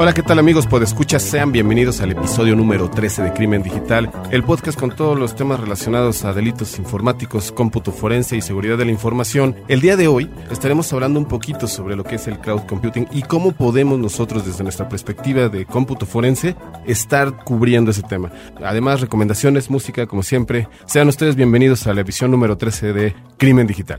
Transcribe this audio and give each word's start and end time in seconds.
Hola, 0.00 0.14
¿qué 0.14 0.22
tal 0.22 0.38
amigos? 0.38 0.66
Podescuchas, 0.66 1.22
sean 1.22 1.50
bienvenidos 1.50 2.00
al 2.00 2.12
episodio 2.12 2.54
número 2.54 2.88
13 2.88 3.22
de 3.22 3.32
Crimen 3.32 3.64
Digital, 3.64 4.10
el 4.30 4.44
podcast 4.44 4.78
con 4.78 4.94
todos 4.94 5.18
los 5.18 5.34
temas 5.34 5.58
relacionados 5.58 6.24
a 6.24 6.32
delitos 6.32 6.78
informáticos, 6.78 7.50
cómputo 7.50 7.90
forense 7.90 8.36
y 8.36 8.40
seguridad 8.40 8.78
de 8.78 8.84
la 8.84 8.92
información. 8.92 9.56
El 9.66 9.80
día 9.80 9.96
de 9.96 10.06
hoy 10.06 10.30
estaremos 10.50 10.92
hablando 10.92 11.18
un 11.18 11.26
poquito 11.26 11.66
sobre 11.66 11.96
lo 11.96 12.04
que 12.04 12.14
es 12.14 12.28
el 12.28 12.38
cloud 12.38 12.62
computing 12.68 13.08
y 13.10 13.22
cómo 13.22 13.52
podemos 13.52 13.98
nosotros 13.98 14.46
desde 14.46 14.62
nuestra 14.62 14.88
perspectiva 14.88 15.48
de 15.48 15.66
cómputo 15.66 16.06
forense 16.06 16.54
estar 16.86 17.44
cubriendo 17.44 17.90
ese 17.90 18.02
tema. 18.02 18.30
Además, 18.64 19.00
recomendaciones, 19.00 19.68
música, 19.68 20.06
como 20.06 20.22
siempre. 20.22 20.68
Sean 20.86 21.08
ustedes 21.08 21.34
bienvenidos 21.34 21.86
a 21.86 21.94
la 21.94 22.02
edición 22.02 22.30
número 22.30 22.56
13 22.56 22.92
de 22.92 23.14
Crimen 23.36 23.66
Digital. 23.66 23.98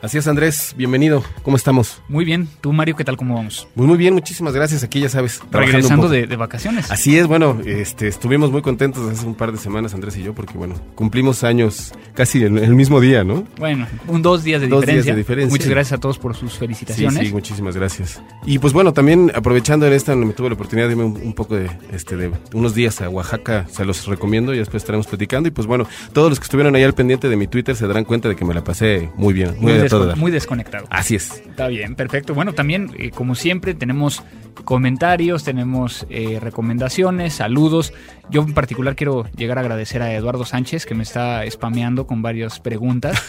Así 0.00 0.16
es, 0.16 0.28
Andrés, 0.28 0.74
bienvenido. 0.76 1.24
¿Cómo 1.42 1.56
estamos? 1.56 2.00
Muy 2.08 2.24
bien. 2.24 2.48
¿Tú, 2.60 2.72
Mario, 2.72 2.94
qué 2.94 3.02
tal? 3.02 3.16
¿Cómo 3.16 3.34
vamos? 3.34 3.66
Muy, 3.74 3.88
muy 3.88 3.98
bien, 3.98 4.14
muchísimas 4.14 4.54
gracias. 4.54 4.84
Aquí 4.84 5.00
ya 5.00 5.08
sabes. 5.08 5.40
Regresando 5.50 6.08
de, 6.08 6.28
de, 6.28 6.36
vacaciones. 6.36 6.88
Así 6.88 7.18
es, 7.18 7.26
bueno, 7.26 7.60
este, 7.66 8.06
estuvimos 8.06 8.52
muy 8.52 8.62
contentos 8.62 9.10
hace 9.10 9.26
un 9.26 9.34
par 9.34 9.50
de 9.50 9.58
semanas, 9.58 9.94
Andrés 9.94 10.16
y 10.16 10.22
yo, 10.22 10.34
porque, 10.34 10.56
bueno, 10.56 10.76
cumplimos 10.94 11.42
años 11.42 11.92
casi 12.14 12.44
en 12.44 12.58
el 12.58 12.76
mismo 12.76 13.00
día, 13.00 13.24
¿no? 13.24 13.42
Bueno, 13.58 13.88
un 14.06 14.22
dos 14.22 14.44
días 14.44 14.60
de, 14.60 14.68
dos 14.68 14.82
diferencia. 14.82 15.02
días 15.02 15.16
de 15.16 15.20
diferencia. 15.20 15.50
Muchas 15.50 15.68
gracias 15.68 15.98
a 15.98 16.00
todos 16.00 16.16
por 16.16 16.36
sus 16.36 16.56
felicitaciones. 16.56 17.18
Sí, 17.18 17.26
sí, 17.26 17.32
muchísimas 17.32 17.74
gracias. 17.74 18.22
Y 18.46 18.60
pues 18.60 18.72
bueno, 18.72 18.92
también 18.92 19.32
aprovechando 19.34 19.84
en 19.88 19.94
esta, 19.94 20.14
me 20.14 20.32
tuve 20.32 20.48
la 20.50 20.54
oportunidad 20.54 20.86
de 20.86 20.92
irme 20.92 21.06
un, 21.06 21.20
un, 21.20 21.32
poco 21.32 21.56
de, 21.56 21.72
este, 21.90 22.16
de 22.16 22.30
unos 22.54 22.72
días 22.76 23.00
a 23.00 23.08
Oaxaca, 23.08 23.66
se 23.68 23.84
los 23.84 24.06
recomiendo 24.06 24.54
y 24.54 24.58
después 24.58 24.80
estaremos 24.84 25.08
platicando. 25.08 25.48
Y 25.48 25.50
pues 25.50 25.66
bueno, 25.66 25.88
todos 26.12 26.30
los 26.30 26.38
que 26.38 26.44
estuvieron 26.44 26.76
ahí 26.76 26.84
al 26.84 26.94
pendiente 26.94 27.28
de 27.28 27.34
mi 27.34 27.48
Twitter 27.48 27.74
se 27.74 27.88
darán 27.88 28.04
cuenta 28.04 28.28
de 28.28 28.36
que 28.36 28.44
me 28.44 28.54
la 28.54 28.62
pasé 28.62 29.10
muy 29.16 29.34
bien, 29.34 29.56
muy, 29.58 29.72
muy, 29.72 29.87
muy 30.16 30.30
desconectado. 30.30 30.86
Así 30.90 31.16
es. 31.16 31.42
Está 31.48 31.68
bien, 31.68 31.94
perfecto. 31.94 32.34
Bueno, 32.34 32.52
también, 32.54 32.90
eh, 32.98 33.10
como 33.10 33.34
siempre, 33.34 33.74
tenemos 33.74 34.22
comentarios, 34.64 35.44
tenemos 35.44 36.06
eh, 36.10 36.38
recomendaciones, 36.40 37.34
saludos. 37.34 37.92
Yo 38.30 38.42
en 38.42 38.54
particular 38.54 38.96
quiero 38.96 39.26
llegar 39.36 39.58
a 39.58 39.62
agradecer 39.62 40.02
a 40.02 40.12
Eduardo 40.12 40.44
Sánchez 40.44 40.84
que 40.84 40.94
me 40.94 41.02
está 41.02 41.42
spameando 41.50 42.06
con 42.06 42.22
varias 42.22 42.60
preguntas. 42.60 43.22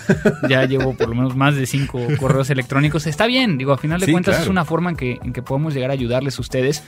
ya 0.50 0.66
llevo 0.68 0.94
por 0.96 1.10
lo 1.10 1.16
menos 1.16 1.36
más 1.36 1.56
de 1.56 1.66
cinco 1.66 2.00
correos 2.20 2.50
electrónicos. 2.50 3.08
Está 3.08 3.26
bien, 3.28 3.58
digo, 3.58 3.72
a 3.72 3.78
final 3.78 4.00
de 4.00 4.08
Sí, 4.08 4.12
cuentas 4.12 4.34
claro. 4.34 4.44
es 4.44 4.50
una 4.50 4.66
forma 4.66 4.90
en 4.90 4.96
que, 4.96 5.20
en 5.24 5.34
que 5.34 5.42
podemos 5.42 5.74
llegar 5.74 5.92
a 5.92 5.94
ayudarles 5.94 6.38
a 6.38 6.42
ustedes. 6.42 6.84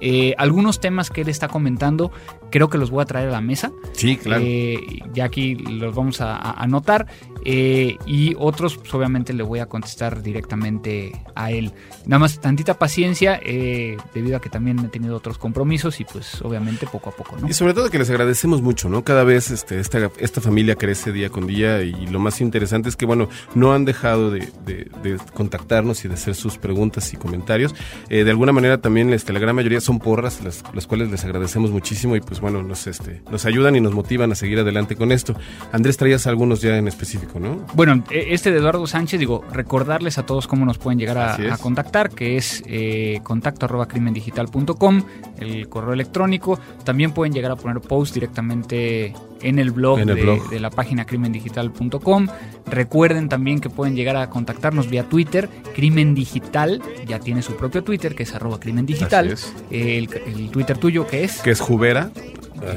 Eh, 0.00 0.34
algunos 0.38 0.80
temas 0.80 1.10
que 1.10 1.22
él 1.22 1.28
está 1.28 1.48
comentando 1.48 2.10
creo 2.50 2.68
que 2.68 2.78
los 2.78 2.90
voy 2.90 3.02
a 3.02 3.06
traer 3.06 3.28
a 3.28 3.32
la 3.32 3.40
mesa. 3.40 3.72
Sí, 3.92 4.16
claro. 4.16 4.42
Eh, 4.44 4.78
ya 5.12 5.24
aquí 5.24 5.56
los 5.56 5.94
vamos 5.94 6.20
a, 6.20 6.36
a 6.36 6.62
anotar. 6.62 7.06
Eh, 7.44 7.96
y 8.06 8.34
otros, 8.38 8.78
pues, 8.78 8.94
obviamente, 8.94 9.32
le 9.32 9.42
voy 9.42 9.58
a 9.58 9.66
contestar 9.66 10.22
directamente 10.22 11.12
a 11.34 11.50
él. 11.50 11.72
Nada 12.06 12.20
más 12.20 12.40
tantita 12.40 12.78
paciencia, 12.78 13.38
eh, 13.42 13.96
debido 14.14 14.36
a 14.36 14.40
que 14.40 14.48
también 14.48 14.78
he 14.78 14.88
tenido 14.88 15.16
otros 15.16 15.36
compromisos 15.36 16.00
y 16.00 16.04
pues 16.04 16.40
obviamente 16.42 16.86
poco 16.86 17.10
a 17.10 17.12
poco, 17.12 17.36
¿no? 17.38 17.48
Y 17.48 17.52
sobre 17.52 17.74
todo 17.74 17.90
que 17.90 17.98
les 17.98 18.08
agradecemos 18.08 18.62
mucho, 18.62 18.88
¿no? 18.88 19.04
Cada 19.04 19.24
vez 19.24 19.50
este, 19.50 19.78
esta, 19.78 20.10
esta 20.18 20.40
familia 20.40 20.76
crece 20.76 21.12
día 21.12 21.28
con 21.28 21.46
día 21.46 21.82
y 21.82 22.06
lo 22.06 22.18
más 22.18 22.40
interesante 22.40 22.88
es 22.88 22.96
que, 22.96 23.04
bueno, 23.04 23.28
no 23.54 23.74
han 23.74 23.84
dejado 23.84 24.30
de, 24.30 24.48
de, 24.64 24.88
de 25.02 25.18
contactarnos 25.34 26.04
y 26.04 26.08
de 26.08 26.14
hacer 26.14 26.34
sus 26.34 26.56
preguntas 26.56 27.12
y 27.12 27.16
comentarios. 27.16 27.74
Eh, 28.08 28.24
de 28.24 28.30
alguna 28.30 28.52
manera 28.52 28.78
también 28.78 29.12
este, 29.12 29.32
la 29.32 29.40
gran 29.40 29.54
mayoría 29.54 29.80
son 29.84 29.98
porras, 29.98 30.42
las, 30.42 30.64
las 30.72 30.86
cuales 30.86 31.10
les 31.10 31.24
agradecemos 31.24 31.70
muchísimo 31.70 32.16
y 32.16 32.20
pues 32.20 32.40
bueno, 32.40 32.62
nos, 32.62 32.86
este, 32.86 33.22
nos 33.30 33.44
ayudan 33.44 33.76
y 33.76 33.80
nos 33.80 33.94
motivan 33.94 34.32
a 34.32 34.34
seguir 34.34 34.58
adelante 34.58 34.96
con 34.96 35.12
esto. 35.12 35.34
Andrés, 35.72 35.96
traías 35.96 36.26
algunos 36.26 36.60
ya 36.60 36.76
en 36.76 36.88
específico, 36.88 37.38
¿no? 37.38 37.66
Bueno, 37.74 38.02
eh, 38.10 38.26
este 38.30 38.50
de 38.50 38.58
Eduardo 38.58 38.86
Sánchez, 38.86 39.20
digo, 39.20 39.44
recordarles 39.52 40.18
a 40.18 40.26
todos 40.26 40.46
cómo 40.46 40.64
nos 40.64 40.78
pueden 40.78 40.98
llegar 40.98 41.18
a 41.18 41.58
contactar, 41.58 42.10
que 42.10 42.36
es 42.36 42.62
eh, 42.66 43.20
contacto 43.22 43.66
arroba 43.66 43.86
crimendigital.com, 43.86 45.02
el 45.38 45.68
correo 45.68 45.92
electrónico. 45.92 46.58
También 46.84 47.12
pueden 47.12 47.32
llegar 47.32 47.52
a 47.52 47.56
poner 47.56 47.80
post 47.80 48.14
directamente 48.14 49.14
en 49.44 49.58
el 49.58 49.70
blog, 49.70 50.00
En 50.00 50.08
el 50.08 50.16
de, 50.16 50.22
blog. 50.22 50.50
de 50.50 50.60
la 50.60 50.70
página 50.70 51.04
crimendigital.com. 51.06 52.26
Recuerden 52.66 53.28
también 53.28 53.60
que 53.60 53.70
pueden 53.70 53.94
llegar 53.94 54.16
a 54.16 54.28
contactarnos 54.30 54.88
vía 54.90 55.04
Twitter. 55.08 55.48
Crimen 55.74 56.14
Digital 56.14 56.82
ya 57.06 57.20
tiene 57.20 57.42
su 57.42 57.56
propio 57.56 57.84
Twitter, 57.84 58.14
que 58.14 58.24
es 58.24 58.34
arroba 58.34 58.58
crimen 58.58 58.86
digital. 58.86 59.32
Es. 59.32 59.52
El, 59.70 60.08
el 60.26 60.50
Twitter 60.50 60.76
tuyo, 60.78 61.06
que 61.06 61.24
es... 61.24 61.40
Que 61.42 61.50
es 61.50 61.60
Jubera. 61.60 62.10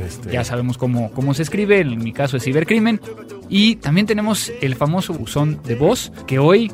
Este, 0.06 0.32
Ya 0.32 0.44
sabemos 0.44 0.78
cómo, 0.78 1.12
cómo 1.12 1.34
se 1.34 1.44
escribe, 1.44 1.80
en 1.80 1.98
mi 2.04 2.12
caso 2.12 2.38
es 2.38 2.44
cibercrimen. 2.44 3.00
Y 3.50 3.78
también 3.78 4.06
tenemos 4.06 4.52
el 4.62 4.76
famoso 4.76 5.14
buzón 5.14 5.62
de 5.64 5.76
voz, 5.76 6.12
que 6.26 6.40
hoy, 6.40 6.72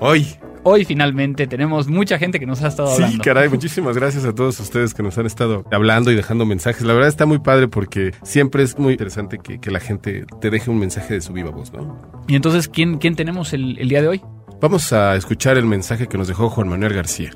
Hoy. 0.00 0.26
Hoy 0.68 0.84
finalmente 0.84 1.46
tenemos 1.46 1.88
mucha 1.88 2.18
gente 2.18 2.38
que 2.38 2.46
nos 2.46 2.62
ha 2.62 2.68
estado 2.68 2.88
Sí, 2.88 3.02
hablando. 3.02 3.24
caray, 3.24 3.48
muchísimas 3.50 3.96
gracias 3.96 4.24
a 4.24 4.34
todos 4.34 4.58
ustedes 4.60 4.94
que 4.94 5.02
nos 5.02 5.16
han 5.18 5.26
estado 5.26 5.64
hablando 5.72 6.10
y 6.10 6.14
dejando 6.14 6.44
mensajes. 6.46 6.82
La 6.82 6.92
verdad 6.94 7.08
está 7.08 7.26
muy 7.26 7.38
padre 7.38 7.68
porque 7.68 8.12
siempre 8.22 8.62
es 8.62 8.78
muy 8.78 8.92
interesante 8.92 9.38
que, 9.38 9.60
que 9.60 9.70
la 9.70 9.80
gente 9.80 10.24
te 10.40 10.50
deje 10.50 10.70
un 10.70 10.78
mensaje 10.78 11.14
de 11.14 11.20
su 11.20 11.32
viva 11.32 11.50
voz, 11.50 11.72
¿no? 11.72 12.00
Y 12.28 12.36
entonces, 12.36 12.68
¿quién, 12.68 12.98
quién 12.98 13.16
tenemos 13.16 13.52
el, 13.52 13.78
el 13.78 13.88
día 13.88 14.02
de 14.02 14.08
hoy? 14.08 14.22
Vamos 14.60 14.92
a 14.92 15.14
escuchar 15.16 15.56
el 15.56 15.66
mensaje 15.66 16.06
que 16.08 16.18
nos 16.18 16.28
dejó 16.28 16.50
Juan 16.50 16.68
Manuel 16.68 16.92
García. 16.94 17.30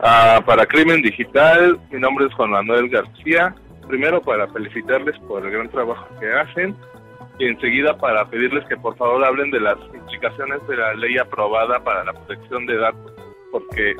Ah, 0.00 0.40
para 0.44 0.66
Crimen 0.66 1.02
Digital, 1.02 1.78
mi 1.90 1.98
nombre 1.98 2.26
es 2.26 2.34
Juan 2.34 2.50
Manuel 2.50 2.88
García. 2.88 3.54
Primero 3.88 4.20
para 4.22 4.46
felicitarles 4.48 5.18
por 5.28 5.44
el 5.44 5.52
gran 5.52 5.70
trabajo 5.70 6.06
que 6.20 6.26
hacen 6.32 6.74
y 7.38 7.46
enseguida 7.46 7.96
para 7.96 8.24
pedirles 8.26 8.64
que 8.68 8.76
por 8.76 8.96
favor 8.96 9.24
hablen 9.24 9.50
de 9.50 9.60
las 9.60 9.78
implicaciones 9.94 10.66
de 10.68 10.76
la 10.76 10.94
ley 10.94 11.18
aprobada 11.18 11.82
para 11.82 12.04
la 12.04 12.12
protección 12.12 12.66
de 12.66 12.76
datos, 12.76 13.12
porque 13.50 13.96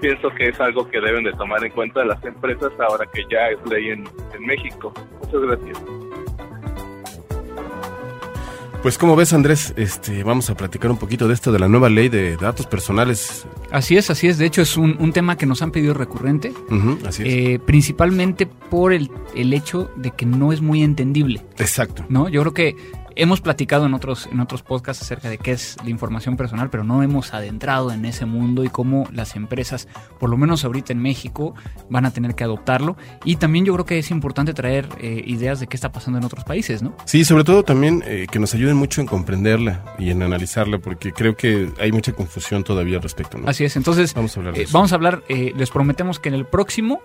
pienso 0.00 0.30
que 0.30 0.48
es 0.48 0.60
algo 0.60 0.88
que 0.88 1.00
deben 1.00 1.24
de 1.24 1.32
tomar 1.32 1.64
en 1.64 1.72
cuenta 1.72 2.04
las 2.04 2.22
empresas 2.24 2.72
ahora 2.80 3.06
que 3.12 3.24
ya 3.30 3.48
es 3.48 3.70
ley 3.70 3.90
en, 3.90 4.04
en 4.34 4.46
México. 4.46 4.92
Muchas 5.20 5.40
gracias. 5.42 5.99
Pues 8.82 8.96
como 8.96 9.14
ves 9.14 9.34
Andrés, 9.34 9.74
este, 9.76 10.22
vamos 10.22 10.48
a 10.48 10.54
platicar 10.56 10.90
un 10.90 10.96
poquito 10.96 11.28
de 11.28 11.34
esto 11.34 11.52
de 11.52 11.58
la 11.58 11.68
nueva 11.68 11.90
ley 11.90 12.08
de 12.08 12.36
datos 12.38 12.64
personales. 12.66 13.44
Así 13.70 13.98
es, 13.98 14.08
así 14.08 14.26
es. 14.26 14.38
De 14.38 14.46
hecho, 14.46 14.62
es 14.62 14.78
un, 14.78 14.96
un 14.98 15.12
tema 15.12 15.36
que 15.36 15.44
nos 15.44 15.60
han 15.60 15.70
pedido 15.70 15.92
recurrente, 15.92 16.54
Ujú, 16.70 16.98
así 17.06 17.22
es. 17.22 17.28
eh, 17.28 17.60
principalmente 17.62 18.46
por 18.46 18.94
el, 18.94 19.10
el 19.34 19.52
hecho 19.52 19.90
de 19.96 20.12
que 20.12 20.24
no 20.24 20.50
es 20.50 20.62
muy 20.62 20.82
entendible. 20.82 21.42
Exacto. 21.58 22.06
¿no? 22.08 22.30
Yo 22.30 22.40
creo 22.40 22.54
que 22.54 22.76
hemos 23.16 23.40
platicado 23.40 23.86
en 23.86 23.94
otros, 23.94 24.28
en 24.30 24.40
otros 24.40 24.62
podcasts 24.62 25.02
acerca 25.02 25.28
de 25.28 25.38
qué 25.38 25.52
es 25.52 25.76
la 25.84 25.90
información 25.90 26.36
personal, 26.36 26.70
pero 26.70 26.84
no 26.84 27.02
hemos 27.02 27.34
adentrado 27.34 27.92
en 27.92 28.04
ese 28.04 28.26
mundo 28.26 28.64
y 28.64 28.68
cómo 28.68 29.08
las 29.12 29.36
empresas, 29.36 29.88
por 30.18 30.30
lo 30.30 30.36
menos 30.36 30.64
ahorita 30.64 30.92
en 30.92 31.00
México, 31.00 31.54
van 31.88 32.06
a 32.06 32.12
tener 32.12 32.34
que 32.34 32.44
adoptarlo. 32.44 32.96
Y 33.24 33.36
también 33.36 33.64
yo 33.64 33.72
creo 33.74 33.86
que 33.86 33.98
es 33.98 34.10
importante 34.10 34.54
traer 34.54 34.88
eh, 35.00 35.22
ideas 35.26 35.60
de 35.60 35.66
qué 35.66 35.76
está 35.76 35.92
pasando 35.92 36.18
en 36.18 36.24
otros 36.24 36.44
países, 36.44 36.82
¿no? 36.82 36.94
Sí, 37.04 37.24
sobre 37.24 37.44
todo 37.44 37.62
también 37.62 38.02
eh, 38.06 38.26
que 38.30 38.38
nos 38.38 38.54
ayuden 38.54 38.76
mucho 38.76 39.00
en 39.00 39.06
comprenderla 39.06 39.84
y 39.98 40.10
en 40.10 40.22
analizarla, 40.22 40.78
porque 40.78 41.12
creo 41.12 41.36
que 41.36 41.70
hay 41.78 41.92
mucha 41.92 42.12
confusión 42.12 42.64
todavía 42.64 42.96
al 42.96 43.02
respecto, 43.02 43.38
¿no? 43.38 43.48
Así 43.48 43.64
es. 43.64 43.76
Entonces, 43.76 44.14
Vamos 44.14 44.36
a 44.36 44.40
hablar 44.40 44.54
de 44.54 44.62
eh, 44.62 44.66
vamos 44.70 44.92
a 44.92 44.94
hablar, 44.94 45.22
eh, 45.28 45.52
les 45.56 45.70
prometemos 45.70 46.18
que 46.18 46.28
en 46.28 46.34
el 46.34 46.46
próximo 46.46 47.00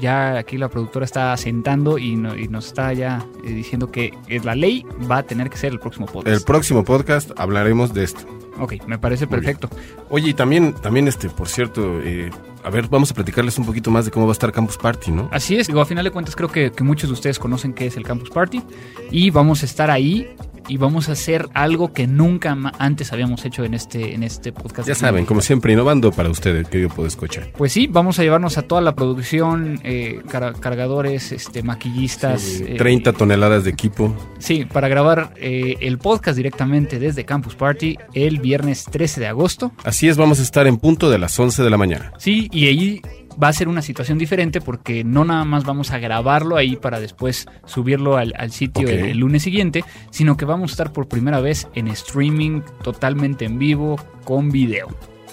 ya 0.00 0.36
aquí 0.38 0.58
la 0.58 0.68
productora 0.68 1.04
está 1.04 1.36
sentando 1.36 1.98
y, 1.98 2.16
no- 2.16 2.36
y 2.36 2.48
nos 2.48 2.66
está 2.68 2.92
ya 2.92 3.24
eh, 3.44 3.50
diciendo 3.50 3.90
que 3.90 4.12
la 4.44 4.54
ley 4.54 4.84
va 5.10 5.18
a 5.18 5.22
tener 5.22 5.50
que 5.50 5.56
ser 5.56 5.72
el 5.72 5.78
próximo 5.80 6.06
podcast. 6.06 6.36
El 6.36 6.42
próximo 6.44 6.84
podcast 6.84 7.30
hablaremos 7.36 7.92
de 7.94 8.04
esto. 8.04 8.22
ok, 8.58 8.74
me 8.86 8.98
parece 8.98 9.26
Muy 9.26 9.40
bien. 9.40 9.56
perfecto. 9.56 9.76
Oye, 10.10 10.30
y 10.30 10.34
también, 10.34 10.72
también 10.74 11.08
este, 11.08 11.28
por 11.30 11.48
cierto, 11.48 12.00
eh, 12.02 12.30
a 12.64 12.70
ver, 12.70 12.86
vamos 12.88 13.10
a 13.10 13.14
platicarles 13.14 13.58
un 13.58 13.64
poquito 13.66 13.90
más 13.90 14.04
de 14.04 14.10
cómo 14.10 14.26
va 14.26 14.32
a 14.32 14.34
estar 14.34 14.52
Campus 14.52 14.76
Party, 14.76 15.10
¿no? 15.10 15.28
Así 15.32 15.56
es, 15.56 15.66
digo, 15.66 15.80
a 15.80 15.86
final 15.86 16.04
de 16.04 16.10
cuentas 16.10 16.36
creo 16.36 16.48
que, 16.48 16.70
que 16.70 16.84
muchos 16.84 17.10
de 17.10 17.14
ustedes 17.14 17.38
conocen 17.38 17.72
qué 17.72 17.86
es 17.86 17.96
el 17.96 18.04
Campus 18.04 18.30
Party 18.30 18.62
y 19.10 19.30
vamos 19.30 19.62
a 19.62 19.66
estar 19.66 19.90
ahí 19.90 20.34
y 20.72 20.78
vamos 20.78 21.10
a 21.10 21.12
hacer 21.12 21.50
algo 21.52 21.92
que 21.92 22.06
nunca 22.06 22.56
antes 22.78 23.12
habíamos 23.12 23.44
hecho 23.44 23.62
en 23.62 23.74
este, 23.74 24.14
en 24.14 24.22
este 24.22 24.52
podcast. 24.52 24.88
Ya 24.88 24.94
saben, 24.94 25.26
como 25.26 25.42
siempre, 25.42 25.74
innovando 25.74 26.12
para 26.12 26.30
ustedes, 26.30 26.66
que 26.66 26.80
yo 26.80 26.88
puedo 26.88 27.06
escuchar. 27.06 27.52
Pues 27.58 27.74
sí, 27.74 27.88
vamos 27.88 28.18
a 28.18 28.22
llevarnos 28.22 28.56
a 28.56 28.62
toda 28.62 28.80
la 28.80 28.94
producción, 28.94 29.80
eh, 29.84 30.22
cargadores, 30.60 31.30
este, 31.30 31.62
maquillistas. 31.62 32.62
30 32.78 33.10
eh, 33.10 33.12
toneladas 33.12 33.64
de 33.64 33.70
equipo. 33.70 34.16
Sí, 34.38 34.64
para 34.64 34.88
grabar 34.88 35.34
eh, 35.36 35.76
el 35.82 35.98
podcast 35.98 36.38
directamente 36.38 36.98
desde 36.98 37.26
Campus 37.26 37.54
Party 37.54 37.98
el 38.14 38.38
viernes 38.38 38.86
13 38.90 39.20
de 39.20 39.26
agosto. 39.26 39.72
Así 39.84 40.08
es, 40.08 40.16
vamos 40.16 40.40
a 40.40 40.42
estar 40.42 40.66
en 40.66 40.78
punto 40.78 41.10
de 41.10 41.18
las 41.18 41.38
11 41.38 41.62
de 41.62 41.68
la 41.68 41.76
mañana. 41.76 42.14
Sí, 42.16 42.48
y 42.50 42.68
ahí 42.68 43.02
va 43.42 43.48
a 43.48 43.52
ser 43.52 43.68
una 43.68 43.82
situación 43.82 44.18
diferente 44.18 44.60
porque 44.60 45.04
no 45.04 45.24
nada 45.24 45.44
más 45.44 45.64
vamos 45.64 45.90
a 45.90 45.98
grabarlo 45.98 46.56
ahí 46.56 46.76
para 46.76 47.00
después 47.00 47.46
subirlo 47.66 48.16
al, 48.16 48.32
sitio 48.50 48.88
el, 48.88 49.18
lunes 49.18 49.42
siguiente, 49.42 49.84
sino 50.10 50.36
que 50.36 50.44
vamos 50.44 50.70
a 50.70 50.74
estar 50.74 50.92
por 50.92 51.08
primera 51.08 51.40
vez 51.40 51.68
en 51.74 51.88
streaming 51.88 52.62
totalmente 52.82 53.44
en 53.44 53.58
vivo 53.58 53.96
con 54.24 54.50
video. 54.50 54.88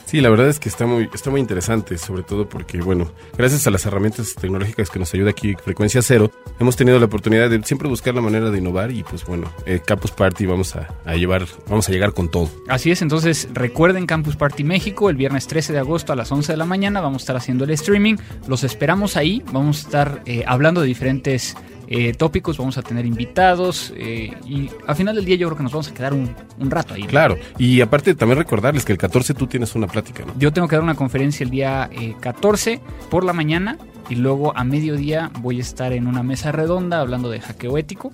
Sí, 0.10 0.22
la 0.22 0.32
verdad 0.32 0.48
es 0.48 0.60
que 0.60 0.70
está 0.70 0.88
muy, 0.88 1.08
está 1.14 1.30
muy 1.30 1.40
interesante, 1.40 1.96
sobre 2.00 2.24
todo 2.24 2.50
porque, 2.50 2.82
bueno, 2.82 3.12
gracias 3.38 3.68
a 3.68 3.70
las 3.70 3.86
herramientas 3.86 4.34
tecnológicas 4.34 4.90
que 4.90 4.98
nos 4.98 5.14
ayuda 5.14 5.30
aquí 5.30 5.54
Frecuencia 5.64 6.02
Cero, 6.02 6.32
hemos 6.60 6.76
tenido 6.76 6.98
la 6.98 7.06
oportunidad 7.06 7.48
de 7.48 7.62
siempre 7.62 7.88
buscar 7.88 8.16
la 8.16 8.22
manera 8.22 8.50
de 8.50 8.58
innovar 8.58 8.90
y 8.90 9.04
pues 9.04 9.24
bueno, 9.24 9.54
eh, 9.68 9.82
Campus 9.86 10.10
Party 10.10 10.48
vamos 10.48 10.76
a, 10.76 10.88
llevar, 11.14 11.46
vamos 11.68 11.88
a 11.90 11.92
llegar 11.92 12.14
con 12.14 12.32
todo. 12.32 12.50
Así 12.68 12.90
es, 12.90 13.04
entonces 13.04 13.50
recuerden 13.54 14.08
Campus 14.08 14.36
Party 14.36 14.64
México, 14.64 15.12
el 15.12 15.16
viernes 15.16 15.46
13 15.46 15.74
de 15.74 15.80
agosto 15.80 16.12
a 16.12 16.16
las 16.16 16.32
11 16.32 16.54
de 16.54 16.58
la 16.58 16.66
mañana 16.66 17.02
vamos 17.02 17.22
a 17.22 17.24
estar 17.26 17.36
haciendo 17.36 17.66
el 17.66 17.70
streaming, 17.70 18.16
los 18.48 18.64
esperamos 18.64 19.16
ahí, 19.16 19.44
vamos 19.54 19.78
a 19.78 19.82
estar 19.82 20.24
eh, 20.26 20.44
hablando 20.48 20.82
de 20.82 20.88
diferentes 20.88 21.56
eh, 21.92 22.14
tópicos, 22.14 22.56
vamos 22.60 22.78
a 22.78 22.84
tener 22.84 23.04
invitados 23.08 23.92
eh, 23.98 24.32
y 24.46 24.70
al 24.86 24.96
final 24.96 25.16
del 25.16 25.26
día 25.26 25.38
yo 25.38 25.48
creo 25.48 25.58
que 25.58 25.64
nos 25.64 25.72
vamos 25.72 25.88
a 25.88 25.94
quedar 25.94 26.14
un, 26.14 26.36
rato 26.60 26.94
ahí. 26.94 27.02
Claro, 27.06 27.36
y 27.58 27.82
aparte 27.82 28.14
también 28.14 28.38
recordarles 28.38 28.86
que 28.86 28.92
el 28.92 29.00
14 29.00 29.34
tú 29.34 29.48
tienes 29.48 29.74
una 29.74 29.88
plática, 29.88 30.24
¿no? 30.24 30.38
Yo 30.38 30.54
tengo 30.54 30.68
que 30.68 30.76
dar 30.76 30.84
una 30.84 30.94
conferencia 30.94 31.44
el 31.44 31.50
día 31.50 31.90
14 32.20 32.74
eh, 32.74 32.82
por 33.10 33.24
la 33.24 33.34
mañana 33.34 33.80
y 34.08 34.14
luego 34.16 34.56
a 34.56 34.64
mediodía 34.64 35.32
voy 35.40 35.58
a 35.58 35.62
estar 35.62 35.92
en 35.92 36.06
una 36.06 36.22
mesa 36.22 36.52
redonda 36.52 37.02
hablando 37.02 37.32
de 37.32 37.42
hackeo 37.42 37.76
ético. 37.80 38.12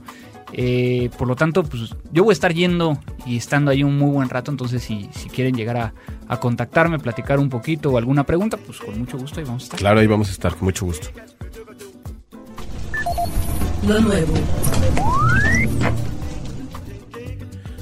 por 1.17 1.27
lo 1.27 1.35
tanto, 1.35 1.63
pues 1.63 1.93
yo 2.13 2.23
voy 2.23 2.31
a 2.31 2.33
estar 2.33 2.53
yendo 2.53 2.97
y 3.25 3.35
estando 3.35 3.71
ahí 3.71 3.83
un 3.83 3.97
muy 3.97 4.11
buen 4.11 4.29
rato, 4.29 4.51
entonces 4.51 4.83
si, 4.83 5.09
si 5.11 5.27
quieren 5.27 5.53
llegar 5.53 5.75
a, 5.75 5.93
a 6.29 6.39
contactarme, 6.39 6.97
platicar 6.97 7.39
un 7.39 7.49
poquito 7.49 7.91
o 7.91 7.97
alguna 7.97 8.23
pregunta, 8.23 8.55
pues 8.55 8.79
con 8.79 8.97
mucho 8.97 9.17
gusto 9.17 9.41
ahí 9.41 9.45
vamos 9.45 9.63
a 9.63 9.65
estar. 9.65 9.79
Claro, 9.79 9.99
ahí 9.99 10.07
vamos 10.07 10.29
a 10.29 10.31
estar, 10.31 10.55
con 10.55 10.63
mucho 10.63 10.85
gusto 10.85 11.09
lo 13.87 13.99
nuevo. 14.01 14.33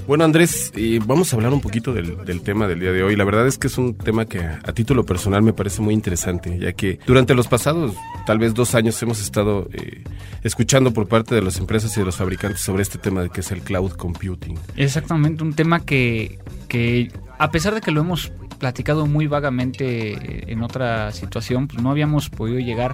Bueno, 0.06 0.26
Andrés, 0.26 0.74
vamos 1.06 1.32
a 1.32 1.38
hablar 1.38 1.54
un 1.54 1.62
poquito 1.62 1.94
del, 1.94 2.42
tema 2.42 2.68
del 2.68 2.82
día 2.82 2.92
de 2.92 3.04
hoy. 3.04 3.16
La 3.16 3.24
verdad 3.24 3.48
es 3.48 3.58
que 3.58 3.68
es 3.68 3.78
un 3.78 3.96
tema 3.96 4.26
que 4.26 4.40
a, 4.40 4.74
título 4.74 5.06
personal 5.06 5.42
me 5.42 5.54
parece 5.54 5.82
muy 5.82 5.94
interesante, 5.94 6.60
ya 6.60 6.74
que 6.74 7.00
durante 7.08 7.34
los 7.34 7.48
pasados, 7.48 7.96
tal 8.26 8.38
vez 8.38 8.54
dos 8.54 8.76
años, 8.76 9.02
hemos 9.02 9.22
estado 9.22 9.70
eh, 9.72 10.04
escuchando 10.44 10.92
por 10.92 11.08
parte 11.08 11.36
de 11.36 11.42
las 11.42 11.58
empresas 11.58 11.96
y 11.96 12.02
de 12.02 12.06
los 12.06 12.18
fabricantes 12.18 12.60
sobre 12.60 12.82
este 12.82 12.98
tema 12.98 13.22
de 13.22 13.30
que 13.30 13.40
es 13.40 13.52
el 13.52 13.62
cloud 13.62 13.94
computing. 13.94 14.60
Exactamente, 14.76 15.42
un 15.42 15.54
tema 15.54 15.80
que, 15.80 16.38
que 16.68 17.10
a 17.38 17.50
pesar 17.50 17.74
de 17.74 17.80
que 17.80 17.92
lo 17.92 18.02
hemos 18.02 18.34
platicado 18.60 19.06
muy 19.06 19.28
vagamente 19.28 20.52
en 20.52 20.64
otra 20.64 21.14
situación, 21.14 21.68
pues 21.68 21.82
no 21.82 21.92
habíamos 21.92 22.30
podido 22.30 22.60
llegar 22.60 22.94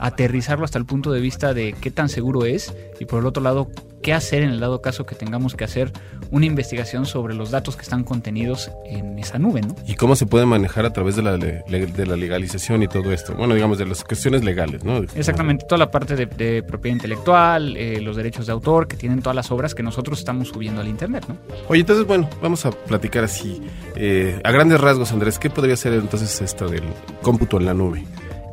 aterrizarlo 0.00 0.64
hasta 0.64 0.78
el 0.78 0.86
punto 0.86 1.12
de 1.12 1.20
vista 1.20 1.54
de 1.54 1.74
qué 1.80 1.90
tan 1.90 2.08
seguro 2.08 2.44
es 2.44 2.74
y 3.00 3.04
por 3.04 3.20
el 3.20 3.26
otro 3.26 3.42
lado 3.42 3.68
qué 4.02 4.12
hacer 4.12 4.42
en 4.42 4.50
el 4.50 4.60
dado 4.60 4.82
caso 4.82 5.04
que 5.04 5.14
tengamos 5.14 5.56
que 5.56 5.64
hacer 5.64 5.92
una 6.30 6.46
investigación 6.46 7.06
sobre 7.06 7.34
los 7.34 7.50
datos 7.50 7.76
que 7.76 7.82
están 7.82 8.04
contenidos 8.04 8.70
en 8.84 9.18
esa 9.18 9.38
nube, 9.38 9.62
¿no? 9.62 9.74
Y 9.86 9.94
cómo 9.94 10.14
se 10.14 10.26
puede 10.26 10.46
manejar 10.46 10.86
a 10.86 10.92
través 10.92 11.16
de 11.16 11.22
la, 11.22 11.36
de 11.36 12.06
la 12.06 12.16
legalización 12.16 12.82
y 12.82 12.88
todo 12.88 13.12
esto. 13.12 13.34
Bueno, 13.34 13.54
digamos, 13.54 13.78
de 13.78 13.86
las 13.86 14.04
cuestiones 14.04 14.44
legales, 14.44 14.84
¿no? 14.84 14.98
Exactamente, 14.98 15.66
toda 15.68 15.78
la 15.78 15.90
parte 15.90 16.14
de, 16.14 16.62
propiedad 16.62 16.94
intelectual, 16.94 17.76
eh, 17.76 18.00
los 18.00 18.16
derechos 18.16 18.46
de 18.46 18.52
autor 18.52 18.86
que 18.86 18.96
tienen 18.96 19.22
todas 19.22 19.34
las 19.34 19.50
obras 19.50 19.74
que 19.74 19.82
nosotros 19.82 20.20
estamos 20.20 20.48
subiendo 20.48 20.80
al 20.80 20.88
Internet, 20.88 21.24
¿no? 21.28 21.36
Oye, 21.68 21.80
entonces, 21.80 22.06
bueno, 22.06 22.28
vamos 22.40 22.64
a 22.64 22.70
platicar 22.70 23.24
así. 23.24 23.60
Eh, 23.96 24.40
a 24.44 24.50
grandes 24.52 24.80
rasgos, 24.80 25.10
Andrés, 25.12 25.38
¿qué 25.38 25.50
podría 25.50 25.76
ser 25.76 25.94
entonces 25.94 26.40
esto 26.40 26.68
del 26.68 26.84
cómputo 27.22 27.58
en 27.58 27.66
la 27.66 27.74
nube? 27.74 28.04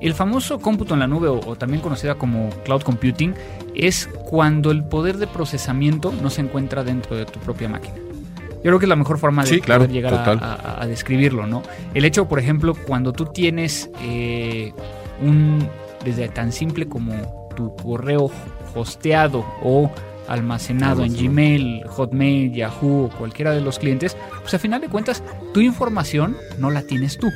El 0.04 0.14
famoso 0.14 0.60
cómputo 0.60 0.96
en 0.96 1.00
la 1.00 1.08
nube 1.08 1.30
o, 1.30 1.56
también 1.56 1.82
conocida 1.82 2.16
como 2.16 2.50
cloud 2.66 2.82
computing 2.82 3.34
es 3.74 4.10
cuando 4.26 4.70
el 4.72 4.84
poder 4.84 5.16
de 5.16 5.28
procesamiento 5.28 6.14
no 6.22 6.30
se 6.30 6.42
encuentra 6.42 6.84
dentro 6.84 7.16
de 7.16 7.24
tu 7.26 7.40
propia 7.40 7.70
máquina. 7.70 7.96
Yo 7.96 8.70
creo 8.70 8.80
que 8.80 8.86
es 8.86 8.90
la 8.90 8.98
mejor 8.98 9.18
forma 9.18 9.46
de 9.46 9.60
poder 9.60 9.90
llegar 9.90 10.14
a, 10.14 10.86
describirlo, 10.88 11.48
¿no? 11.48 11.64
El 11.94 12.04
hecho, 12.04 12.28
por 12.28 12.40
ejemplo, 12.40 12.76
cuando 12.76 13.14
tú 13.14 13.28
tienes 13.28 13.90
eh, 14.02 14.74
un, 15.22 15.66
desde 16.04 16.28
tan 16.28 16.52
simple 16.52 16.90
como 16.90 17.48
tu 17.56 17.74
correo 17.78 18.30
hosteado 18.76 19.46
o 19.64 19.90
almacenado 20.28 21.06
en 21.06 21.16
Gmail, 21.16 21.84
Hotmail, 21.88 22.52
Yahoo 22.52 23.06
o 23.06 23.10
cualquiera 23.10 23.52
de 23.52 23.62
los 23.62 23.80
clientes, 23.80 24.18
pues 24.42 24.54
a 24.54 24.60
final 24.60 24.82
de 24.82 24.90
cuentas 24.90 25.24
tu 25.54 25.62
información 25.62 26.36
no 26.58 26.72
la 26.72 26.82
tienes 26.82 27.18
tú 27.18 27.32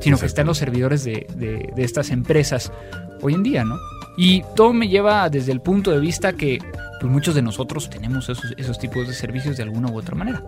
sino 0.00 0.18
que 0.18 0.26
está 0.26 0.42
en 0.42 0.46
los 0.46 0.58
servidores 0.58 1.04
de, 1.04 1.26
de, 1.36 1.84
estas 1.84 2.10
empresas 2.10 2.72
hoy 3.20 3.34
en 3.34 3.42
día, 3.42 3.64
¿no? 3.64 3.76
Y 4.16 4.42
todo 4.56 4.72
me 4.72 4.88
lleva 4.88 5.28
desde 5.30 5.52
el 5.52 5.60
punto 5.60 5.90
de 5.90 6.00
vista 6.00 6.32
que 6.32 6.58
pues, 7.00 7.12
muchos 7.12 7.34
de 7.34 7.42
nosotros 7.42 7.88
tenemos 7.88 8.28
esos, 8.28 8.54
esos 8.56 8.78
tipos 8.78 9.06
de 9.06 9.14
servicios 9.14 9.56
de 9.56 9.62
alguna 9.62 9.90
u 9.90 9.96
otra 9.96 10.14
manera. 10.14 10.42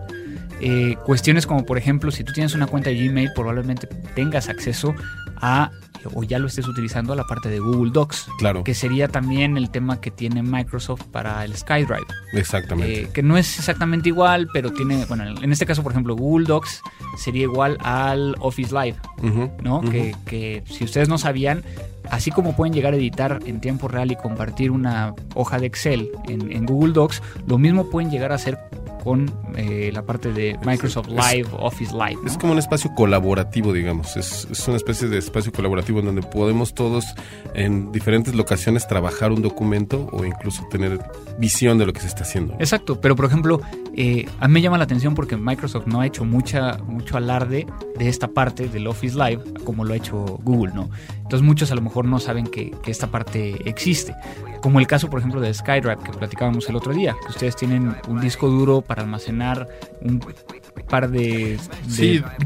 Eh, 0.59 0.95
cuestiones 1.05 1.47
como, 1.47 1.65
por 1.65 1.77
ejemplo, 1.77 2.11
si 2.11 2.23
tú 2.23 2.33
tienes 2.33 2.53
una 2.53 2.67
cuenta 2.67 2.89
de 2.89 3.07
Gmail, 3.07 3.31
probablemente 3.33 3.87
tengas 4.15 4.49
acceso 4.49 4.93
a 5.37 5.71
o 6.13 6.23
ya 6.23 6.39
lo 6.39 6.47
estés 6.47 6.67
utilizando 6.67 7.13
a 7.13 7.15
la 7.15 7.25
parte 7.25 7.49
de 7.49 7.59
Google 7.59 7.91
Docs. 7.91 8.27
Claro. 8.37 8.63
Que 8.63 8.73
sería 8.73 9.07
también 9.07 9.57
el 9.57 9.69
tema 9.69 10.01
que 10.01 10.11
tiene 10.11 10.41
Microsoft 10.43 11.03
para 11.11 11.43
el 11.45 11.55
SkyDrive. 11.55 12.05
Exactamente. 12.33 13.01
Eh, 13.01 13.09
que 13.13 13.23
no 13.23 13.37
es 13.37 13.59
exactamente 13.59 14.09
igual, 14.09 14.47
pero 14.53 14.71
tiene, 14.71 15.05
bueno, 15.05 15.23
en 15.23 15.51
este 15.51 15.65
caso, 15.65 15.83
por 15.83 15.91
ejemplo, 15.91 16.15
Google 16.15 16.47
Docs 16.47 16.81
sería 17.17 17.43
igual 17.43 17.77
al 17.81 18.35
Office 18.39 18.73
Live, 18.73 18.97
¿no? 19.61 19.81
que, 19.81 20.15
que 20.25 20.63
si 20.65 20.83
ustedes 20.83 21.09
no 21.09 21.17
sabían, 21.17 21.63
así 22.09 22.31
como 22.31 22.55
pueden 22.55 22.73
llegar 22.73 22.93
a 22.93 22.97
editar 22.97 23.39
en 23.45 23.61
tiempo 23.61 23.87
real 23.87 24.11
y 24.11 24.15
compartir 24.15 24.71
una 24.71 25.13
hoja 25.35 25.59
de 25.59 25.67
Excel 25.67 26.09
en, 26.27 26.51
en 26.51 26.65
Google 26.65 26.93
Docs, 26.93 27.21
lo 27.47 27.57
mismo 27.57 27.89
pueden 27.89 28.09
llegar 28.09 28.31
a 28.31 28.35
hacer 28.35 28.57
con 29.03 29.31
eh, 29.55 29.89
la 29.93 30.03
parte 30.03 30.31
de 30.31 30.57
Microsoft 30.65 31.07
Live, 31.09 31.49
Office 31.53 31.93
Live. 31.93 32.19
Es 32.25 32.37
como 32.37 32.53
un 32.53 32.59
espacio 32.59 32.91
colaborativo, 32.95 33.73
digamos. 33.73 34.15
Es, 34.15 34.47
es, 34.49 34.67
una 34.67 34.77
especie 34.77 35.07
de 35.07 35.17
espacio 35.17 35.51
colaborativo 35.51 35.99
en 35.99 36.05
donde 36.05 36.21
podemos 36.21 36.73
todos 36.73 37.05
en 37.53 37.91
diferentes 37.91 38.35
locaciones 38.35 38.87
trabajar 38.87 39.31
un 39.31 39.41
documento 39.41 40.07
o 40.11 40.23
incluso 40.23 40.63
tener 40.69 40.99
visión 41.39 41.77
de 41.77 41.85
lo 41.85 41.93
que 41.93 42.01
se 42.01 42.07
está 42.07 42.23
haciendo. 42.23 42.53
Exacto, 42.59 43.01
pero 43.01 43.15
por 43.15 43.25
ejemplo, 43.25 43.61
eh, 43.95 44.27
a 44.39 44.47
mí 44.47 44.53
me 44.55 44.61
llama 44.61 44.77
la 44.77 44.85
atención 44.85 45.15
porque 45.15 45.35
Microsoft 45.35 45.87
no 45.87 46.01
ha 46.01 46.05
hecho 46.05 46.23
mucha, 46.23 46.77
mucho 46.85 47.17
alarde 47.17 47.67
de 47.97 48.07
esta 48.07 48.29
parte 48.29 48.67
del 48.67 48.87
Office 48.87 49.17
Live 49.17 49.43
como 49.65 49.83
lo 49.83 49.93
ha 49.93 49.97
hecho 49.97 50.39
Google, 50.43 50.73
¿no? 50.73 50.89
Entonces 51.17 51.41
muchos 51.41 51.71
a 51.71 51.75
lo 51.75 51.81
mejor 51.81 52.05
no 52.05 52.19
saben 52.19 52.47
que, 52.47 52.71
que 52.83 52.91
esta 52.91 53.07
parte 53.07 53.57
existe. 53.69 54.15
Como 54.61 54.79
el 54.79 54.87
caso, 54.87 55.09
por 55.09 55.19
ejemplo, 55.19 55.41
de 55.41 55.53
SkyDrive 55.53 55.97
que 56.03 56.11
platicábamos 56.11 56.69
el 56.69 56.75
otro 56.75 56.93
día, 56.93 57.15
que 57.21 57.29
ustedes 57.29 57.55
tienen 57.55 57.95
un 58.07 58.21
disco 58.21 58.47
duro 58.47 58.81
para 58.81 59.01
almacenar 59.01 59.67
un 60.01 60.21
par 60.87 61.09
de, 61.09 61.59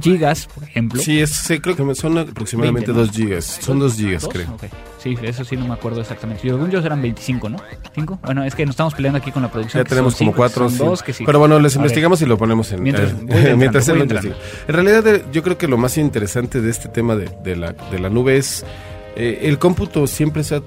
gigas, 0.02 0.48
por 0.48 0.64
ejemplo. 0.64 1.02
Sí, 1.02 1.20
es, 1.20 1.52
creo 1.62 1.76
que 1.76 1.96
son 1.96 2.18
aproximadamente 2.18 2.92
2 2.92 3.12
gigas. 3.12 3.46
Son 3.62 3.80
2 3.80 3.96
gigas, 3.96 4.28
creo. 4.28 4.58
Sí, 5.06 5.16
eso 5.22 5.46
sí 5.46 5.56
no 5.56 5.68
me 5.68 5.76
acuerdo 5.76 6.02
exactamente. 6.02 6.42
Según 6.42 6.72
yo 6.72 6.80
eran 6.80 7.00
25, 7.00 7.48
¿no? 7.48 7.60
¿5? 7.96 8.18
Bueno, 8.24 8.44
es 8.44 8.56
que 8.56 8.66
nos 8.66 8.74
estamos 8.74 8.96
peleando 8.96 9.20
aquí 9.20 9.32
con 9.32 9.44
la 9.44 9.52
producción. 9.52 9.84
Ya 9.84 9.88
tenemos 9.88 10.16
como 10.16 10.34
4 10.34 10.66
o 10.66 10.96
Pero 11.28 11.38
bueno, 11.38 11.60
les 11.60 11.76
investigamos 11.76 12.24
y 12.24 12.26
lo 12.26 12.40
ponemos 12.40 12.72
en... 12.72 12.82
Mientras, 12.82 13.14
eh, 13.30 13.54
mientras 13.58 13.88
En 13.88 14.34
realidad, 14.68 15.22
yo 15.32 15.44
creo 15.44 15.60
que 15.60 15.68
lo 15.68 15.78
más 15.78 16.00
interesante 16.00 16.60
de 16.60 16.72
este 16.72 16.90
tema 16.90 17.16
de, 17.16 17.30
de, 17.44 17.56
la, 17.56 17.74
de 17.74 18.00
la 18.00 18.10
nube 18.10 18.38
es... 18.38 18.66
Eh, 19.16 19.42
el 19.44 19.60
cómputo 19.60 20.08
siempre 20.08 20.44
se 20.44 20.56
ha 20.56 20.62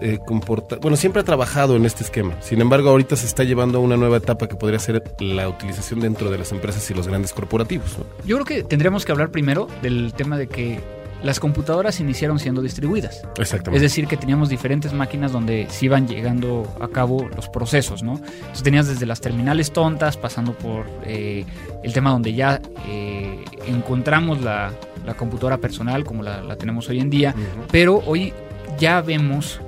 eh, 0.00 0.18
comporta, 0.26 0.76
bueno, 0.76 0.96
siempre 0.96 1.20
ha 1.20 1.24
trabajado 1.24 1.76
en 1.76 1.84
este 1.84 2.04
esquema. 2.04 2.40
Sin 2.40 2.62
embargo, 2.62 2.88
ahorita 2.88 3.16
se 3.16 3.26
está 3.26 3.44
llevando 3.44 3.78
a 3.78 3.80
una 3.82 3.98
nueva 3.98 4.16
etapa 4.16 4.48
que 4.48 4.56
podría 4.56 4.78
ser 4.78 5.02
la 5.20 5.46
utilización 5.46 6.00
dentro 6.00 6.30
de 6.30 6.38
las 6.38 6.52
empresas 6.52 6.90
y 6.90 6.94
los 6.94 7.06
grandes 7.06 7.34
corporativos. 7.34 7.98
Yo 8.24 8.36
creo 8.36 8.46
que 8.46 8.64
tendríamos 8.64 9.04
que 9.04 9.12
hablar 9.12 9.30
primero 9.30 9.68
del 9.82 10.14
tema 10.14 10.38
de 10.38 10.48
que 10.48 10.80
las 11.24 11.40
computadoras 11.40 11.98
iniciaron 12.00 12.38
siendo 12.38 12.62
distribuidas. 12.62 13.22
Exactamente. 13.38 13.76
Es 13.76 13.82
decir, 13.82 14.06
que 14.06 14.16
teníamos 14.16 14.48
diferentes 14.48 14.92
máquinas 14.92 15.32
donde 15.32 15.66
se 15.70 15.86
iban 15.86 16.06
llegando 16.06 16.72
a 16.80 16.88
cabo 16.88 17.28
los 17.34 17.48
procesos, 17.48 18.02
¿no? 18.02 18.16
Entonces 18.16 18.62
tenías 18.62 18.86
desde 18.86 19.06
las 19.06 19.20
terminales 19.20 19.72
tontas, 19.72 20.16
pasando 20.16 20.52
por 20.52 20.86
eh, 21.04 21.44
el 21.82 21.92
tema 21.92 22.10
donde 22.10 22.34
ya 22.34 22.60
eh, 22.86 23.42
encontramos 23.66 24.40
la, 24.40 24.72
computadora 25.18 25.58
personal 25.58 26.02
como 26.04 26.22
la, 26.22 26.56
tenemos 26.56 26.88
hoy 26.88 27.00
en 27.00 27.10
día, 27.10 27.34
pero 27.70 28.02
hoy 28.06 28.32
ya 28.78 29.02
vemos 29.02 29.60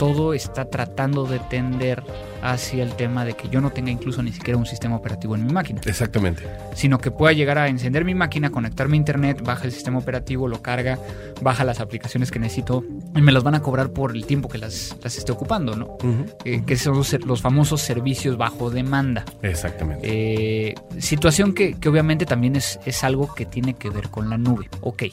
todo 0.00 0.32
está 0.32 0.64
tratando 0.64 1.26
de 1.26 1.38
tender 1.40 2.02
hacia 2.42 2.82
el 2.82 2.94
tema 2.94 3.24
de 3.24 3.34
que 3.34 3.48
yo 3.48 3.60
no 3.60 3.70
tenga 3.70 3.90
incluso 3.90 4.22
ni 4.22 4.32
siquiera 4.32 4.58
un 4.58 4.66
sistema 4.66 4.96
operativo 4.96 5.34
en 5.34 5.46
mi 5.46 5.52
máquina. 5.52 5.80
Exactamente. 5.84 6.44
Sino 6.74 6.98
que 6.98 7.10
pueda 7.10 7.32
llegar 7.32 7.58
a 7.58 7.68
encender 7.68 8.04
mi 8.04 8.14
máquina, 8.14 8.50
conectarme 8.50 8.96
a 8.96 8.98
internet, 8.98 9.42
baja 9.44 9.64
el 9.64 9.72
sistema 9.72 9.98
operativo, 9.98 10.48
lo 10.48 10.62
carga, 10.62 10.98
baja 11.42 11.64
las 11.64 11.80
aplicaciones 11.80 12.30
que 12.30 12.38
necesito 12.38 12.84
y 13.14 13.20
me 13.20 13.32
las 13.32 13.42
van 13.42 13.54
a 13.54 13.60
cobrar 13.60 13.90
por 13.90 14.14
el 14.14 14.26
tiempo 14.26 14.48
que 14.48 14.58
las, 14.58 14.96
las 15.02 15.16
esté 15.18 15.32
ocupando, 15.32 15.76
¿no? 15.76 15.98
Eh, 16.44 16.62
que 16.66 16.76
son 16.76 16.96
los, 16.96 17.12
los 17.24 17.40
famosos 17.40 17.80
servicios 17.80 18.36
bajo 18.36 18.70
demanda. 18.70 19.24
Exactamente. 19.42 20.00
Eh, 20.02 20.74
situación 20.98 21.54
que, 21.54 21.74
que 21.74 21.88
obviamente 21.88 22.26
también 22.26 22.56
es, 22.56 22.78
es 22.84 23.04
algo 23.04 23.34
que 23.34 23.46
tiene 23.46 23.74
que 23.74 23.90
ver 23.90 24.08
con 24.08 24.30
la 24.30 24.38
nube. 24.38 24.68
Ok, 24.80 25.04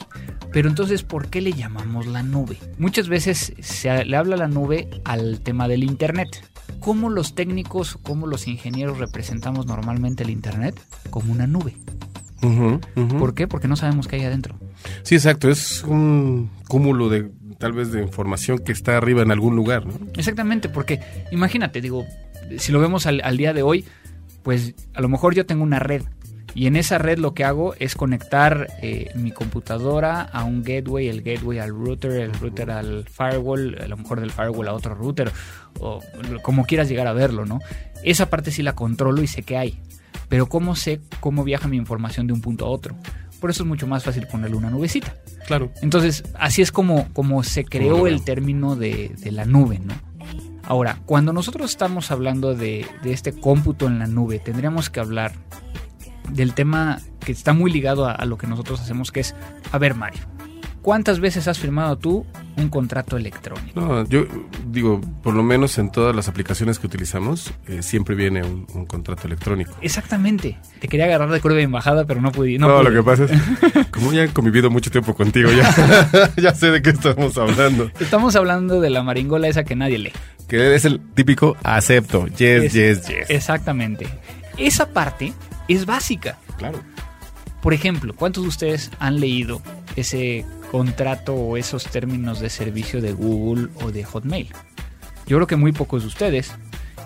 pero 0.52 0.68
entonces, 0.68 1.02
¿por 1.02 1.28
qué 1.28 1.40
le 1.40 1.52
llamamos 1.52 2.06
la 2.06 2.22
nube? 2.22 2.58
Muchas 2.78 3.08
veces 3.08 3.52
se 3.60 4.04
le 4.04 4.16
habla 4.16 4.36
la 4.36 4.48
nube 4.48 4.88
al 5.04 5.40
tema 5.40 5.68
del 5.68 5.84
Internet. 5.84 6.42
¿Cómo 6.80 7.10
los 7.10 7.34
técnicos, 7.34 7.98
cómo 8.02 8.26
los 8.26 8.46
ingenieros 8.48 8.98
representamos 8.98 9.66
normalmente 9.66 10.22
el 10.22 10.30
Internet? 10.30 10.80
Como 11.10 11.32
una 11.32 11.46
nube. 11.46 11.74
¿Por 13.18 13.34
qué? 13.34 13.48
Porque 13.48 13.68
no 13.68 13.76
sabemos 13.76 14.06
qué 14.06 14.16
hay 14.16 14.24
adentro. 14.24 14.56
Sí, 15.02 15.16
exacto. 15.16 15.48
Es 15.48 15.82
un 15.82 16.50
cúmulo 16.68 17.08
de 17.08 17.30
tal 17.58 17.72
vez 17.72 17.90
de 17.90 18.00
información 18.02 18.58
que 18.58 18.72
está 18.72 18.96
arriba 18.96 19.22
en 19.22 19.32
algún 19.32 19.56
lugar, 19.56 19.84
¿no? 19.86 19.94
Exactamente, 20.14 20.68
porque 20.68 21.00
imagínate, 21.32 21.80
digo, 21.80 22.06
si 22.56 22.70
lo 22.70 22.80
vemos 22.80 23.06
al, 23.06 23.20
al 23.24 23.36
día 23.36 23.52
de 23.52 23.62
hoy, 23.62 23.84
pues 24.44 24.74
a 24.94 25.00
lo 25.00 25.08
mejor 25.08 25.34
yo 25.34 25.44
tengo 25.44 25.64
una 25.64 25.80
red 25.80 26.02
y 26.54 26.66
en 26.66 26.76
esa 26.76 26.98
red 26.98 27.18
lo 27.18 27.34
que 27.34 27.44
hago 27.44 27.74
es 27.78 27.94
conectar 27.94 28.68
eh, 28.82 29.10
mi 29.14 29.30
computadora 29.30 30.22
a 30.22 30.44
un 30.44 30.62
gateway, 30.62 31.08
el 31.08 31.22
gateway 31.22 31.58
al 31.58 31.70
router, 31.70 32.12
el 32.12 32.32
router 32.34 32.70
al 32.70 33.04
firewall, 33.04 33.76
a 33.80 33.86
lo 33.86 33.96
mejor 33.96 34.20
del 34.20 34.32
firewall 34.32 34.68
a 34.68 34.72
otro 34.72 34.94
router, 34.94 35.30
o 35.80 36.00
como 36.42 36.64
quieras 36.64 36.88
llegar 36.88 37.06
a 37.06 37.12
verlo, 37.12 37.44
¿no? 37.46 37.60
Esa 38.02 38.30
parte 38.30 38.50
sí 38.50 38.62
la 38.62 38.74
controlo 38.74 39.22
y 39.22 39.26
sé 39.26 39.42
qué 39.42 39.56
hay. 39.56 39.80
Pero 40.28 40.48
¿cómo 40.48 40.76
sé 40.76 41.00
cómo 41.20 41.44
viaja 41.44 41.68
mi 41.68 41.76
información 41.76 42.26
de 42.26 42.32
un 42.32 42.40
punto 42.40 42.66
a 42.66 42.68
otro? 42.68 42.96
Por 43.40 43.50
eso 43.50 43.62
es 43.62 43.68
mucho 43.68 43.86
más 43.86 44.04
fácil 44.04 44.26
ponerle 44.26 44.56
una 44.56 44.70
nubecita. 44.70 45.14
Claro. 45.46 45.72
Entonces, 45.80 46.24
así 46.38 46.60
es 46.60 46.72
como, 46.72 47.08
como 47.12 47.42
se 47.42 47.64
creó 47.64 48.06
el 48.06 48.24
término 48.24 48.76
de, 48.76 49.14
de 49.18 49.32
la 49.32 49.44
nube, 49.44 49.78
¿no? 49.78 49.94
Ahora, 50.64 51.00
cuando 51.06 51.32
nosotros 51.32 51.70
estamos 51.70 52.10
hablando 52.10 52.54
de, 52.54 52.86
de 53.02 53.12
este 53.12 53.32
cómputo 53.32 53.86
en 53.86 53.98
la 53.98 54.06
nube, 54.06 54.38
tendríamos 54.38 54.90
que 54.90 55.00
hablar 55.00 55.32
del 56.30 56.52
tema 56.52 57.00
que 57.20 57.32
está 57.32 57.54
muy 57.54 57.72
ligado 57.72 58.06
a, 58.06 58.12
a 58.12 58.26
lo 58.26 58.36
que 58.36 58.46
nosotros 58.46 58.80
hacemos, 58.80 59.10
que 59.10 59.20
es, 59.20 59.34
a 59.72 59.78
ver 59.78 59.94
Mario, 59.94 60.20
¿cuántas 60.82 61.20
veces 61.20 61.48
has 61.48 61.58
firmado 61.58 61.96
tú 61.98 62.24
un 62.56 62.68
contrato 62.68 63.16
electrónico? 63.16 63.80
No, 63.80 64.04
yo 64.08 64.24
digo, 64.70 65.00
por 65.22 65.34
lo 65.34 65.42
menos 65.42 65.78
en 65.78 65.90
todas 65.92 66.14
las 66.16 66.28
aplicaciones 66.28 66.78
que 66.78 66.86
utilizamos, 66.86 67.52
eh, 67.66 67.82
siempre 67.82 68.14
viene 68.14 68.42
un, 68.42 68.66
un 68.74 68.86
contrato 68.86 69.26
electrónico. 69.26 69.72
Exactamente. 69.80 70.58
Te 70.80 70.88
quería 70.88 71.06
agarrar 71.06 71.30
de 71.30 71.40
curva 71.40 71.56
de 71.56 71.62
embajada, 71.64 72.04
pero 72.06 72.20
no 72.20 72.32
pude. 72.32 72.58
No, 72.58 72.68
No, 72.68 72.78
pude. 72.80 72.90
lo 72.90 72.96
que 72.96 73.04
pasa 73.04 73.24
es, 73.24 73.86
como 73.90 74.12
ya 74.12 74.24
he 74.24 74.28
convivido 74.28 74.70
mucho 74.70 74.90
tiempo 74.90 75.14
contigo, 75.14 75.50
ya, 75.52 76.30
ya 76.36 76.54
sé 76.54 76.70
de 76.70 76.82
qué 76.82 76.90
estamos 76.90 77.36
hablando. 77.38 77.90
Estamos 78.00 78.34
hablando 78.36 78.80
de 78.80 78.90
la 78.90 79.02
maringola 79.02 79.48
esa 79.48 79.64
que 79.64 79.76
nadie 79.76 79.98
lee. 79.98 80.12
Que 80.48 80.74
es 80.74 80.84
el 80.84 81.00
típico 81.14 81.56
acepto, 81.62 82.26
yes, 82.28 82.64
Es- 82.64 82.72
yes, 82.72 83.06
yes. 83.08 83.30
Exactamente. 83.30 84.06
Esa 84.56 84.88
parte 84.88 85.32
es 85.68 85.84
básica. 85.86 86.38
Claro. 86.56 86.80
Por 87.62 87.74
ejemplo, 87.74 88.14
¿cuántos 88.16 88.44
de 88.44 88.48
ustedes 88.48 88.90
han 89.00 89.20
leído 89.20 89.60
ese 89.96 90.44
contrato 90.70 91.34
o 91.34 91.56
esos 91.56 91.84
términos 91.84 92.40
de 92.40 92.50
servicio 92.50 93.00
de 93.00 93.12
Google 93.12 93.68
o 93.82 93.90
de 93.90 94.04
Hotmail? 94.04 94.48
Yo 95.26 95.36
creo 95.36 95.46
que 95.46 95.56
muy 95.56 95.72
pocos 95.72 96.02
de 96.02 96.08
ustedes. 96.08 96.52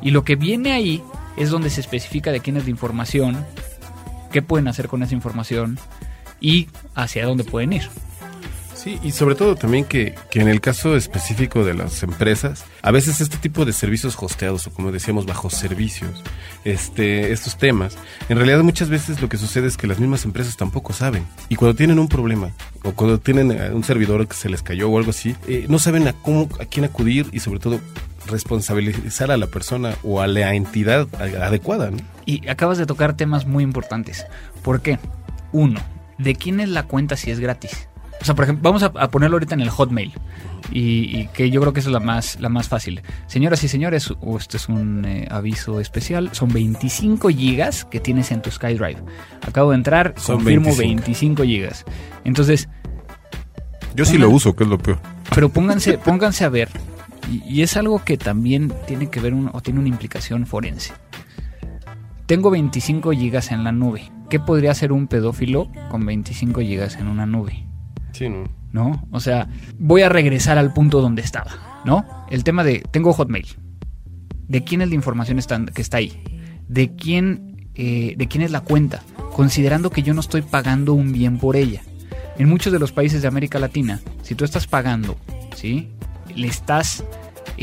Y 0.00 0.10
lo 0.10 0.24
que 0.24 0.36
viene 0.36 0.72
ahí 0.72 1.02
es 1.36 1.50
donde 1.50 1.70
se 1.70 1.80
especifica 1.80 2.32
de 2.32 2.40
quién 2.40 2.56
es 2.56 2.64
la 2.64 2.70
información, 2.70 3.44
qué 4.30 4.42
pueden 4.42 4.68
hacer 4.68 4.88
con 4.88 5.02
esa 5.02 5.14
información 5.14 5.78
y 6.40 6.68
hacia 6.94 7.26
dónde 7.26 7.44
pueden 7.44 7.72
ir. 7.72 7.88
Sí, 8.82 8.98
y 9.04 9.12
sobre 9.12 9.36
todo 9.36 9.54
también 9.54 9.84
que, 9.84 10.16
que 10.28 10.40
en 10.40 10.48
el 10.48 10.60
caso 10.60 10.96
específico 10.96 11.64
de 11.64 11.72
las 11.72 12.02
empresas, 12.02 12.64
a 12.82 12.90
veces 12.90 13.20
este 13.20 13.36
tipo 13.36 13.64
de 13.64 13.72
servicios 13.72 14.16
hosteados 14.20 14.66
o 14.66 14.72
como 14.72 14.90
decíamos 14.90 15.24
bajo 15.24 15.50
servicios, 15.50 16.24
este, 16.64 17.30
estos 17.30 17.56
temas, 17.56 17.96
en 18.28 18.38
realidad 18.38 18.60
muchas 18.64 18.88
veces 18.88 19.22
lo 19.22 19.28
que 19.28 19.36
sucede 19.36 19.68
es 19.68 19.76
que 19.76 19.86
las 19.86 20.00
mismas 20.00 20.24
empresas 20.24 20.56
tampoco 20.56 20.92
saben. 20.92 21.24
Y 21.48 21.54
cuando 21.54 21.76
tienen 21.76 22.00
un 22.00 22.08
problema 22.08 22.50
o 22.82 22.90
cuando 22.90 23.20
tienen 23.20 23.52
un 23.72 23.84
servidor 23.84 24.26
que 24.26 24.34
se 24.34 24.48
les 24.48 24.62
cayó 24.62 24.90
o 24.90 24.98
algo 24.98 25.10
así, 25.10 25.36
eh, 25.46 25.66
no 25.68 25.78
saben 25.78 26.08
a 26.08 26.12
cómo, 26.14 26.48
a 26.58 26.64
quién 26.64 26.84
acudir 26.84 27.28
y 27.30 27.38
sobre 27.38 27.60
todo 27.60 27.78
responsabilizar 28.26 29.30
a 29.30 29.36
la 29.36 29.46
persona 29.46 29.94
o 30.02 30.20
a 30.20 30.26
la 30.26 30.54
entidad 30.54 31.06
adecuada. 31.20 31.92
Y 32.26 32.48
acabas 32.48 32.78
de 32.78 32.86
tocar 32.86 33.16
temas 33.16 33.46
muy 33.46 33.62
importantes. 33.62 34.26
¿Por 34.64 34.80
qué? 34.80 34.98
Uno, 35.52 35.80
¿de 36.18 36.34
quién 36.34 36.58
es 36.58 36.68
la 36.68 36.82
cuenta 36.82 37.16
si 37.16 37.30
es 37.30 37.38
gratis? 37.38 37.86
O 38.22 38.24
sea, 38.24 38.34
por 38.34 38.44
ejemplo, 38.44 38.62
vamos 38.70 38.82
a, 38.84 38.86
a 38.86 39.08
ponerlo 39.10 39.34
ahorita 39.34 39.54
en 39.54 39.60
el 39.60 39.68
Hotmail. 39.70 40.12
Y, 40.70 41.18
y 41.20 41.28
que 41.34 41.50
yo 41.50 41.60
creo 41.60 41.72
que 41.72 41.80
esa 41.80 41.88
es 41.88 41.92
la 41.92 42.00
más, 42.00 42.38
la 42.40 42.48
más 42.48 42.68
fácil. 42.68 43.02
Señoras 43.26 43.62
y 43.64 43.68
señores, 43.68 44.14
o 44.20 44.38
este 44.38 44.56
es 44.56 44.68
un 44.68 45.04
eh, 45.04 45.26
aviso 45.30 45.80
especial. 45.80 46.30
Son 46.32 46.48
25 46.52 47.28
gigas 47.30 47.84
que 47.84 47.98
tienes 48.00 48.30
en 48.30 48.40
tu 48.40 48.50
SkyDrive. 48.50 49.02
Acabo 49.46 49.70
de 49.72 49.76
entrar, 49.76 50.14
Son 50.16 50.36
confirmo 50.36 50.66
25. 50.76 51.02
25 51.04 51.42
gigas. 51.42 51.84
Entonces, 52.24 52.68
Yo 53.96 54.04
sí 54.04 54.16
Una- 54.16 54.26
lo 54.26 54.30
uso, 54.30 54.54
que 54.54 54.64
es 54.64 54.70
lo 54.70 54.78
peor. 54.78 54.98
pero 55.34 55.48
pónganse, 55.48 55.98
pónganse 56.04 56.44
a 56.44 56.48
ver. 56.48 56.68
Y, 57.30 57.42
y 57.44 57.62
es 57.62 57.76
algo 57.76 58.02
que 58.04 58.16
también 58.16 58.72
tiene 58.86 59.10
que 59.10 59.20
ver 59.20 59.34
un- 59.34 59.50
o 59.52 59.60
tiene 59.60 59.80
una 59.80 59.88
implicación 59.88 60.46
forense. 60.46 60.92
Tengo 62.26 62.50
25 62.50 63.10
gigas 63.12 63.50
en 63.50 63.64
la 63.64 63.72
nube. 63.72 64.10
¿Qué 64.30 64.38
podría 64.40 64.70
hacer 64.70 64.92
un 64.92 65.08
pedófilo 65.08 65.68
con 65.90 66.06
25 66.06 66.60
gigas 66.60 66.96
en 66.96 67.08
una 67.08 67.26
nube? 67.26 67.66
Sí, 68.12 68.28
¿no? 68.28 68.44
¿No? 68.72 69.06
O 69.10 69.20
sea, 69.20 69.48
voy 69.78 70.02
a 70.02 70.08
regresar 70.08 70.58
al 70.58 70.72
punto 70.72 71.00
donde 71.00 71.22
estaba, 71.22 71.82
¿no? 71.84 72.04
El 72.30 72.44
tema 72.44 72.64
de, 72.64 72.82
tengo 72.90 73.12
Hotmail. 73.12 73.46
¿De 74.48 74.64
quién 74.64 74.82
es 74.82 74.88
la 74.88 74.94
información 74.94 75.38
que 75.74 75.82
está 75.82 75.98
ahí? 75.98 76.22
¿De 76.68 76.94
quién, 76.94 77.68
eh, 77.74 78.14
¿De 78.16 78.28
quién 78.28 78.42
es 78.42 78.50
la 78.50 78.60
cuenta? 78.60 79.02
Considerando 79.34 79.90
que 79.90 80.02
yo 80.02 80.14
no 80.14 80.20
estoy 80.20 80.42
pagando 80.42 80.94
un 80.94 81.12
bien 81.12 81.38
por 81.38 81.56
ella. 81.56 81.82
En 82.38 82.48
muchos 82.48 82.72
de 82.72 82.78
los 82.78 82.92
países 82.92 83.22
de 83.22 83.28
América 83.28 83.58
Latina, 83.58 84.00
si 84.22 84.34
tú 84.34 84.44
estás 84.44 84.66
pagando, 84.66 85.16
¿sí? 85.54 85.90
Le 86.34 86.48
estás 86.48 87.04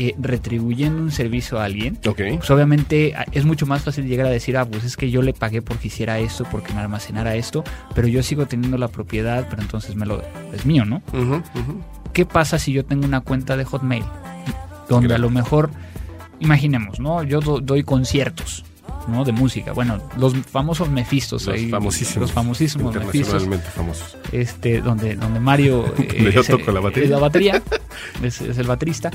eh, 0.02 0.14
retribuyendo 0.18 1.02
un 1.02 1.10
servicio 1.10 1.58
a 1.60 1.64
alguien, 1.64 1.98
pues 2.36 2.50
obviamente 2.50 3.14
es 3.32 3.44
mucho 3.44 3.66
más 3.66 3.82
fácil 3.82 4.06
llegar 4.06 4.26
a 4.26 4.30
decir, 4.30 4.56
ah, 4.56 4.64
pues 4.64 4.84
es 4.84 4.96
que 4.96 5.10
yo 5.10 5.20
le 5.22 5.32
pagué 5.34 5.60
porque 5.62 5.88
hiciera 5.88 6.18
esto, 6.18 6.44
porque 6.50 6.72
me 6.72 6.80
almacenara 6.80 7.34
esto, 7.36 7.64
pero 7.94 8.08
yo 8.08 8.22
sigo 8.22 8.46
teniendo 8.46 8.78
la 8.78 8.88
propiedad, 8.88 9.46
pero 9.50 9.60
entonces 9.62 9.96
me 9.96 10.06
lo 10.06 10.22
es 10.54 10.64
mío, 10.64 10.84
¿no? 10.84 11.02
¿Qué 12.12 12.24
pasa 12.26 12.58
si 12.58 12.72
yo 12.72 12.84
tengo 12.84 13.04
una 13.04 13.20
cuenta 13.20 13.56
de 13.56 13.64
Hotmail? 13.64 14.04
Donde 14.88 15.14
a 15.14 15.18
lo 15.18 15.30
mejor, 15.30 15.70
imaginemos, 16.40 16.98
¿no? 16.98 17.22
Yo 17.22 17.40
do- 17.40 17.60
doy 17.60 17.84
conciertos, 17.84 18.64
¿no? 19.06 19.24
De 19.24 19.30
música. 19.32 19.72
Bueno, 19.72 20.00
los 20.18 20.34
famosos 20.36 20.88
Mefistos 20.88 21.46
Los 21.46 21.54
ahí, 21.54 21.68
famosísimos. 21.70 22.22
Los 22.22 22.32
famosísimos 22.32 22.94
Mefistos. 22.94 23.14
Internacionalmente 23.14 23.70
famosos. 23.70 24.16
Este, 24.32 24.80
donde, 24.80 25.14
donde 25.14 25.38
Mario 25.40 25.82
Donde 25.96 26.32
yo 26.32 26.40
es 26.40 26.46
toco 26.48 26.72
la 26.72 26.80
batería. 26.80 27.04
es 27.04 27.10
la 27.10 27.18
batería, 27.18 27.62
es, 28.22 28.40
es 28.40 28.58
el 28.58 28.66
baterista. 28.66 29.10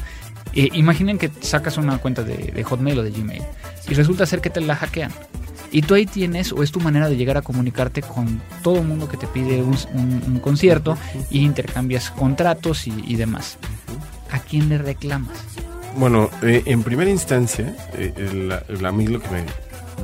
Eh, 0.55 0.69
imaginen 0.73 1.17
que 1.17 1.29
sacas 1.41 1.77
una 1.77 1.97
cuenta 1.97 2.23
de, 2.23 2.63
Hotmail 2.63 2.99
o 2.99 3.03
de 3.03 3.11
Gmail 3.11 3.43
y 3.89 3.93
resulta 3.93 4.25
ser 4.25 4.41
que 4.41 4.49
te 4.49 4.61
la 4.61 4.75
hackean. 4.75 5.11
Y 5.71 5.81
tú 5.81 5.93
ahí 5.93 6.05
tienes, 6.05 6.53
o 6.53 6.63
es 6.63 6.71
tu 6.71 6.79
manera 6.79 7.09
de 7.09 7.17
llegar 7.17 7.37
a 7.37 7.41
comunicarte 7.41 8.01
con 8.01 8.41
todo 8.63 8.77
el 8.77 8.87
mundo 8.87 9.09
que 9.09 9.17
te 9.17 9.27
pide 9.27 9.61
un, 9.61 10.39
concierto 10.39 10.97
y 11.29 11.39
intercambias 11.39 12.11
contratos 12.11 12.87
y, 12.87 13.15
demás. 13.15 13.57
¿A 14.31 14.39
quién 14.39 14.69
le 14.69 14.77
reclamas? 14.77 15.37
Bueno, 15.97 16.29
eh, 16.41 16.63
en 16.65 16.83
primera 16.83 17.09
instancia, 17.09 17.75
eh, 17.93 18.49
a 18.85 18.91
mí 18.91 19.07
lo 19.07 19.21
que 19.21 19.29
me 19.29 19.43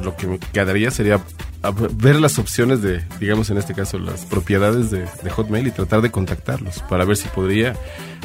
lo 0.04 0.16
que 0.16 0.28
me 0.28 0.40
quedaría 0.40 0.92
sería 0.92 1.20
a- 1.64 1.72
ver 1.72 2.16
las 2.20 2.40
opciones 2.40 2.82
de, 2.82 3.04
digamos 3.20 3.50
en 3.50 3.58
este 3.58 3.74
caso, 3.74 4.00
las 4.00 4.26
propiedades 4.26 4.90
de, 4.92 5.08
de 5.24 5.30
Hotmail 5.30 5.68
y 5.68 5.72
tratar 5.72 6.02
de 6.02 6.12
contactarlos 6.12 6.80
para 6.90 7.06
ver 7.06 7.18
si 7.18 7.28
podría, 7.30 7.76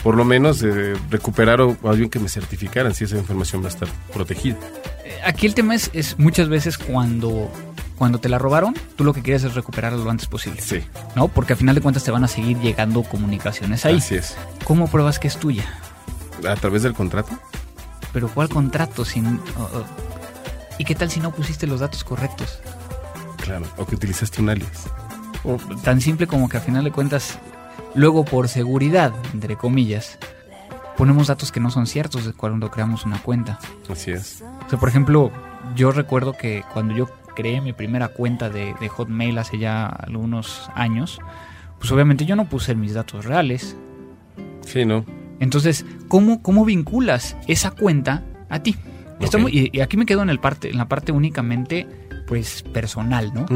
por 0.02 0.16
lo 0.16 0.24
menos, 0.24 0.62
eh, 0.62 0.94
recuperar 1.10 1.60
o 1.60 1.76
más 1.82 1.96
bien 1.96 2.08
que 2.10 2.18
me 2.18 2.28
certificaran 2.28 2.94
si 2.94 3.04
esa 3.04 3.16
información 3.16 3.62
va 3.62 3.66
a 3.66 3.70
estar 3.70 3.88
protegida. 4.12 4.56
Eh, 5.04 5.18
Aquí 5.24 5.46
el 5.46 5.54
tema 5.54 5.74
es, 5.74 5.90
es 5.92 6.18
muchas 6.18 6.48
veces 6.48 6.78
cuando, 6.78 7.50
cuando 7.96 8.18
te 8.18 8.28
la 8.28 8.38
robaron, 8.38 8.74
tú 8.96 9.04
lo 9.04 9.12
que 9.12 9.22
quieres 9.22 9.44
es 9.44 9.54
recuperarla 9.54 10.02
lo 10.02 10.10
antes 10.10 10.26
posible. 10.28 10.60
Sí, 10.62 10.82
¿No? 11.14 11.28
Porque 11.28 11.52
al 11.54 11.58
final 11.58 11.74
de 11.74 11.80
cuentas 11.80 12.04
te 12.04 12.10
van 12.10 12.24
a 12.24 12.28
seguir 12.28 12.58
llegando 12.60 13.02
comunicaciones 13.02 13.84
ahí. 13.84 13.96
así 13.96 14.14
es. 14.16 14.36
¿Cómo 14.64 14.88
pruebas 14.88 15.18
que 15.18 15.28
es 15.28 15.36
tuya? 15.36 15.64
A 16.48 16.54
través 16.56 16.82
del 16.82 16.94
contrato. 16.94 17.38
Pero 18.12 18.28
¿cuál 18.28 18.48
contrato? 18.48 19.04
Sin, 19.04 19.40
¿Y 20.78 20.84
qué 20.84 20.94
tal 20.94 21.10
si 21.10 21.20
no 21.20 21.32
pusiste 21.32 21.66
los 21.66 21.80
datos 21.80 22.04
correctos? 22.04 22.60
Claro, 23.46 23.64
o 23.78 23.86
que 23.86 23.94
utilizaste 23.94 24.42
un 24.42 24.50
alias. 24.50 24.88
O 25.44 25.56
tan 25.82 26.00
simple 26.00 26.26
como 26.26 26.48
que 26.48 26.56
al 26.58 26.62
final 26.62 26.84
de 26.84 26.90
cuentas, 26.92 27.38
luego 27.94 28.24
por 28.24 28.48
seguridad, 28.48 29.12
entre 29.32 29.56
comillas, 29.56 30.18
ponemos 30.96 31.28
datos 31.28 31.52
que 31.52 31.60
no 31.60 31.70
son 31.70 31.86
ciertos 31.86 32.26
de 32.26 32.32
cuando 32.32 32.70
creamos 32.70 33.04
una 33.06 33.22
cuenta. 33.22 33.58
Así 33.88 34.10
es. 34.10 34.42
O 34.66 34.68
sea, 34.70 34.78
por 34.78 34.88
ejemplo, 34.88 35.30
yo 35.76 35.92
recuerdo 35.92 36.32
que 36.32 36.64
cuando 36.72 36.94
yo 36.94 37.08
creé 37.36 37.60
mi 37.60 37.72
primera 37.72 38.08
cuenta 38.08 38.50
de, 38.50 38.74
de 38.80 38.88
Hotmail 38.88 39.38
hace 39.38 39.58
ya 39.58 39.86
algunos 39.86 40.68
años, 40.74 41.20
pues 41.78 41.92
obviamente 41.92 42.24
yo 42.26 42.34
no 42.34 42.48
puse 42.48 42.74
mis 42.74 42.94
datos 42.94 43.24
reales. 43.26 43.76
Sí, 44.64 44.84
¿no? 44.84 45.04
Entonces, 45.38 45.84
¿cómo, 46.08 46.42
cómo 46.42 46.64
vinculas 46.64 47.36
esa 47.46 47.70
cuenta 47.70 48.24
a 48.48 48.60
ti? 48.60 48.74
Esto 49.20 49.36
Ok. 49.36 49.42
muy- 49.44 49.52
y, 49.52 49.70
y 49.72 49.80
aquí 49.82 49.96
me 49.96 50.06
quedo 50.06 50.22
en, 50.22 50.30
el 50.30 50.40
parte, 50.40 50.70
en 50.70 50.78
la 50.78 50.88
parte 50.88 51.12
únicamente 51.12 51.86
pues 52.26 52.62
personal, 52.62 53.32
¿no? 53.34 53.46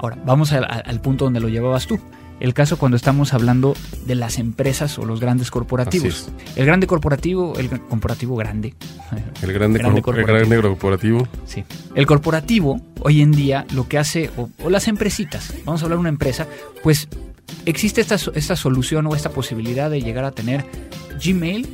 Ahora, 0.00 0.18
vamos 0.24 0.52
al, 0.52 1.00
punto 1.00 1.24
donde 1.24 1.40
lo 1.40 1.48
llevabas 1.48 1.86
tú. 1.86 1.98
El 2.40 2.54
caso 2.54 2.76
cuando 2.76 2.96
estamos 2.96 3.34
hablando 3.34 3.74
de 4.04 4.16
las 4.16 4.38
empresas 4.38 4.98
o 4.98 5.04
los 5.04 5.20
grandes 5.20 5.50
corporativos. 5.52 6.28
El 6.56 6.66
grande 6.66 6.88
corporativo, 6.88 7.54
el 7.56 7.68
corporativo 7.68 8.34
grande. 8.34 8.74
El 9.42 9.52
grande, 9.52 9.78
Grande 9.78 10.02
cor- 10.02 10.18
el 10.18 10.24
corporativo. 10.24 10.48
grande 10.50 10.68
corporativo. 10.68 11.28
Sí. 11.46 11.64
El 11.94 12.06
corporativo, 12.06 12.80
hoy 13.00 13.22
en 13.22 13.30
día, 13.30 13.64
lo 13.74 13.86
que 13.86 13.96
hace, 13.98 14.30
o, 14.36 14.48
o 14.64 14.70
las 14.70 14.88
empresitas, 14.88 15.54
vamos 15.64 15.82
a 15.82 15.84
hablar 15.84 15.98
de 15.98 16.00
una 16.00 16.08
empresa, 16.08 16.48
pues 16.82 17.08
existe 17.64 18.00
esta, 18.00 18.16
esta 18.34 18.56
solución 18.56 19.06
o 19.06 19.14
esta 19.14 19.30
posibilidad 19.30 19.88
de 19.88 20.02
llegar 20.02 20.24
a 20.24 20.32
tener 20.32 20.64
Gmail, 21.24 21.68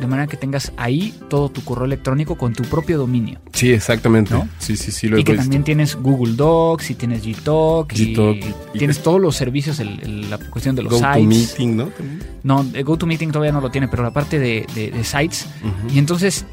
de 0.00 0.06
manera 0.06 0.26
que 0.26 0.36
tengas 0.36 0.72
ahí 0.76 1.14
todo 1.30 1.48
tu 1.48 1.62
correo 1.64 1.86
electrónico 1.86 2.36
con 2.36 2.52
tu 2.52 2.62
propio 2.64 2.98
dominio. 2.98 3.40
Sí, 3.52 3.72
exactamente. 3.72 4.34
¿No? 4.34 4.48
Sí, 4.58 4.76
sí, 4.76 4.92
sí, 4.92 5.08
lo 5.08 5.16
he 5.16 5.20
y 5.20 5.24
que 5.24 5.32
visto. 5.32 5.42
también 5.44 5.64
tienes 5.64 5.96
Google 5.96 6.34
Docs 6.34 6.90
y 6.90 6.94
tienes 6.94 7.22
Gtalk, 7.22 7.92
Gtalk, 7.92 8.44
y- 8.74 8.78
tienes 8.78 9.02
todos 9.02 9.20
los 9.20 9.34
servicios, 9.36 9.78
el- 9.80 10.00
el- 10.02 10.30
la 10.30 10.38
cuestión 10.38 10.76
de 10.76 10.82
los 10.82 10.92
Go 10.92 10.98
sites. 10.98 11.26
meeting, 11.26 11.76
¿no? 11.76 11.86
También. 11.86 12.22
No, 12.42 12.64
GoToMeeting 12.84 13.30
todavía 13.32 13.52
no 13.52 13.60
lo 13.60 13.70
tiene, 13.70 13.88
pero 13.88 14.02
la 14.02 14.12
parte 14.12 14.38
de, 14.38 14.66
de- 14.74 14.90
de 14.90 15.04
sites. 15.04 15.46
Y 15.92 15.98
entonces, 15.98 16.44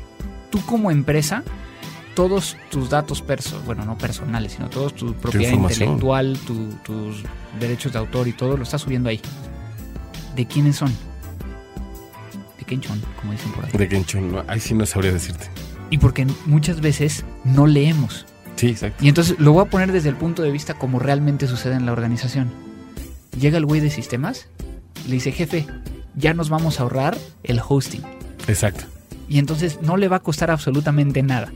tú 0.49 0.61
como 0.65 0.89
empresa, 0.91 1.43
todos 2.15 2.55
tus 2.69 2.89
datos 2.89 3.21
perso 3.21 3.59
bueno, 3.65 3.83
no 3.85 3.97
personales, 3.97 4.53
sino 4.53 4.69
todos 4.69 4.93
tu 4.95 5.13
propiedad 5.15 5.49
información. 5.51 5.81
intelectual, 5.89 6.37
tu- 6.45 6.69
tus 6.83 7.23
derechos 7.59 7.91
de 7.91 7.99
autor 7.99 8.27
y 8.27 8.33
todo, 8.33 8.55
lo 8.55 8.63
estás 8.63 8.81
subiendo 8.81 9.09
ahí. 9.09 9.19
¿De 10.35 10.45
quiénes 10.47 10.75
son? 10.77 10.91
Kenchon, 12.73 13.01
como 13.19 13.31
dicen 13.33 13.51
por 13.51 13.65
ahí. 13.65 13.71
De 13.71 14.21
no, 14.21 14.43
ahí 14.47 14.59
sí 14.59 14.73
no 14.73 14.85
sabría 14.85 15.11
decirte. 15.11 15.47
Y 15.89 15.99
porque 15.99 16.25
muchas 16.45 16.81
veces 16.81 17.23
no 17.43 17.67
leemos. 17.67 18.25
Sí, 18.55 18.69
exacto. 18.69 19.03
Y 19.03 19.09
entonces 19.09 19.35
lo 19.39 19.53
voy 19.53 19.65
a 19.65 19.69
poner 19.69 19.91
desde 19.91 20.09
el 20.09 20.15
punto 20.15 20.41
de 20.41 20.51
vista 20.51 20.73
como 20.73 20.99
realmente 20.99 21.47
sucede 21.47 21.75
en 21.75 21.85
la 21.85 21.91
organización. 21.91 22.51
Llega 23.39 23.57
el 23.57 23.65
güey 23.65 23.81
de 23.81 23.89
sistemas, 23.89 24.47
le 25.07 25.13
dice, 25.13 25.31
jefe, 25.31 25.67
ya 26.15 26.33
nos 26.33 26.49
vamos 26.49 26.79
a 26.79 26.83
ahorrar 26.83 27.17
el 27.43 27.61
hosting. 27.67 28.01
Exacto. 28.47 28.85
Y 29.29 29.39
entonces 29.39 29.79
no 29.81 29.97
le 29.97 30.07
va 30.07 30.17
a 30.17 30.21
costar 30.21 30.49
absolutamente 30.51 31.21
nada. 31.21 31.51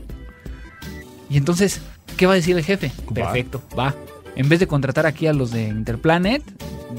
Y 1.30 1.36
entonces, 1.36 1.80
¿qué 2.16 2.26
va 2.26 2.32
a 2.32 2.36
decir 2.36 2.56
el 2.56 2.64
jefe? 2.64 2.92
Va. 3.08 3.14
Perfecto, 3.14 3.62
va. 3.76 3.94
En 4.36 4.48
vez 4.48 4.60
de 4.60 4.66
contratar 4.66 5.06
aquí 5.06 5.26
a 5.26 5.32
los 5.32 5.50
de 5.50 5.68
Interplanet, 5.68 6.42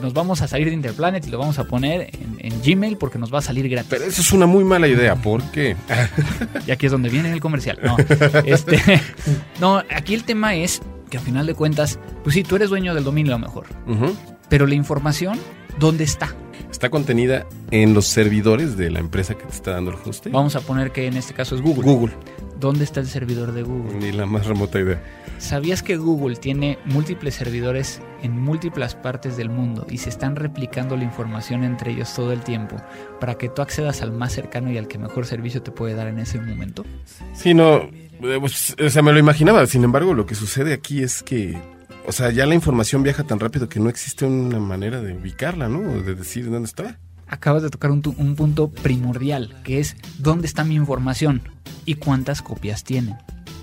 nos 0.01 0.13
vamos 0.13 0.41
a 0.41 0.47
salir 0.47 0.67
de 0.67 0.73
Interplanet 0.73 1.25
y 1.27 1.29
lo 1.29 1.37
vamos 1.37 1.59
a 1.59 1.65
poner 1.65 2.09
en, 2.13 2.37
en 2.39 2.61
Gmail 2.61 2.97
porque 2.97 3.17
nos 3.17 3.33
va 3.33 3.39
a 3.39 3.41
salir 3.41 3.67
gratis. 3.69 3.89
Pero 3.89 4.05
eso 4.05 4.21
es 4.21 4.31
una 4.31 4.45
muy 4.45 4.63
mala 4.63 4.87
idea, 4.87 5.15
porque 5.15 5.75
Y 6.67 6.71
aquí 6.71 6.85
es 6.85 6.91
donde 6.91 7.09
viene 7.09 7.31
el 7.31 7.39
comercial. 7.39 7.79
No, 7.83 7.97
este, 8.45 8.79
no, 9.59 9.83
aquí 9.89 10.13
el 10.13 10.23
tema 10.23 10.55
es 10.55 10.81
que 11.09 11.17
a 11.17 11.21
final 11.21 11.45
de 11.47 11.55
cuentas, 11.55 11.99
pues 12.23 12.35
sí, 12.35 12.43
tú 12.43 12.55
eres 12.55 12.69
dueño 12.69 12.93
del 12.93 13.03
dominio 13.03 13.33
a 13.33 13.39
lo 13.39 13.45
mejor. 13.47 13.65
Pero 14.47 14.67
la 14.67 14.75
información, 14.75 15.39
¿dónde 15.79 16.03
está? 16.03 16.35
Está 16.79 16.89
contenida 16.89 17.45
en 17.71 17.93
los 17.93 18.05
servidores 18.05 18.77
de 18.77 18.89
la 18.89 18.99
empresa 18.99 19.35
que 19.35 19.43
te 19.43 19.51
está 19.51 19.71
dando 19.71 19.91
el 19.91 19.97
hosting. 20.01 20.31
Vamos 20.31 20.55
a 20.55 20.61
poner 20.61 20.93
que 20.93 21.07
en 21.07 21.17
este 21.17 21.33
caso 21.33 21.55
es 21.55 21.61
Google. 21.61 21.83
Google. 21.83 22.13
¿Dónde 22.57 22.85
está 22.85 23.01
el 23.01 23.07
servidor 23.07 23.51
de 23.51 23.63
Google? 23.63 23.99
Ni 23.99 24.13
la 24.13 24.25
más 24.25 24.45
remota 24.45 24.79
idea. 24.79 25.03
¿Sabías 25.39 25.83
que 25.83 25.97
Google 25.97 26.37
tiene 26.37 26.79
múltiples 26.85 27.35
servidores 27.35 28.01
en 28.23 28.39
múltiples 28.39 28.95
partes 28.95 29.35
del 29.35 29.49
mundo 29.49 29.87
y 29.89 29.97
se 29.97 30.07
están 30.07 30.37
replicando 30.37 30.95
la 30.95 31.03
información 31.03 31.65
entre 31.65 31.91
ellos 31.91 32.13
todo 32.15 32.31
el 32.31 32.43
tiempo 32.43 32.77
para 33.19 33.37
que 33.37 33.49
tú 33.49 33.61
accedas 33.61 34.01
al 34.01 34.13
más 34.13 34.31
cercano 34.31 34.71
y 34.71 34.77
al 34.77 34.87
que 34.87 34.97
mejor 34.97 35.25
servicio 35.25 35.61
te 35.61 35.71
puede 35.71 35.95
dar 35.95 36.07
en 36.07 36.19
ese 36.19 36.39
momento? 36.39 36.85
Sí, 37.33 37.53
no, 37.53 37.75
eh, 37.75 38.37
pues, 38.39 38.77
o 38.81 38.89
sea, 38.89 39.01
me 39.01 39.11
lo 39.11 39.19
imaginaba. 39.19 39.65
Sin 39.65 39.83
embargo, 39.83 40.13
lo 40.13 40.25
que 40.25 40.33
sucede 40.33 40.71
aquí 40.71 41.03
es 41.03 41.23
que, 41.23 41.57
o 42.09 42.11
sea, 42.11 42.31
ya 42.31 42.47
la 42.47 42.55
información 42.55 43.03
viaja 43.03 43.23
tan 43.23 43.39
rápido 43.39 43.69
que 43.69 43.79
no 43.79 43.87
existe 43.87 44.25
una 44.25 44.59
manera 44.59 44.99
de 44.99 45.13
ubicarla, 45.13 45.69
¿no? 45.69 46.01
De 46.01 46.15
decir 46.15 46.49
dónde 46.49 46.65
está. 46.65 46.97
Acabas 47.27 47.61
de 47.61 47.69
tocar 47.69 47.91
un, 47.91 48.01
un 48.17 48.35
punto 48.35 48.71
primordial, 48.71 49.55
que 49.63 49.79
es 49.79 49.95
dónde 50.17 50.47
está 50.47 50.63
mi 50.63 50.73
información 50.73 51.43
y 51.85 51.95
cuántas 51.95 52.41
copias 52.41 52.83
tienen. 52.83 53.15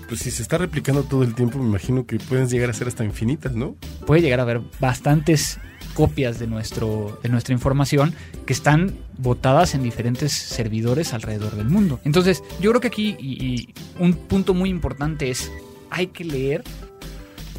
Pues 0.07 0.21
si 0.21 0.31
se 0.31 0.43
está 0.43 0.57
replicando 0.57 1.03
todo 1.03 1.23
el 1.23 1.35
tiempo, 1.35 1.59
me 1.59 1.67
imagino 1.67 2.05
que 2.05 2.19
pueden 2.19 2.47
llegar 2.47 2.69
a 2.69 2.73
ser 2.73 2.87
hasta 2.87 3.03
infinitas, 3.03 3.53
¿no? 3.53 3.75
Puede 4.05 4.21
llegar 4.21 4.39
a 4.39 4.43
haber 4.43 4.61
bastantes 4.79 5.59
copias 5.93 6.39
de, 6.39 6.47
nuestro, 6.47 7.19
de 7.21 7.27
nuestra 7.27 7.53
información 7.53 8.13
que 8.45 8.53
están 8.53 8.95
botadas 9.17 9.75
en 9.75 9.83
diferentes 9.83 10.31
servidores 10.31 11.13
alrededor 11.13 11.57
del 11.57 11.67
mundo. 11.67 11.99
Entonces, 12.05 12.41
yo 12.61 12.69
creo 12.71 12.79
que 12.79 12.87
aquí 12.87 13.17
y, 13.19 13.45
y 13.45 13.73
un 13.99 14.13
punto 14.13 14.53
muy 14.53 14.69
importante 14.69 15.29
es, 15.29 15.51
hay 15.89 16.07
que 16.07 16.23
leer 16.23 16.63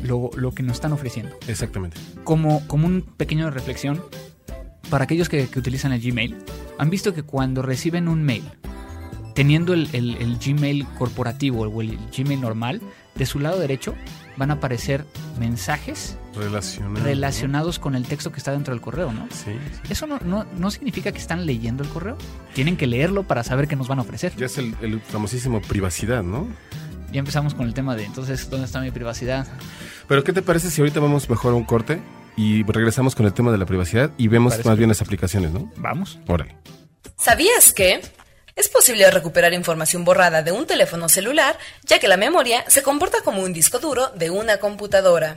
lo, 0.03 0.31
lo 0.37 0.53
que 0.53 0.63
nos 0.63 0.77
están 0.77 0.93
ofreciendo. 0.93 1.37
Exactamente. 1.49 1.99
Como, 2.25 2.67
como 2.67 2.87
un 2.87 3.03
pequeño 3.03 3.51
reflexión, 3.51 4.03
para 4.91 5.05
aquellos 5.05 5.29
que, 5.29 5.49
que 5.49 5.59
utilizan 5.59 5.93
el 5.93 6.01
Gmail, 6.01 6.37
han 6.79 6.91
visto 6.91 7.13
que 7.15 7.23
cuando 7.23 7.63
reciben 7.63 8.09
un 8.09 8.23
mail, 8.23 8.45
teniendo 9.35 9.73
el, 9.75 9.89
el- 9.93 10.17
el 10.17 10.39
Gmail 10.39 10.87
corporativo 10.99 11.63
o 11.63 11.81
el 11.83 11.99
Gmail 12.17 12.41
normal, 12.41 12.81
de 13.15 13.27
su 13.27 13.39
lado 13.41 13.59
derecho 13.59 13.95
van 14.37 14.51
a 14.53 14.55
aparecer 14.55 15.05
mensajes 15.41 16.17
Relacionado. 16.37 17.05
relacionados 17.05 17.79
con 17.81 17.97
el 17.97 18.05
texto 18.07 18.31
que 18.31 18.39
está 18.39 18.53
dentro 18.53 18.73
del 18.73 18.81
correo, 18.81 19.13
¿no? 19.13 19.27
Sí, 19.31 19.51
sí. 19.53 19.81
Eso 19.91 20.07
no, 20.07 20.21
no, 20.25 20.45
no 20.57 20.71
significa 20.71 21.11
que 21.11 21.19
están 21.19 21.45
leyendo 21.45 21.83
el 21.83 21.89
correo. 21.89 22.17
Tienen 22.55 22.77
que 22.77 22.87
leerlo 22.87 23.25
para 23.25 23.43
saber 23.43 23.67
qué 23.67 23.75
nos 23.75 23.89
van 23.89 23.99
a 23.99 24.03
ofrecer. 24.03 24.33
Ya 24.37 24.47
es 24.47 24.57
el, 24.59 24.77
el 24.81 25.01
famosísimo 25.01 25.61
privacidad, 25.61 26.23
¿no? 26.23 26.47
Ya 27.13 27.21
empezamos 27.21 27.55
con 27.55 27.67
el 27.67 27.75
tema 27.75 27.97
de 27.97 28.05
entonces, 28.05 28.51
¿dónde 28.51 28.67
está 28.67 28.81
mi 28.81 28.91
privacidad? 28.91 29.47
Pero 30.07 30.25
¿qué 30.25 30.33
te 30.33 30.43
parece 30.43 30.71
si 30.71 30.81
ahorita 30.81 31.01
vamos 31.01 31.29
mejor 31.31 31.53
a 31.53 31.57
un 31.57 31.65
corte 31.65 32.01
y 32.37 32.63
regresamos 32.65 33.15
con 33.15 33.27
el 33.27 33.33
tema 33.33 33.51
de 33.51 33.59
la 33.59 33.67
privacidad 33.67 34.11
y 34.17 34.29
vemos 34.29 34.53
Parece 34.53 34.69
más 34.69 34.79
bien 34.79 34.89
las 34.89 35.03
aplicaciones, 35.03 35.53
¿no? 35.53 35.73
Vamos. 35.77 36.19
Órale. 36.27 36.57
¿Sabías 37.17 37.73
que? 37.73 38.01
Es 38.55 38.69
posible 38.69 39.09
recuperar 39.11 39.53
información 39.55 40.05
borrada 40.05 40.43
de 40.43 40.53
un 40.53 40.67
teléfono 40.67 41.09
celular, 41.09 41.57
ya 41.85 41.99
que 42.01 42.09
la 42.09 42.17
memoria 42.17 42.65
se 42.69 42.83
comporta 42.83 43.19
como 43.23 43.43
un 43.43 43.53
disco 43.53 43.79
duro 43.79 44.09
de 44.17 44.31
una 44.31 44.59
computadora. 44.59 45.37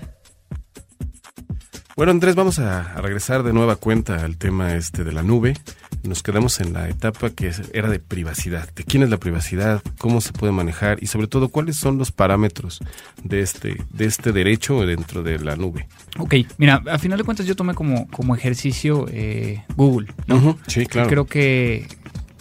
Bueno, 1.97 2.11
Andrés, 2.11 2.35
vamos 2.35 2.57
a, 2.59 2.93
a 2.93 3.01
regresar 3.01 3.43
de 3.43 3.51
nueva 3.51 3.75
cuenta 3.75 4.23
al 4.23 4.37
tema 4.37 4.75
este 4.75 5.03
de 5.03 5.11
la 5.11 5.23
nube. 5.23 5.55
Nos 6.03 6.23
quedamos 6.23 6.59
en 6.61 6.73
la 6.73 6.89
etapa 6.89 7.29
que 7.29 7.51
era 7.73 7.89
de 7.89 7.99
privacidad. 7.99 8.73
¿De 8.73 8.83
quién 8.83 9.03
es 9.03 9.09
la 9.09 9.17
privacidad? 9.17 9.83
¿Cómo 9.99 10.21
se 10.21 10.31
puede 10.31 10.53
manejar? 10.53 11.03
Y 11.03 11.07
sobre 11.07 11.27
todo, 11.27 11.49
¿cuáles 11.49 11.75
son 11.75 11.97
los 11.97 12.11
parámetros 12.11 12.79
de 13.23 13.41
este, 13.41 13.83
de 13.91 14.05
este 14.05 14.31
derecho 14.31 14.85
dentro 14.85 15.21
de 15.21 15.37
la 15.39 15.57
nube? 15.57 15.87
Ok, 16.17 16.35
mira, 16.57 16.81
a 16.89 16.97
final 16.97 17.17
de 17.17 17.23
cuentas 17.23 17.45
yo 17.45 17.55
tomé 17.55 17.73
como, 17.73 18.07
como 18.07 18.35
ejercicio 18.35 19.05
eh, 19.11 19.63
Google, 19.75 20.07
¿no? 20.27 20.57
Sí, 20.67 20.85
claro. 20.85 21.09
Creo 21.09 21.25
que, 21.25 21.87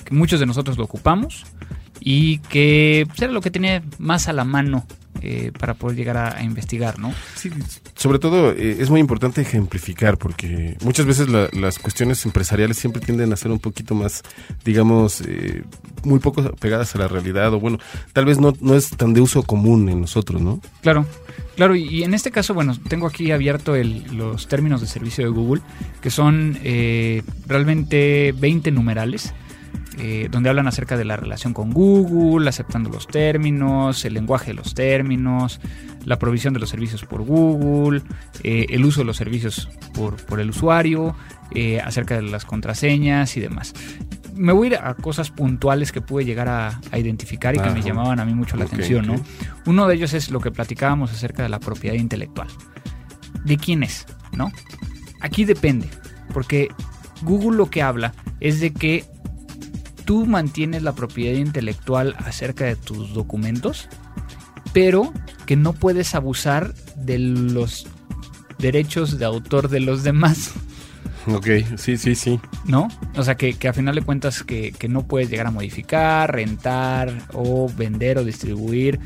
que 0.04 0.14
muchos 0.14 0.40
de 0.40 0.46
nosotros 0.46 0.78
lo 0.78 0.84
ocupamos 0.84 1.44
y 1.98 2.38
que 2.38 3.04
pues, 3.08 3.20
era 3.20 3.32
lo 3.32 3.40
que 3.40 3.50
tenía 3.50 3.82
más 3.98 4.28
a 4.28 4.32
la 4.32 4.44
mano 4.44 4.86
eh, 5.22 5.52
para 5.58 5.74
poder 5.74 5.96
llegar 5.96 6.16
a, 6.16 6.36
a 6.38 6.42
investigar, 6.42 6.98
¿no? 6.98 7.12
Sí, 7.36 7.50
sobre 7.94 8.18
todo 8.18 8.52
eh, 8.52 8.76
es 8.80 8.90
muy 8.90 9.00
importante 9.00 9.40
ejemplificar 9.40 10.18
porque 10.18 10.76
muchas 10.82 11.06
veces 11.06 11.28
la- 11.28 11.48
las 11.52 11.78
cuestiones 11.78 12.24
empresariales 12.24 12.76
siempre 12.78 13.00
tienden 13.02 13.32
a 13.32 13.36
ser 13.36 13.50
un 13.50 13.58
poquito 13.58 13.94
más, 13.94 14.22
digamos, 14.64 15.20
eh, 15.26 15.62
muy 16.04 16.18
poco 16.18 16.42
pegadas 16.56 16.94
a 16.94 16.98
la 16.98 17.08
realidad 17.08 17.52
o 17.54 17.60
bueno, 17.60 17.78
tal 18.12 18.24
vez 18.24 18.38
no, 18.38 18.52
no 18.60 18.74
es 18.74 18.90
tan 18.90 19.12
de 19.14 19.20
uso 19.20 19.42
común 19.42 19.88
en 19.88 20.00
nosotros, 20.00 20.40
¿no? 20.40 20.60
Claro, 20.82 21.06
claro, 21.56 21.74
y, 21.76 21.82
y 21.88 22.02
en 22.04 22.14
este 22.14 22.30
caso, 22.30 22.54
bueno, 22.54 22.76
tengo 22.88 23.06
aquí 23.06 23.30
abierto 23.32 23.74
el- 23.74 24.04
los 24.16 24.48
términos 24.48 24.80
de 24.80 24.86
servicio 24.86 25.24
de 25.24 25.30
Google, 25.30 25.62
que 26.00 26.10
son 26.10 26.58
eh, 26.62 27.22
realmente 27.46 28.32
20 28.38 28.70
numerales, 28.70 29.32
eh, 29.98 30.28
donde 30.30 30.48
hablan 30.48 30.68
acerca 30.68 30.96
de 30.96 31.04
la 31.04 31.16
relación 31.16 31.52
con 31.52 31.72
Google, 31.72 32.48
aceptando 32.48 32.90
los 32.90 33.06
términos, 33.06 34.04
el 34.04 34.14
lenguaje 34.14 34.48
de 34.48 34.54
los 34.54 34.74
términos, 34.74 35.60
la 36.04 36.18
provisión 36.18 36.54
de 36.54 36.60
los 36.60 36.70
servicios 36.70 37.04
por 37.04 37.22
Google, 37.22 38.02
eh, 38.42 38.66
el 38.70 38.84
uso 38.84 39.00
de 39.00 39.06
los 39.06 39.16
servicios 39.16 39.68
por, 39.92 40.16
por 40.24 40.40
el 40.40 40.50
usuario, 40.50 41.14
eh, 41.54 41.80
acerca 41.80 42.16
de 42.16 42.22
las 42.22 42.44
contraseñas 42.44 43.36
y 43.36 43.40
demás. 43.40 43.74
Me 44.34 44.52
voy 44.52 44.68
a 44.68 44.70
ir 44.70 44.76
a 44.76 44.94
cosas 44.94 45.30
puntuales 45.30 45.92
que 45.92 46.00
pude 46.00 46.24
llegar 46.24 46.48
a, 46.48 46.80
a 46.92 46.98
identificar 46.98 47.54
y 47.54 47.58
que 47.58 47.70
me 47.70 47.82
llamaban 47.82 48.20
a 48.20 48.24
mí 48.24 48.32
mucho 48.32 48.56
la 48.56 48.64
atención. 48.64 49.22
Uno 49.66 49.86
de 49.86 49.94
ellos 49.96 50.14
es 50.14 50.30
lo 50.30 50.40
que 50.40 50.50
platicábamos 50.50 51.10
acerca 51.12 51.42
de 51.42 51.48
la 51.48 51.58
propiedad 51.58 51.96
intelectual. 51.96 52.48
¿De 53.44 53.56
quién 53.56 53.82
es? 53.82 54.06
¿No? 54.32 54.50
Aquí 55.20 55.44
depende, 55.44 55.88
porque 56.32 56.68
Google 57.22 57.58
lo 57.58 57.68
que 57.68 57.82
habla 57.82 58.14
es 58.38 58.60
de 58.60 58.72
que 58.72 59.04
tú 60.10 60.26
mantienes 60.26 60.82
la 60.82 60.92
propiedad 60.92 61.38
intelectual 61.38 62.16
acerca 62.18 62.64
de 62.64 62.74
tus 62.74 63.14
documentos, 63.14 63.88
pero 64.72 65.14
que 65.46 65.54
no 65.54 65.72
puedes 65.72 66.16
abusar 66.16 66.74
de 66.96 67.20
los 67.20 67.86
derechos 68.58 69.20
de 69.20 69.24
autor 69.24 69.68
de 69.68 69.78
los 69.78 70.02
demás. 70.02 70.50
Ok, 71.28 71.46
sí, 71.76 71.96
sí, 71.96 72.16
sí. 72.16 72.40
¿No? 72.64 72.88
O 73.14 73.22
sea, 73.22 73.36
que, 73.36 73.54
que 73.54 73.68
a 73.68 73.72
final 73.72 73.94
de 73.94 74.02
cuentas 74.02 74.42
que, 74.42 74.72
que 74.72 74.88
no 74.88 75.06
puedes 75.06 75.30
llegar 75.30 75.46
a 75.46 75.52
modificar, 75.52 76.34
rentar 76.34 77.16
o 77.32 77.70
vender 77.72 78.18
o 78.18 78.24
distribuir 78.24 78.98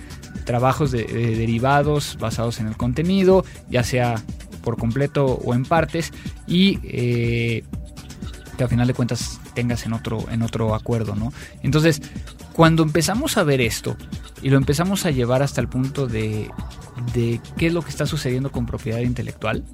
trabajos 0.46 0.90
de, 0.90 1.04
de 1.04 1.36
derivados 1.36 2.16
basados 2.18 2.60
en 2.60 2.66
el 2.66 2.78
contenido, 2.78 3.44
ya 3.68 3.82
sea 3.82 4.22
por 4.62 4.78
completo 4.78 5.26
o 5.26 5.52
en 5.52 5.66
partes, 5.66 6.14
y 6.46 6.78
eh, 6.82 7.62
que 8.56 8.64
a 8.64 8.68
final 8.68 8.86
de 8.86 8.94
cuentas 8.94 9.38
tengas 9.54 9.86
en 9.86 9.92
otro, 9.92 10.24
en 10.30 10.42
otro 10.42 10.74
acuerdo, 10.74 11.14
¿no? 11.14 11.32
Entonces, 11.62 12.02
cuando 12.52 12.82
empezamos 12.82 13.36
a 13.36 13.44
ver 13.44 13.60
esto 13.60 13.96
y 14.42 14.50
lo 14.50 14.56
empezamos 14.58 15.06
a 15.06 15.10
llevar 15.10 15.42
hasta 15.42 15.60
el 15.60 15.68
punto 15.68 16.06
de, 16.06 16.50
de 17.14 17.40
qué 17.56 17.68
es 17.68 17.72
lo 17.72 17.82
que 17.82 17.90
está 17.90 18.06
sucediendo 18.06 18.50
con 18.52 18.66
propiedad 18.66 19.00
intelectual, 19.00 19.64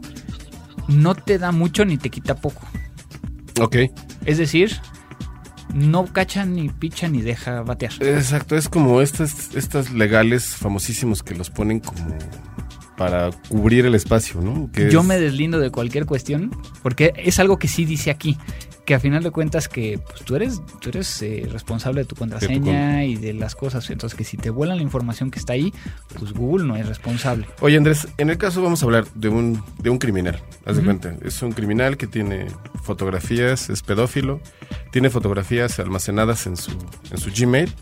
no 0.88 1.14
te 1.14 1.38
da 1.38 1.52
mucho 1.52 1.84
ni 1.84 1.96
te 1.98 2.10
quita 2.10 2.34
poco. 2.36 2.62
Ok. 3.60 3.76
Es 4.24 4.38
decir, 4.38 4.76
no 5.74 6.06
cacha 6.06 6.44
ni 6.44 6.68
picha 6.68 7.08
ni 7.08 7.22
deja 7.22 7.62
batear. 7.62 7.92
Exacto, 8.00 8.56
es 8.56 8.68
como 8.68 9.00
estas, 9.00 9.54
estas 9.54 9.92
legales 9.92 10.46
famosísimos 10.56 11.22
que 11.22 11.34
los 11.34 11.50
ponen 11.50 11.80
como 11.80 12.16
para 12.96 13.30
cubrir 13.48 13.86
el 13.86 13.94
espacio, 13.94 14.40
¿no? 14.42 14.70
Que 14.72 14.90
Yo 14.90 15.00
es- 15.00 15.06
me 15.06 15.18
deslindo 15.18 15.58
de 15.58 15.70
cualquier 15.70 16.06
cuestión 16.06 16.50
porque 16.82 17.12
es 17.16 17.38
algo 17.38 17.58
que 17.58 17.68
sí 17.68 17.84
dice 17.84 18.10
aquí. 18.10 18.36
Que 18.90 18.96
a 18.96 18.98
final 18.98 19.22
de 19.22 19.30
cuentas 19.30 19.68
que 19.68 20.00
pues, 20.04 20.24
tú 20.24 20.34
eres, 20.34 20.62
tú 20.80 20.88
eres 20.88 21.22
eh, 21.22 21.46
responsable 21.48 22.00
de 22.00 22.06
tu 22.06 22.16
contraseña 22.16 23.04
y 23.04 23.14
de 23.14 23.32
las 23.34 23.54
cosas. 23.54 23.88
Entonces 23.88 24.16
que 24.18 24.24
si 24.24 24.36
te 24.36 24.50
vuelan 24.50 24.78
la 24.78 24.82
información 24.82 25.30
que 25.30 25.38
está 25.38 25.52
ahí, 25.52 25.72
pues 26.18 26.32
Google 26.32 26.66
no 26.66 26.74
es 26.74 26.88
responsable. 26.88 27.46
Oye 27.60 27.76
Andrés, 27.76 28.08
en 28.18 28.30
el 28.30 28.36
caso 28.36 28.60
vamos 28.64 28.82
a 28.82 28.86
hablar 28.86 29.06
de 29.14 29.28
un, 29.28 29.62
de 29.78 29.90
un 29.90 29.98
criminal, 29.98 30.42
haz 30.66 30.76
de 30.76 30.82
cuenta. 30.82 31.14
Es 31.22 31.40
un 31.40 31.52
criminal 31.52 31.96
que 31.98 32.08
tiene 32.08 32.48
fotografías, 32.82 33.70
es 33.70 33.80
pedófilo, 33.82 34.40
tiene 34.90 35.08
fotografías 35.08 35.78
almacenadas 35.78 36.48
en 36.48 36.56
su, 36.56 36.72
en 37.12 37.18
su 37.18 37.30
Gmail. 37.30 37.72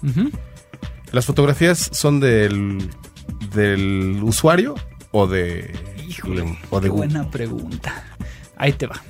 ¿Las 1.11 1.25
fotografías 1.25 1.89
son 1.91 2.21
del, 2.21 2.87
del 3.55 4.21
usuario 4.23 4.75
o 5.13 5.27
de, 5.27 5.75
Híjole, 6.07 6.59
o 6.69 6.81
de 6.83 6.89
qué 6.89 6.95
buena 6.95 7.31
pregunta. 7.31 8.05
Ahí 8.59 8.75
te 8.75 8.87
va. 8.87 9.01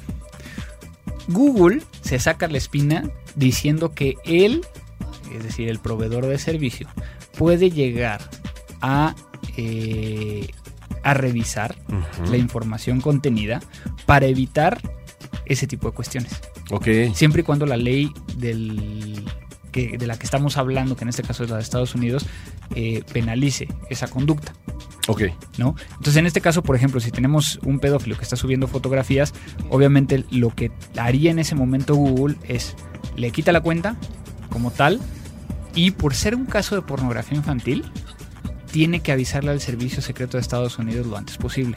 Google 1.28 1.82
se 2.00 2.18
saca 2.18 2.48
la 2.48 2.58
espina 2.58 3.08
diciendo 3.36 3.94
que 3.94 4.16
él, 4.24 4.62
es 5.32 5.44
decir, 5.44 5.68
el 5.68 5.78
proveedor 5.78 6.26
de 6.26 6.38
servicio, 6.38 6.88
puede 7.36 7.70
llegar 7.70 8.20
a, 8.80 9.14
eh, 9.56 10.48
a 11.02 11.14
revisar 11.14 11.76
la 12.30 12.36
información 12.36 13.00
contenida 13.00 13.60
para 14.06 14.26
evitar 14.26 14.80
ese 15.46 15.66
tipo 15.66 15.88
de 15.88 15.94
cuestiones. 15.94 16.32
Siempre 17.14 17.42
y 17.42 17.44
cuando 17.44 17.66
la 17.66 17.76
ley 17.76 18.12
del, 18.36 19.24
que, 19.72 19.96
de 19.96 20.06
la 20.06 20.18
que 20.18 20.24
estamos 20.24 20.56
hablando, 20.56 20.96
que 20.96 21.04
en 21.04 21.08
este 21.08 21.22
caso 21.22 21.44
es 21.44 21.50
la 21.50 21.56
de 21.56 21.62
Estados 21.62 21.94
Unidos, 21.94 22.26
eh, 22.74 23.02
penalice 23.12 23.68
esa 23.88 24.08
conducta. 24.08 24.52
Ok. 25.08 25.22
¿no? 25.58 25.74
Entonces, 25.90 26.16
en 26.16 26.26
este 26.26 26.40
caso, 26.40 26.62
por 26.62 26.76
ejemplo, 26.76 27.00
si 27.00 27.10
tenemos 27.10 27.58
un 27.64 27.80
pedófilo 27.80 28.16
que 28.16 28.22
está 28.22 28.36
subiendo 28.36 28.68
fotografías, 28.68 29.34
obviamente 29.70 30.24
lo 30.30 30.54
que 30.54 30.70
haría 30.96 31.30
en 31.32 31.40
ese 31.40 31.56
momento 31.56 31.96
Google 31.96 32.36
es 32.44 32.76
le 33.16 33.30
quita 33.32 33.50
la 33.50 33.60
cuenta 33.60 33.96
como 34.50 34.70
tal 34.70 35.00
y 35.74 35.90
por 35.90 36.14
ser 36.14 36.34
un 36.36 36.46
caso 36.46 36.74
de 36.76 36.82
pornografía 36.82 37.36
infantil, 37.36 37.84
tiene 38.70 39.00
que 39.00 39.12
avisarle 39.12 39.50
al 39.50 39.60
Servicio 39.60 40.00
Secreto 40.02 40.36
de 40.36 40.42
Estados 40.42 40.78
Unidos 40.78 41.06
lo 41.06 41.16
antes 41.16 41.36
posible. 41.38 41.76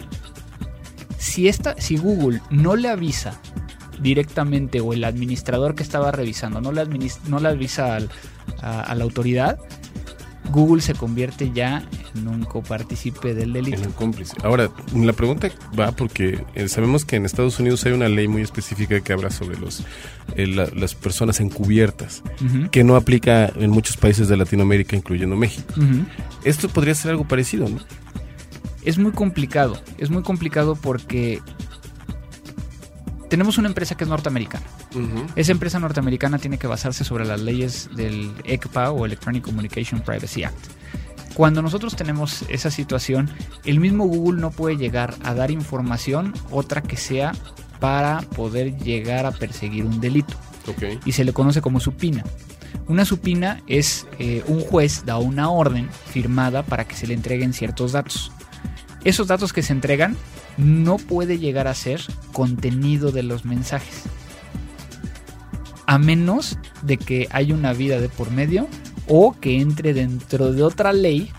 Si, 1.17 1.48
esta, 1.48 1.76
si 1.80 1.98
Google 1.98 2.41
no 2.50 2.76
le 2.76 2.89
avisa 2.89 3.39
directamente 4.02 4.82
o 4.82 4.94
el 4.94 5.04
administrador 5.04 5.76
que 5.76 5.84
estaba 5.84 6.12
revisando 6.12 6.60
no 6.60 6.72
le, 6.72 6.84
no 7.28 7.39
le 7.39 7.48
avisa 7.50 7.96
al- 7.96 8.10
a- 8.62 8.82
a 8.82 8.96
la 8.96 9.04
autoridad, 9.04 9.60
Google 10.50 10.82
se 10.82 10.94
convierte 10.96 11.52
ya 11.54 11.88
en 12.16 12.28
un 12.28 12.44
copartícipe 12.44 13.34
del 13.34 13.54
delito. 13.54 13.78
En 13.78 13.88
un 13.88 13.92
cómplice. 13.94 14.34
Ahora, 14.44 14.70
la 14.94 15.14
pregunta 15.14 15.50
va 15.80 15.92
porque 15.92 16.44
eh, 16.56 16.68
sabemos 16.68 17.06
que 17.06 17.16
en 17.16 17.26
Estados 17.26 17.60
Unidos 17.60 17.86
hay 17.86 17.94
una 17.94 18.10
ley 18.10 18.28
muy 18.28 18.42
específica 18.42 19.00
que 19.02 19.14
habla 19.14 19.30
sobre 19.30 19.58
los 19.60 19.84
eh, 20.36 20.48
la- 20.48 20.68
las 20.68 20.96
personas 20.96 21.40
encubiertas, 21.40 22.24
que 22.72 22.84
no 22.84 22.96
aplica 22.96 23.48
en 23.56 23.70
muchos 23.70 23.98
países 23.98 24.28
de 24.28 24.36
Latinoamérica, 24.38 24.96
incluyendo 24.96 25.36
México. 25.36 25.74
Esto 26.44 26.68
podría 26.70 26.96
ser 26.96 27.12
algo 27.12 27.26
parecido, 27.28 27.70
¿no? 27.70 27.78
Es 28.84 28.98
muy 28.98 29.12
complicado, 29.12 29.80
es 30.00 30.10
muy 30.10 30.24
complicado 30.24 30.76
porque 30.76 31.40
tenemos 33.30 33.58
una 33.58 33.68
empresa 33.68 33.96
que 33.96 34.04
es 34.04 34.10
norteamericana. 34.10 34.66
Esa 35.36 35.52
empresa 35.52 35.80
norteamericana 35.80 36.38
tiene 36.38 36.58
que 36.58 36.68
basarse 36.68 37.04
sobre 37.04 37.26
las 37.26 37.42
leyes 37.42 37.90
del 37.96 38.34
ECPA 38.44 38.92
o 38.92 39.06
Electronic 39.06 39.44
Communication 39.44 40.02
Privacy 40.02 40.44
Act. 40.44 40.68
Cuando 41.34 41.62
nosotros 41.62 41.96
tenemos 41.96 42.44
esa 42.50 42.70
situación, 42.72 43.30
el 43.64 43.80
mismo 43.80 44.06
Google 44.06 44.42
no 44.42 44.52
puede 44.52 44.76
llegar 44.76 45.16
a 45.24 45.34
dar 45.34 45.50
información 45.50 46.34
otra 46.50 46.82
que 46.82 46.98
sea 46.98 47.32
para 47.80 48.22
poder 48.22 48.78
llegar 48.78 49.26
a 49.26 49.32
perseguir 49.32 49.86
un 49.86 50.02
delito 50.02 50.36
y 51.06 51.14
se 51.14 51.24
le 51.24 51.34
conoce 51.34 51.62
como 51.62 51.80
supina. 51.80 52.24
Una 52.88 53.06
supina 53.06 53.62
es 53.68 54.08
eh, 54.20 54.44
un 54.48 54.62
juez 54.62 55.04
da 55.06 55.18
una 55.18 55.50
orden 55.50 55.90
firmada 55.90 56.64
para 56.64 56.86
que 56.86 56.96
se 56.96 57.08
le 57.08 57.14
entreguen 57.14 57.54
ciertos 57.54 57.94
datos. 57.94 58.32
Esos 59.04 59.28
datos 59.28 59.54
que 59.54 59.64
se 59.64 59.74
entregan 59.74 60.16
no 60.58 60.98
puede 60.98 61.40
llegar 61.40 61.68
a 61.68 61.74
ser 61.74 62.02
contenido 62.34 63.12
de 63.12 63.24
los 63.24 63.46
mensajes. 63.46 64.04
A 65.92 65.98
menos 65.98 66.58
de 66.84 66.96
que 66.98 67.28
haya 67.32 67.54
una 67.54 67.74
vida 67.74 68.00
de 68.00 68.08
por 68.08 68.32
medio 68.32 68.68
o 69.08 69.36
que 69.40 69.60
entre 69.60 69.94
dentro 69.94 70.54
de 70.54 70.64
otra 70.64 70.94
ley 70.94 71.30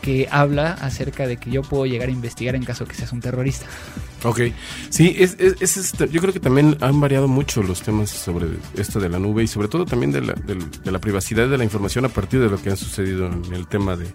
que 0.00 0.26
habla 0.32 0.72
acerca 0.80 1.28
de 1.28 1.36
que 1.36 1.52
yo 1.52 1.62
puedo 1.62 1.86
llegar 1.86 2.08
a 2.08 2.10
investigar 2.10 2.56
en 2.56 2.64
caso 2.64 2.84
que 2.84 2.94
seas 2.96 3.12
un 3.12 3.20
terrorista. 3.20 3.66
Ok. 4.24 4.40
Sí, 4.90 5.14
es, 5.16 5.36
es- 5.38 5.54
es 5.60 5.76
este- 5.76 6.08
yo 6.08 6.20
creo 6.20 6.32
que 6.32 6.40
también 6.40 6.76
han 6.80 7.00
variado 7.00 7.28
mucho 7.28 7.62
los 7.62 7.82
temas 7.82 8.10
sobre 8.10 8.48
esto 8.76 8.98
de 8.98 9.08
la 9.08 9.20
nube 9.20 9.44
y 9.44 9.46
sobre 9.46 9.68
todo 9.68 9.84
también 9.84 10.10
de 10.10 10.22
la, 10.22 10.32
del- 10.32 10.68
de 10.82 10.90
la 10.90 10.98
privacidad 11.00 11.48
de 11.48 11.56
la 11.56 11.62
información 11.62 12.04
a 12.04 12.08
partir 12.08 12.40
de 12.40 12.48
lo 12.50 12.60
que 12.60 12.70
ha 12.70 12.76
sucedido 12.76 13.26
en 13.28 13.52
el 13.54 13.68
tema 13.68 13.94
de, 13.94 14.12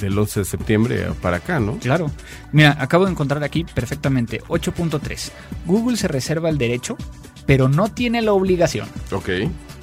del 0.00 0.16
11 0.16 0.40
de 0.40 0.44
septiembre 0.46 1.06
para 1.20 1.38
acá, 1.38 1.58
¿no? 1.58 1.78
Claro. 1.78 2.08
Mira, 2.52 2.76
acabo 2.78 3.04
de 3.04 3.10
encontrar 3.10 3.42
aquí 3.42 3.64
perfectamente 3.64 4.40
8.3. 4.46 5.32
Google 5.66 5.96
se 5.96 6.06
reserva 6.06 6.48
el 6.48 6.58
derecho, 6.58 6.96
pero 7.46 7.68
no 7.68 7.88
tiene 7.88 8.22
la 8.22 8.32
obligación 8.32 8.88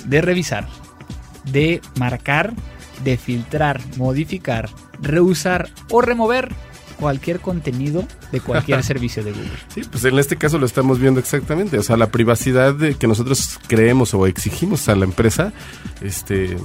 de 0.05 0.21
revisar, 0.21 0.67
de 1.51 1.81
marcar, 1.97 2.53
de 3.03 3.17
filtrar, 3.17 3.81
modificar, 3.97 4.69
reusar 5.01 5.69
o 5.89 6.01
remover 6.01 6.53
cualquier 7.01 7.39
contenido 7.39 8.05
de 8.31 8.39
cualquier 8.39 8.83
servicio 8.85 9.23
de 9.23 9.31
Google. 9.31 9.49
Sí, 9.73 9.81
pues 9.89 10.05
en 10.05 10.17
este 10.19 10.37
caso 10.37 10.59
lo 10.59 10.65
estamos 10.67 10.99
viendo 10.99 11.19
exactamente. 11.19 11.77
O 11.79 11.83
sea, 11.83 11.97
la 11.97 12.11
privacidad 12.11 12.75
de 12.75 12.95
que 12.95 13.07
nosotros 13.07 13.59
creemos 13.67 14.13
o 14.13 14.27
exigimos 14.27 14.87
a 14.87 14.95
la 14.95 15.05
empresa, 15.05 15.51
este, 16.01 16.55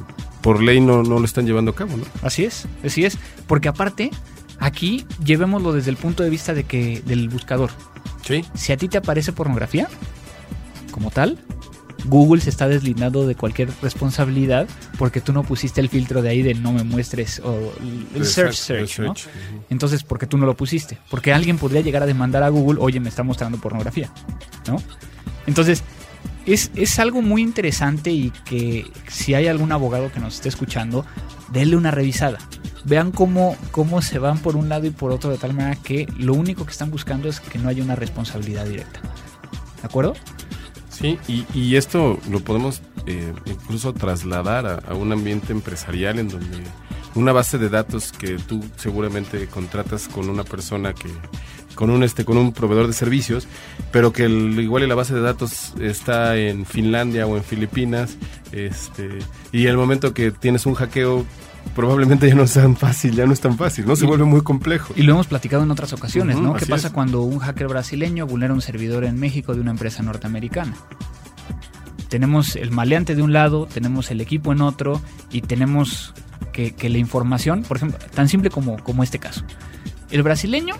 por 0.42 0.62
ley 0.62 0.80
no, 0.80 1.02
no 1.02 1.18
lo 1.18 1.24
están 1.24 1.46
llevando 1.46 1.70
a 1.70 1.74
cabo, 1.74 1.96
¿no? 1.96 2.04
Así 2.22 2.44
es, 2.44 2.66
así 2.84 3.04
es. 3.04 3.18
Porque 3.46 3.68
aparte, 3.68 4.10
aquí 4.58 5.06
llevémoslo 5.24 5.72
desde 5.72 5.90
el 5.90 5.96
punto 5.96 6.22
de 6.22 6.30
vista 6.30 6.52
de 6.52 6.64
que 6.64 7.02
del 7.06 7.30
buscador. 7.30 7.70
Sí. 8.22 8.44
Si 8.54 8.72
a 8.72 8.76
ti 8.76 8.88
te 8.88 8.98
aparece 8.98 9.32
pornografía, 9.32 9.88
como 10.96 11.10
tal, 11.10 11.38
Google 12.06 12.40
se 12.40 12.48
está 12.48 12.68
deslindando 12.68 13.26
de 13.26 13.34
cualquier 13.34 13.68
responsabilidad 13.82 14.66
porque 14.98 15.20
tú 15.20 15.34
no 15.34 15.42
pusiste 15.42 15.82
el 15.82 15.90
filtro 15.90 16.22
de 16.22 16.30
ahí 16.30 16.40
de 16.40 16.54
no 16.54 16.72
me 16.72 16.84
muestres 16.84 17.38
o 17.44 17.70
el 18.14 18.24
search 18.24 18.54
search, 18.54 19.00
¿no? 19.00 19.14
Entonces, 19.68 20.04
¿por 20.04 20.18
qué 20.18 20.26
tú 20.26 20.38
no 20.38 20.46
lo 20.46 20.56
pusiste? 20.56 20.96
Porque 21.10 21.34
alguien 21.34 21.58
podría 21.58 21.82
llegar 21.82 22.02
a 22.02 22.06
demandar 22.06 22.42
a 22.44 22.48
Google, 22.48 22.80
oye, 22.80 22.98
me 22.98 23.10
está 23.10 23.22
mostrando 23.22 23.58
pornografía, 23.58 24.10
¿no? 24.66 24.82
Entonces, 25.46 25.82
es, 26.46 26.70
es 26.76 26.98
algo 26.98 27.20
muy 27.20 27.42
interesante 27.42 28.10
y 28.10 28.30
que 28.46 28.90
si 29.08 29.34
hay 29.34 29.48
algún 29.48 29.70
abogado 29.70 30.10
que 30.10 30.18
nos 30.18 30.36
esté 30.36 30.48
escuchando, 30.48 31.04
denle 31.52 31.76
una 31.76 31.90
revisada. 31.90 32.38
Vean 32.84 33.12
cómo, 33.12 33.54
cómo 33.70 34.00
se 34.00 34.18
van 34.18 34.38
por 34.38 34.56
un 34.56 34.70
lado 34.70 34.86
y 34.86 34.90
por 34.90 35.12
otro 35.12 35.28
de 35.28 35.36
tal 35.36 35.52
manera 35.52 35.76
que 35.76 36.06
lo 36.16 36.32
único 36.32 36.64
que 36.64 36.70
están 36.70 36.90
buscando 36.90 37.28
es 37.28 37.38
que 37.40 37.58
no 37.58 37.68
haya 37.68 37.82
una 37.82 37.96
responsabilidad 37.96 38.64
directa. 38.64 39.00
¿De 39.82 39.86
acuerdo? 39.86 40.14
Sí, 40.98 41.18
y, 41.28 41.44
y 41.52 41.76
esto 41.76 42.18
lo 42.30 42.40
podemos 42.40 42.80
eh, 43.06 43.34
incluso 43.44 43.92
trasladar 43.92 44.66
a, 44.66 44.74
a 44.76 44.94
un 44.94 45.12
ambiente 45.12 45.52
empresarial 45.52 46.18
en 46.18 46.28
donde 46.28 46.62
una 47.14 47.32
base 47.32 47.58
de 47.58 47.68
datos 47.68 48.12
que 48.12 48.38
tú 48.38 48.64
seguramente 48.76 49.46
contratas 49.46 50.08
con 50.08 50.30
una 50.30 50.42
persona 50.42 50.94
que, 50.94 51.10
con 51.74 51.90
un 51.90 52.02
este 52.02 52.24
con 52.24 52.38
un 52.38 52.52
proveedor 52.52 52.86
de 52.86 52.92
servicios, 52.94 53.46
pero 53.92 54.12
que 54.12 54.26
igual 54.28 54.84
y 54.84 54.86
la 54.86 54.94
base 54.94 55.14
de 55.14 55.20
datos 55.20 55.74
está 55.80 56.36
en 56.36 56.64
Finlandia 56.64 57.26
o 57.26 57.36
en 57.36 57.44
Filipinas, 57.44 58.16
este 58.52 59.18
y 59.52 59.66
el 59.66 59.76
momento 59.76 60.14
que 60.14 60.30
tienes 60.30 60.66
un 60.66 60.74
hackeo 60.74 61.26
probablemente 61.74 62.28
ya 62.28 62.34
no 62.34 62.44
es 62.44 62.52
tan 62.52 62.76
fácil, 62.76 63.14
ya 63.14 63.26
no 63.26 63.32
es 63.32 63.40
tan 63.40 63.56
fácil, 63.56 63.86
¿no? 63.86 63.96
Se 63.96 64.06
vuelve 64.06 64.24
muy 64.24 64.42
complejo. 64.42 64.94
Y 64.96 65.02
lo 65.02 65.12
hemos 65.12 65.26
platicado 65.26 65.62
en 65.62 65.70
otras 65.70 65.92
ocasiones, 65.92 66.36
¿no? 66.38 66.54
¿Qué 66.54 66.66
pasa 66.66 66.88
es. 66.88 66.92
cuando 66.92 67.22
un 67.22 67.38
hacker 67.38 67.68
brasileño 67.68 68.26
vulnera 68.26 68.54
un 68.54 68.62
servidor 68.62 69.04
en 69.04 69.18
México 69.18 69.54
de 69.54 69.60
una 69.60 69.72
empresa 69.72 70.02
norteamericana? 70.02 70.74
Tenemos 72.08 72.56
el 72.56 72.70
maleante 72.70 73.14
de 73.14 73.22
un 73.22 73.32
lado, 73.32 73.66
tenemos 73.66 74.10
el 74.10 74.20
equipo 74.20 74.52
en 74.52 74.60
otro 74.60 75.00
y 75.30 75.40
tenemos 75.40 76.14
que, 76.52 76.74
que 76.74 76.88
la 76.88 76.98
información, 76.98 77.62
por 77.62 77.78
ejemplo, 77.78 77.98
tan 78.14 78.28
simple 78.28 78.50
como, 78.50 78.82
como 78.82 79.02
este 79.02 79.18
caso. 79.18 79.44
El 80.10 80.22
brasileño, 80.22 80.76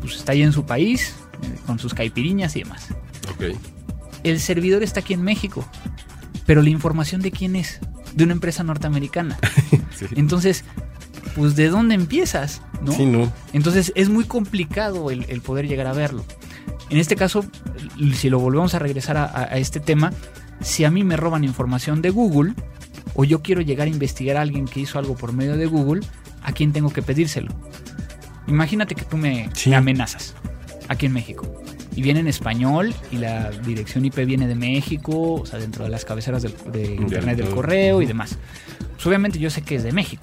pues 0.00 0.16
está 0.16 0.32
ahí 0.32 0.42
en 0.42 0.52
su 0.52 0.66
país, 0.66 1.14
eh, 1.42 1.58
con 1.66 1.78
sus 1.78 1.94
caipiriñas 1.94 2.54
y 2.56 2.62
demás. 2.62 2.88
El 4.24 4.40
servidor 4.40 4.82
está 4.82 5.00
aquí 5.00 5.14
en 5.14 5.22
México, 5.22 5.66
pero 6.46 6.62
la 6.62 6.70
información 6.70 7.20
de 7.20 7.30
quién 7.30 7.56
es, 7.56 7.80
de 8.14 8.24
una 8.24 8.32
empresa 8.32 8.62
norteamericana. 8.64 9.38
Sí. 9.98 10.06
Entonces, 10.14 10.64
pues 11.34 11.56
¿de 11.56 11.68
dónde 11.70 11.96
empiezas? 11.96 12.62
¿no? 12.82 12.92
Sí, 12.92 13.04
no. 13.04 13.32
Entonces 13.52 13.90
es 13.96 14.08
muy 14.08 14.22
complicado 14.24 15.10
el, 15.10 15.24
el 15.28 15.40
poder 15.40 15.66
llegar 15.66 15.88
a 15.88 15.92
verlo. 15.92 16.24
En 16.88 16.98
este 16.98 17.16
caso, 17.16 17.44
si 18.14 18.30
lo 18.30 18.38
volvemos 18.38 18.74
a 18.74 18.78
regresar 18.78 19.16
a, 19.16 19.24
a- 19.24 19.42
a 19.54 19.56
este 19.58 19.80
tema, 19.80 20.12
si 20.60 20.84
a 20.84 20.90
mí 20.92 21.02
me 21.02 21.16
roban 21.16 21.42
información 21.42 22.00
de 22.00 22.10
Google 22.10 22.54
o 23.14 23.24
yo 23.24 23.42
quiero 23.42 23.60
llegar 23.60 23.88
a 23.88 23.90
investigar 23.90 24.36
a 24.36 24.42
alguien 24.42 24.66
que 24.66 24.78
hizo 24.80 25.00
algo 25.00 25.16
por 25.16 25.32
medio 25.32 25.56
de 25.56 25.66
Google, 25.66 26.02
¿a 26.42 26.52
quién 26.52 26.72
tengo 26.72 26.90
que 26.90 27.02
pedírselo? 27.02 27.52
Imagínate 28.46 28.94
que 28.94 29.04
tú 29.04 29.16
me, 29.16 29.50
Sí. 29.54 29.70
me 29.70 29.76
amenazas 29.76 30.34
aquí 30.88 31.06
en 31.06 31.12
México 31.12 31.60
y 31.98 32.02
viene 32.02 32.20
en 32.20 32.28
español 32.28 32.94
y 33.10 33.16
la 33.16 33.50
dirección 33.50 34.04
IP 34.04 34.18
viene 34.24 34.46
de 34.46 34.54
México, 34.54 35.34
o 35.34 35.44
sea, 35.46 35.58
dentro 35.58 35.82
de 35.82 35.90
las 35.90 36.04
cabeceras 36.04 36.44
del, 36.44 36.54
de 36.70 36.94
internet 36.94 37.36
del 37.38 37.48
correo 37.48 38.00
y 38.00 38.06
demás. 38.06 38.38
Pues 38.94 39.04
obviamente 39.08 39.40
yo 39.40 39.50
sé 39.50 39.62
que 39.62 39.74
es 39.74 39.82
de 39.82 39.90
México, 39.90 40.22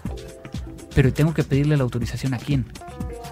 pero 0.95 1.11
tengo 1.11 1.33
que 1.33 1.43
pedirle 1.43 1.75
la 1.75 1.83
autorización 1.83 2.33
a 2.33 2.37
quién 2.37 2.65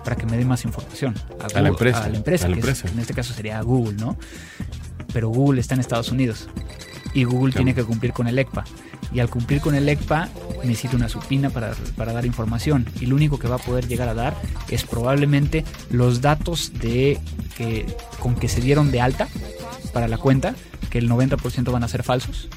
para 0.03 0.17
que 0.17 0.25
me 0.25 0.35
dé 0.35 0.43
más 0.43 0.65
información. 0.65 1.15
A 1.55 1.61
la 1.61 1.69
empresa, 1.69 2.03
A 2.03 2.09
la 2.09 2.17
empresa, 2.17 2.47
a 2.47 2.49
la 2.49 2.57
que 2.57 2.69
es- 2.69 2.83
en 2.83 2.99
este 2.99 3.13
caso 3.13 3.33
sería 3.33 3.61
Google, 3.61 3.93
¿no? 3.95 4.17
Pero 5.13 5.29
Google 5.29 5.61
está 5.61 5.75
en 5.75 5.79
Estados 5.79 6.11
Unidos 6.11 6.49
y 7.13 7.23
Google 7.23 7.53
Claro. 7.53 7.63
tiene 7.63 7.75
que 7.75 7.85
cumplir 7.85 8.11
con 8.11 8.27
el 8.27 8.37
ECPA. 8.37 8.65
Y 9.13 9.19
al 9.21 9.29
cumplir 9.29 9.61
con 9.61 9.75
el 9.75 9.87
ECPA 9.87 10.27
necesita 10.65 10.97
una 10.97 11.07
supina 11.07 11.49
para, 11.49 11.73
para 11.95 12.11
dar 12.11 12.25
información. 12.25 12.87
Y 12.99 13.05
lo 13.05 13.15
único 13.15 13.37
que 13.39 13.47
va 13.47 13.55
a 13.55 13.59
poder 13.59 13.87
llegar 13.87 14.09
a 14.09 14.13
dar 14.15 14.35
es 14.69 14.83
probablemente 14.83 15.63
los 15.91 16.19
datos 16.19 16.73
de 16.73 17.19
que, 17.57 17.85
con 18.19 18.35
que 18.35 18.47
se 18.47 18.61
dieron 18.61 18.91
de 18.91 19.01
alta 19.01 19.27
para 19.93 20.07
la 20.07 20.17
cuenta, 20.17 20.55
que 20.89 20.97
el 20.97 21.09
90% 21.09 21.71
van 21.71 21.83
a 21.83 21.87
ser 21.87 22.03
falsos. 22.03 22.49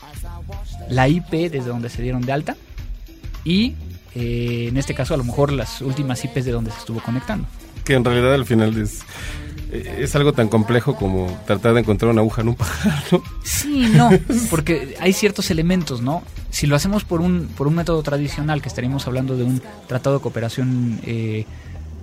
La 0.88 1.08
IP 1.08 1.30
desde 1.30 1.64
donde 1.64 1.88
se 1.90 2.02
dieron 2.02 2.22
de 2.22 2.32
alta. 2.32 2.56
Y 3.44 3.74
eh, 4.14 4.68
en 4.68 4.76
este 4.76 4.94
caso 4.94 5.14
a 5.14 5.16
lo 5.16 5.24
mejor 5.24 5.52
las 5.52 5.82
últimas 5.82 6.24
IPs 6.24 6.46
de 6.46 6.52
donde 6.52 6.70
se 6.70 6.78
estuvo 6.78 7.00
conectando. 7.00 7.46
Que 7.84 7.94
en 7.94 8.04
realidad 8.04 8.34
al 8.34 8.46
final 8.46 8.76
es, 8.80 9.00
eh, 9.70 9.98
es 10.00 10.16
algo 10.16 10.32
tan 10.32 10.48
complejo 10.48 10.96
como 10.96 11.26
tratar 11.46 11.74
de 11.74 11.80
encontrar 11.80 12.10
una 12.10 12.22
aguja 12.22 12.40
en 12.40 12.48
un 12.48 12.54
pajar, 12.56 13.02
¿no? 13.12 13.22
Sí, 13.44 13.90
no, 13.94 14.10
porque 14.50 14.96
hay 15.00 15.12
ciertos 15.12 15.50
elementos, 15.50 16.00
¿no? 16.00 16.22
Si 16.50 16.66
lo 16.66 16.76
hacemos 16.76 17.04
por 17.04 17.20
un, 17.20 17.48
por 17.56 17.66
un 17.66 17.74
método 17.74 18.02
tradicional, 18.02 18.62
que 18.62 18.68
estaríamos 18.68 19.06
hablando 19.06 19.36
de 19.36 19.44
un 19.44 19.60
tratado 19.86 20.16
de 20.16 20.22
cooperación 20.22 21.00
eh, 21.04 21.44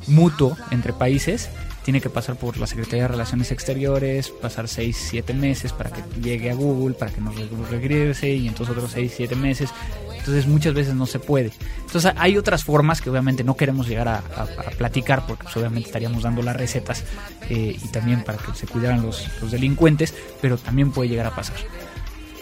mutuo 0.07 0.55
entre 0.69 0.93
países, 0.93 1.49
tiene 1.83 2.01
que 2.01 2.09
pasar 2.09 2.35
por 2.37 2.57
la 2.57 2.67
Secretaría 2.67 3.03
de 3.03 3.07
Relaciones 3.09 3.51
Exteriores, 3.51 4.29
pasar 4.29 4.67
6, 4.67 4.97
7 5.09 5.33
meses 5.33 5.73
para 5.73 5.89
que 5.91 6.01
llegue 6.21 6.49
a 6.49 6.53
Google, 6.55 6.95
para 6.95 7.11
que 7.11 7.21
nos 7.21 7.35
re- 7.35 7.49
regrese 7.69 8.29
y 8.33 8.47
entonces 8.47 8.75
otros 8.75 8.91
6, 8.91 9.13
7 9.17 9.35
meses. 9.35 9.69
Entonces 10.17 10.47
muchas 10.47 10.73
veces 10.73 10.95
no 10.95 11.05
se 11.05 11.19
puede. 11.19 11.51
Entonces 11.85 12.13
hay 12.15 12.37
otras 12.37 12.63
formas 12.63 13.01
que 13.01 13.09
obviamente 13.09 13.43
no 13.43 13.57
queremos 13.57 13.87
llegar 13.89 14.07
a, 14.07 14.15
a- 14.19 14.43
a 14.43 14.71
platicar 14.77 15.25
porque 15.27 15.43
pues, 15.43 15.57
obviamente 15.57 15.87
estaríamos 15.89 16.23
dando 16.23 16.41
las 16.41 16.55
recetas 16.55 17.03
eh, 17.49 17.75
y 17.83 17.87
también 17.89 18.23
para 18.23 18.37
que 18.37 18.53
se 18.55 18.65
cuidaran 18.65 19.01
los, 19.01 19.27
los 19.41 19.51
delincuentes, 19.51 20.13
pero 20.41 20.57
también 20.57 20.91
puede 20.91 21.09
llegar 21.09 21.25
a 21.25 21.35
pasar. 21.35 21.55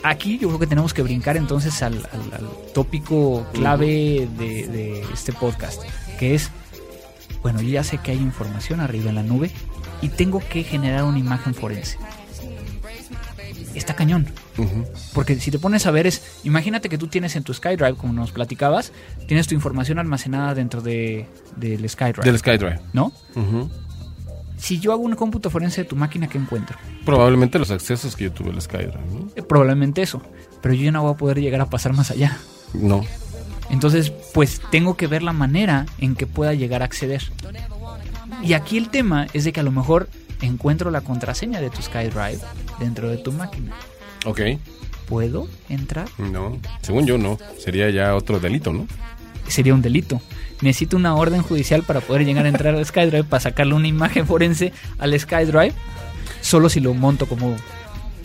Aquí 0.03 0.39
yo 0.39 0.47
creo 0.47 0.59
que 0.59 0.67
tenemos 0.67 0.93
que 0.95 1.03
brincar 1.03 1.37
entonces 1.37 1.81
al, 1.83 1.95
al- 1.97 2.33
al 2.33 2.49
tópico 2.73 3.45
clave 3.53 4.27
de, 4.37 4.67
de 4.67 5.01
este 5.13 5.31
podcast, 5.31 5.81
que 6.19 6.33
es, 6.35 6.49
bueno, 7.41 7.61
yo 7.61 7.69
ya 7.69 7.83
sé 7.83 7.97
que 7.97 8.11
hay 8.11 8.17
información 8.17 8.79
arriba 8.79 9.09
en 9.09 9.15
la 9.15 9.23
nube 9.23 9.51
y 10.01 10.09
tengo 10.09 10.41
que 10.47 10.63
generar 10.63 11.03
una 11.03 11.19
imagen 11.19 11.53
forense. 11.53 11.97
Está 13.73 13.95
cañón. 13.95 14.27
Porque 15.13 15.35
si 15.39 15.49
te 15.49 15.57
pones 15.57 15.85
a 15.85 15.91
ver 15.91 16.05
es, 16.05 16.39
imagínate 16.43 16.89
que 16.89 16.97
tú 16.97 17.07
tienes 17.07 17.35
en 17.35 17.43
tu 17.43 17.53
SkyDrive, 17.53 17.95
como 17.95 18.13
nos 18.13 18.31
platicabas, 18.31 18.91
tienes 19.27 19.47
tu 19.47 19.55
información 19.55 19.97
almacenada 19.97 20.53
dentro 20.53 20.81
de, 20.81 21.25
del 21.55 21.87
SkyDrive, 21.89 22.23
Del 22.23 22.37
SkyDrive. 22.37 22.79
¿no? 22.93 23.11
Si 24.57 24.79
yo 24.79 24.91
hago 24.91 25.01
un 25.01 25.15
cómputo 25.15 25.49
forense 25.49 25.81
de 25.81 25.87
tu 25.87 25.95
máquina, 25.95 26.27
¿qué 26.27 26.37
encuentro? 26.37 26.77
Probablemente 27.05 27.57
los 27.57 27.71
accesos 27.71 28.15
que 28.15 28.25
yo 28.25 28.31
tuve 28.31 28.51
al 28.51 28.61
SkyDrive, 28.61 29.05
¿no? 29.11 29.27
Eh, 29.35 29.41
probablemente 29.41 30.03
eso, 30.03 30.21
pero 30.61 30.75
yo 30.75 30.83
ya 30.83 30.91
no 30.91 31.01
voy 31.01 31.13
a 31.13 31.17
poder 31.17 31.39
llegar 31.39 31.61
a 31.61 31.65
pasar 31.65 31.93
más 31.93 32.11
allá. 32.11 32.37
No. 32.73 33.03
Entonces, 33.71 34.11
pues 34.33 34.61
tengo 34.69 34.97
que 34.97 35.07
ver 35.07 35.23
la 35.23 35.33
manera 35.33 35.85
en 35.97 36.15
que 36.15 36.27
pueda 36.27 36.53
llegar 36.53 36.81
a 36.81 36.85
acceder. 36.85 37.23
Y 38.43 38.53
aquí 38.53 38.77
el 38.77 38.89
tema 38.89 39.27
es 39.33 39.45
de 39.45 39.53
que 39.53 39.61
a 39.61 39.63
lo 39.63 39.71
mejor 39.71 40.09
encuentro 40.41 40.91
la 40.91 41.01
contraseña 41.01 41.61
de 41.61 41.69
tu 41.69 41.81
SkyDrive 41.81 42.39
dentro 42.79 43.09
de 43.09 43.17
tu 43.17 43.31
máquina. 43.31 43.73
Ok. 44.25 44.41
¿Puedo 45.07 45.47
entrar? 45.69 46.07
No. 46.17 46.59
Según 46.81 47.05
yo, 47.05 47.17
no. 47.17 47.37
Sería 47.57 47.89
ya 47.89 48.15
otro 48.15 48.39
delito, 48.39 48.73
¿no? 48.73 48.87
Sería 49.47 49.73
un 49.73 49.81
delito. 49.81 50.21
Necesito 50.61 50.95
una 50.97 51.15
orden 51.15 51.41
judicial 51.41 51.83
para 51.83 52.01
poder 52.01 52.25
llegar 52.25 52.45
a 52.45 52.49
entrar 52.49 52.75
al 52.75 52.85
SkyDrive 52.85 53.23
para 53.23 53.41
sacarle 53.41 53.73
una 53.73 53.87
imagen 53.87 54.27
forense 54.27 54.73
al 54.99 55.17
SkyDrive, 55.19 55.73
solo 56.41 56.69
si 56.69 56.79
lo 56.79 56.93
monto 56.93 57.25
como 57.25 57.55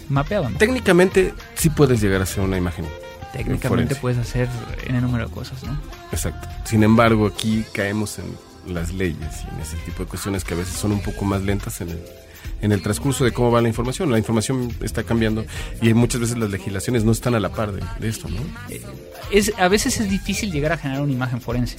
mapeado. 0.09 0.51
¿no? 0.51 0.59
Técnicamente 0.59 1.35
sí 1.55 1.71
puedes 1.71 2.01
llegar 2.01 2.21
a 2.21 2.25
hacer 2.25 2.45
una 2.45 2.57
imagen. 2.57 2.85
Técnicamente 3.37 3.94
forense. 3.94 3.94
puedes 3.96 4.18
hacer 4.18 4.49
en 4.87 4.96
el 4.96 5.03
número 5.03 5.27
de 5.29 5.35
cosas, 5.35 5.62
¿no? 5.64 5.77
Exacto. 6.12 6.49
Sin 6.64 6.83
embargo, 6.83 7.27
aquí 7.27 7.64
caemos 7.72 8.18
en 8.18 8.25
las 8.72 8.92
leyes 8.92 9.44
y 9.44 9.55
en 9.55 9.61
ese 9.61 9.77
tipo 9.85 10.03
de 10.03 10.09
cuestiones 10.09 10.44
que 10.44 10.55
a 10.55 10.57
veces 10.57 10.75
son 10.75 10.92
un 10.92 11.01
poco 11.01 11.25
más 11.25 11.42
lentas 11.42 11.81
en 11.81 11.90
el, 11.90 12.01
en 12.62 12.72
el 12.72 12.83
transcurso 12.83 13.25
de 13.25 13.33
cómo 13.33 13.51
va 13.51 13.61
la 13.61 13.68
información. 13.68 14.11
La 14.11 14.18
información 14.18 14.72
está 14.83 15.05
cambiando 15.05 15.44
y 15.81 15.92
muchas 15.94 16.20
veces 16.20 16.37
las 16.38 16.51
legislaciones 16.51 17.05
no 17.05 17.12
están 17.12 17.35
a 17.35 17.40
la 17.40 17.51
par 17.51 17.72
de, 17.72 17.83
de 18.01 18.09
esto, 18.09 18.29
¿no? 18.29 18.38
Es, 19.31 19.53
a 19.59 19.68
veces 19.68 20.01
es 20.01 20.09
difícil 20.11 20.53
llegar 20.53 20.72
a 20.72 20.79
generar 20.79 21.03
una 21.03 21.12
imagen 21.12 21.40
forense. 21.40 21.77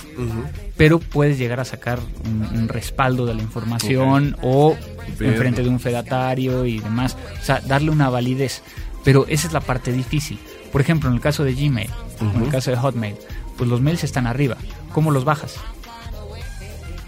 Pero 0.75 0.99
puedes 0.99 1.37
llegar 1.37 1.59
a 1.59 1.65
sacar 1.65 1.99
un, 2.25 2.43
un 2.57 2.67
respaldo 2.67 3.25
de 3.25 3.33
la 3.35 3.41
información 3.41 4.35
o 4.41 4.75
Verlo. 5.17 5.33
enfrente 5.33 5.63
de 5.63 5.69
un 5.69 5.79
fedatario 5.79 6.65
y 6.65 6.79
demás. 6.79 7.17
O 7.41 7.43
sea, 7.45 7.59
darle 7.61 7.89
una 7.91 8.09
validez. 8.09 8.61
Pero 9.03 9.25
esa 9.29 9.47
es 9.47 9.53
la 9.53 9.61
parte 9.61 9.93
difícil. 9.93 10.37
Por 10.77 10.81
ejemplo, 10.83 11.09
en 11.09 11.15
el 11.15 11.21
caso 11.21 11.43
de 11.43 11.55
Gmail, 11.55 11.89
o 12.21 12.35
en 12.37 12.43
el 12.43 12.49
caso 12.51 12.69
de 12.69 12.77
Hotmail, 12.77 13.15
pues 13.57 13.67
los 13.67 13.81
mails 13.81 14.03
están 14.03 14.27
arriba. 14.27 14.57
¿Cómo 14.93 15.09
los 15.09 15.25
bajas? 15.25 15.55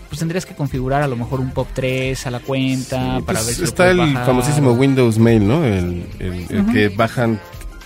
Pues 0.08 0.17
tendrías 0.17 0.47
que 0.47 0.55
configurar 0.55 1.03
a 1.03 1.08
lo 1.08 1.15
mejor 1.15 1.39
un 1.39 1.53
POP3 1.53 2.25
a 2.25 2.32
la 2.32 2.39
cuenta 2.39 3.17
Sí, 3.17 3.23
para 3.23 3.38
pues 3.39 3.45
ver 3.45 3.55
si 3.55 3.62
lo 3.62 3.67
está 3.67 3.84
puedes 3.84 3.99
el 3.99 4.13
bajar. 4.13 4.25
famosísimo 4.25 4.71
Windows 4.71 5.19
Mail, 5.19 5.47
¿no? 5.47 5.63
El, 5.63 6.03
el- 6.17 6.45
el 6.49 6.65
que 6.73 6.89
bajan, 6.89 7.39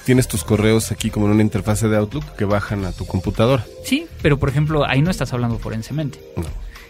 tienes 0.06 0.30
tus 0.30 0.46
correos 0.46 0.90
aquí 0.94 1.10
como 1.10 1.26
en 1.26 1.34
una 1.34 1.42
interfase 1.42 1.90
de 1.90 1.98
Outlook 1.98 2.24
que 2.38 2.46
bajan 2.46 2.86
a 2.86 2.94
tu 2.94 3.06
computadora. 3.06 3.66
Sí, 3.84 4.08
pero 4.22 4.40
por 4.40 4.48
ejemplo, 4.48 4.86
ahí 4.88 5.02
no 5.02 5.12
estás 5.12 5.34
hablando 5.34 5.60
forensemente. 5.60 6.22
No. 6.38 6.44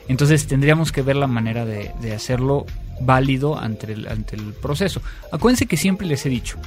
Entonces 0.08 0.46
tendríamos 0.46 0.92
que 0.92 1.02
ver 1.02 1.16
la 1.16 1.26
manera 1.26 1.66
de, 1.66 1.92
de 2.00 2.14
hacerlo 2.14 2.68
válido 3.02 3.58
ante 3.58 3.92
el, 3.92 4.08
ante 4.08 4.36
el 4.36 4.54
proceso. 4.54 5.02
Acuérdense 5.32 5.66
que 5.66 5.78
siempre 5.78 6.06
les 6.06 6.24
he 6.28 6.30
dicho 6.30 6.58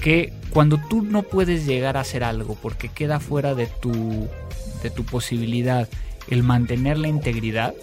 que 0.00 0.32
cuando 0.50 0.78
tú 0.88 1.02
no 1.02 1.22
puedes 1.22 1.66
llegar 1.66 1.96
a 1.96 2.00
hacer 2.00 2.24
algo 2.24 2.56
porque 2.60 2.88
queda 2.88 3.20
fuera 3.20 3.54
de 3.54 3.66
tu, 3.66 4.28
de 4.82 4.90
tu 4.90 5.04
posibilidad 5.04 5.88
el 6.28 6.42
mantener 6.42 6.98
la 6.98 7.08
integridad, 7.08 7.74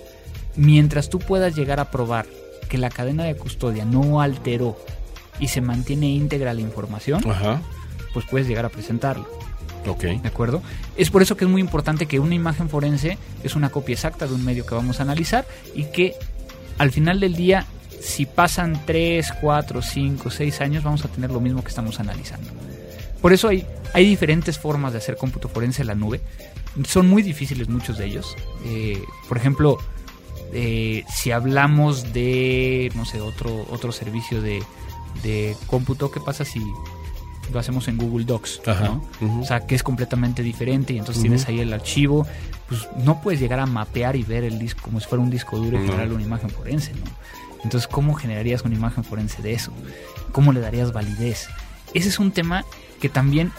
mientras 0.55 1.09
tú 1.09 1.19
puedas 1.19 1.55
llegar 1.55 1.79
a 1.79 1.91
probar 1.91 2.25
que 2.69 2.77
la 2.77 2.89
cadena 2.89 3.23
de 3.23 3.35
custodia 3.35 3.85
no 3.85 4.21
alteró 4.21 4.77
y 5.39 5.47
se 5.49 5.61
mantiene 5.61 6.09
íntegra 6.09 6.53
la 6.53 6.61
información, 6.61 7.21
Ajá. 7.29 7.61
pues 8.13 8.25
puedes 8.25 8.47
llegar 8.47 8.65
a 8.65 8.69
presentarlo. 8.69 9.27
Ok. 9.87 10.03
¿De 10.03 10.27
acuerdo? 10.27 10.61
Es 10.97 11.09
por 11.09 11.21
eso 11.21 11.37
que 11.37 11.45
es 11.45 11.51
muy 11.51 11.61
importante 11.61 12.07
que 12.07 12.19
una 12.19 12.35
imagen 12.35 12.69
forense 12.69 13.17
es 13.43 13.55
una 13.55 13.69
copia 13.69 13.93
exacta 13.93 14.27
de 14.27 14.33
un 14.33 14.43
medio 14.43 14.65
que 14.65 14.75
vamos 14.75 14.99
a 14.99 15.03
analizar 15.03 15.45
y 15.75 15.85
que 15.85 16.15
al 16.77 16.91
final 16.91 17.19
del 17.19 17.35
día, 17.35 17.65
si 18.01 18.25
pasan 18.25 18.81
3, 18.85 19.33
4, 19.41 19.81
5, 19.81 20.29
6 20.29 20.61
años, 20.61 20.83
vamos 20.83 21.03
a 21.05 21.07
tener 21.07 21.31
lo 21.31 21.39
mismo 21.39 21.61
que 21.63 21.69
estamos 21.69 21.99
analizando. 21.99 22.49
Por 23.21 23.33
eso 23.33 23.47
hay, 23.47 23.65
hay 23.93 24.05
diferentes 24.05 24.57
formas 24.59 24.91
de 24.93 24.99
hacer 24.99 25.17
cómputo 25.17 25.49
forense 25.49 25.81
en 25.81 25.87
la 25.87 25.95
nube. 25.95 26.21
Son 26.87 27.07
muy 27.07 27.23
difíciles 27.23 27.67
muchos 27.69 27.97
de 27.97 28.05
ellos. 28.05 28.35
Eh, 28.65 29.01
por 29.27 29.37
ejemplo, 29.37 29.77
Eh, 30.53 31.03
si 31.13 31.31
hablamos 31.31 32.13
de, 32.13 32.89
no 32.95 33.03
sé, 33.03 33.19
otro, 33.19 33.65
otro 33.69 33.91
servicio 33.91 34.41
de, 34.41 34.63
de 35.21 35.57
cómputo, 35.67 36.09
¿qué 36.09 36.21
pasa 36.21 36.45
si 36.45 36.61
lo 37.51 37.59
hacemos 37.59 37.89
en 37.89 37.97
Google 37.97 38.23
Docs? 38.25 38.61
Ajá, 38.65 38.85
¿no? 38.85 39.03
ujú. 39.19 39.41
O 39.41 39.45
sea, 39.45 39.65
que 39.67 39.75
es 39.75 39.83
completamente 39.83 40.43
diferente 40.43 40.93
y 40.93 40.99
entonces 40.99 41.21
tienes 41.21 41.45
ahí 41.49 41.59
el 41.59 41.73
archivo. 41.73 42.25
Pues 42.69 42.87
no 42.97 43.21
puedes 43.21 43.39
llegar 43.39 43.59
a 43.59 43.65
mapear 43.65 44.15
y 44.15 44.23
ver 44.23 44.43
el 44.43 44.59
disco 44.59 44.81
como 44.83 44.99
si 44.99 45.07
fuera 45.07 45.23
un 45.23 45.29
disco 45.29 45.57
duro 45.57 45.77
y 45.77 45.81
No. 45.81 45.85
generar 45.91 46.11
una 46.11 46.23
imagen 46.23 46.49
forense, 46.49 46.93
¿no? 46.93 47.05
Entonces, 47.63 47.87
¿cómo 47.87 48.13
generarías 48.13 48.61
una 48.63 48.75
imagen 48.75 49.03
forense 49.03 49.41
de 49.41 49.53
eso? 49.53 49.71
¿Cómo 50.31 50.51
le 50.53 50.59
darías 50.59 50.91
validez? 50.93 51.47
Ese 51.93 52.09
es 52.09 52.19
un 52.19 52.31
tema 52.31 52.65
que 53.01 53.09
también 53.09 53.51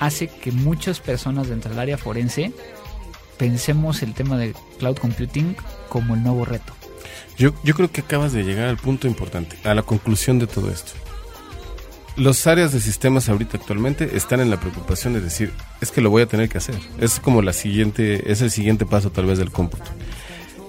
hace 0.00 0.28
que 0.28 0.52
muchas 0.52 1.00
personas 1.00 1.48
dentro 1.48 1.70
del 1.70 1.78
área 1.78 1.96
forense 1.98 2.52
pensemos 3.38 4.02
el 4.02 4.14
tema 4.14 4.36
de 4.38 4.54
cloud 4.78 4.96
computing 4.98 5.56
como 5.88 6.14
el 6.14 6.22
nuevo 6.22 6.44
reto. 6.44 6.74
Yo, 7.38 7.52
yo 7.64 7.74
creo 7.74 7.90
que 7.92 8.00
acabas 8.00 8.32
de 8.32 8.42
llegar 8.44 8.68
al 8.68 8.78
punto 8.78 9.06
importante, 9.06 9.58
a 9.64 9.74
la 9.74 9.82
conclusión 9.82 10.38
de 10.38 10.46
todo 10.46 10.70
esto. 10.70 10.92
Los 12.16 12.46
áreas 12.46 12.72
de 12.72 12.80
sistemas 12.80 13.28
ahorita 13.28 13.58
actualmente 13.58 14.16
están 14.16 14.40
en 14.40 14.48
la 14.48 14.58
preocupación 14.58 15.12
de 15.12 15.20
decir, 15.20 15.52
es 15.82 15.90
que 15.90 16.00
lo 16.00 16.08
voy 16.08 16.22
a 16.22 16.26
tener 16.26 16.48
que 16.48 16.56
hacer. 16.56 16.76
Es 16.98 17.20
como 17.20 17.42
la 17.42 17.52
siguiente, 17.52 18.32
es 18.32 18.40
el 18.40 18.50
siguiente 18.50 18.86
paso 18.86 19.10
tal 19.10 19.26
vez 19.26 19.38
del 19.38 19.50
cómputo. 19.50 19.84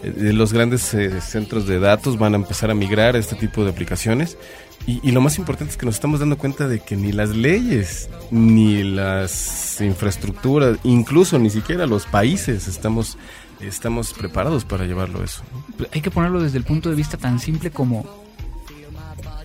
Eh, 0.04 0.34
Los 0.34 0.52
grandes 0.52 0.94
eh, 0.94 1.22
centros 1.22 1.66
de 1.66 1.80
datos 1.80 2.18
van 2.18 2.34
a 2.34 2.36
empezar 2.36 2.70
a 2.70 2.74
migrar 2.74 3.16
a 3.16 3.20
este 3.20 3.36
tipo 3.36 3.64
de 3.64 3.70
aplicaciones 3.70 4.38
y, 4.86 5.00
y 5.08 5.12
lo 5.12 5.22
más 5.22 5.38
importante 5.38 5.72
es 5.72 5.78
que 5.78 5.86
nos 5.86 5.96
estamos 5.96 6.20
dando 6.20 6.38
cuenta 6.38 6.68
de 6.68 6.82
que 6.82 6.98
ni 6.98 7.14
las 7.14 7.30
leyes, 7.30 8.10
ni 8.30 8.84
las 8.84 9.80
infraestructuras, 9.80 10.78
incluso 10.84 11.40
ni 11.40 11.50
siquiera 11.50 11.88
los 11.88 12.06
países 12.06 12.68
estamos, 12.68 13.18
estamos 13.62 14.14
preparados 14.14 14.66
para 14.66 14.86
llevarlo 14.86 15.24
eso. 15.24 15.44
¿no? 15.80 15.86
Hay 15.94 16.02
que 16.02 16.12
ponerlo 16.12 16.42
desde 16.42 16.58
el 16.58 16.66
punto 16.66 16.90
de 16.90 16.96
vista 16.96 17.18
tan 17.18 17.40
simple 17.40 17.72
como 17.72 18.06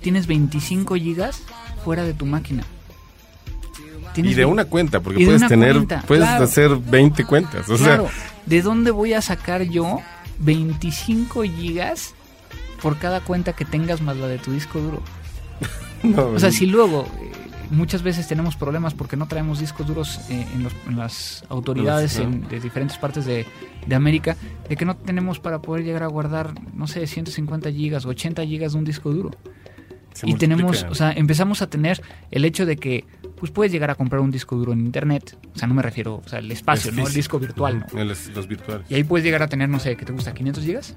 tienes 0.01 0.27
25 0.27 0.97
gigas 0.97 1.43
fuera 1.85 2.05
de 2.05 2.15
tu 2.15 2.27
máquina. 2.27 2.63
Tienes 4.15 4.33
Y 4.33 4.35
de 4.35 4.45
una 4.45 4.67
cuenta, 4.67 5.01
porque 5.01 5.25
puedes 5.25 5.47
tener, 5.49 5.73
cuenta, 5.75 6.03
puedes 6.07 6.25
claro. 6.25 6.45
hacer 6.45 6.77
20 6.77 7.25
cuentas. 7.25 7.69
O 7.71 7.77
claro, 7.77 8.09
¿de 8.47 8.61
dónde 8.63 8.91
voy 8.91 9.15
a 9.15 9.23
sacar 9.23 9.63
yo 9.63 10.01
25 10.41 11.43
gigas 11.45 12.15
por 12.83 12.99
cada 12.99 13.21
cuenta 13.21 13.55
que 13.55 13.65
tengas 13.65 14.03
más 14.03 14.17
la 14.17 14.27
de 14.27 14.39
tu 14.39 14.53
disco 14.53 14.81
duro? 14.81 15.03
sea, 16.03 16.11
no, 16.11 16.27
O 16.27 16.39
sea, 16.39 16.51
si 16.51 16.67
luego 16.67 17.07
eh, 17.23 17.31
muchas 17.71 18.03
veces 18.03 18.29
tenemos 18.29 18.55
problemas 18.55 18.93
porque 18.93 19.17
no 19.17 19.29
traemos 19.29 19.61
discos 19.61 19.87
duros 19.87 20.21
eh, 20.29 20.47
en, 20.55 20.65
los- 20.65 20.75
en 20.87 20.99
las 20.99 21.45
autoridades 21.49 22.17
en- 22.19 22.47
de 22.49 22.61
diferentes 22.61 22.99
partes 22.99 23.25
de, 23.25 23.47
de 23.87 23.95
América, 23.95 24.37
de 24.69 24.77
que 24.77 24.85
no 24.85 24.95
tenemos 24.95 25.39
para 25.39 25.63
poder 25.63 25.85
llegar 25.85 26.03
a 26.03 26.09
guardar, 26.09 26.53
no 26.75 26.87
sé, 26.87 27.07
150 27.07 27.71
gigas 27.73 28.05
o 28.05 28.11
80 28.11 28.45
gigas 28.45 28.73
de 28.73 28.79
un 28.79 28.85
disco 28.85 29.11
duro. 29.11 29.31
Se 30.15 30.29
y 30.29 30.35
tenemos, 30.35 30.85
o 30.89 30.95
sea, 30.95 31.13
empezamos 31.13 31.63
a 31.63 31.69
tener 31.69 32.01
el 32.31 32.45
hecho 32.45 32.67
de 32.67 32.77
que 32.77 33.05
pues 33.39 33.51
puedes 33.51 33.73
llegar 33.73 33.91
a 33.91 33.95
comprar 33.97 34.21
un 34.21 34.31
disco 34.31 34.57
duro 34.57 34.73
en 34.73 34.81
internet, 34.81 35.37
o 35.55 35.59
sea, 35.59 35.67
no 35.67 35.75
me 35.75 35.83
refiero, 35.83 36.23
o 36.25 36.29
sea, 36.29 36.39
el 36.39 36.51
espacio, 36.53 36.91
Es 36.91 36.97
¿no? 36.97 37.07
El 37.07 37.13
disco 37.13 37.39
virtual, 37.41 37.87
¿no? 37.93 38.01
El- 38.01 38.09
los 38.09 38.47
virtuales. 38.47 38.87
Y 38.89 38.95
ahí 38.95 39.05
puedes 39.05 39.25
llegar 39.25 39.43
a 39.43 39.49
tener, 39.49 39.69
no 39.69 39.81
sé, 39.81 39.97
¿qué 39.97 40.05
te 40.05 40.13
gusta? 40.13 40.33
¿500 40.33 40.61
gigas? 40.63 40.97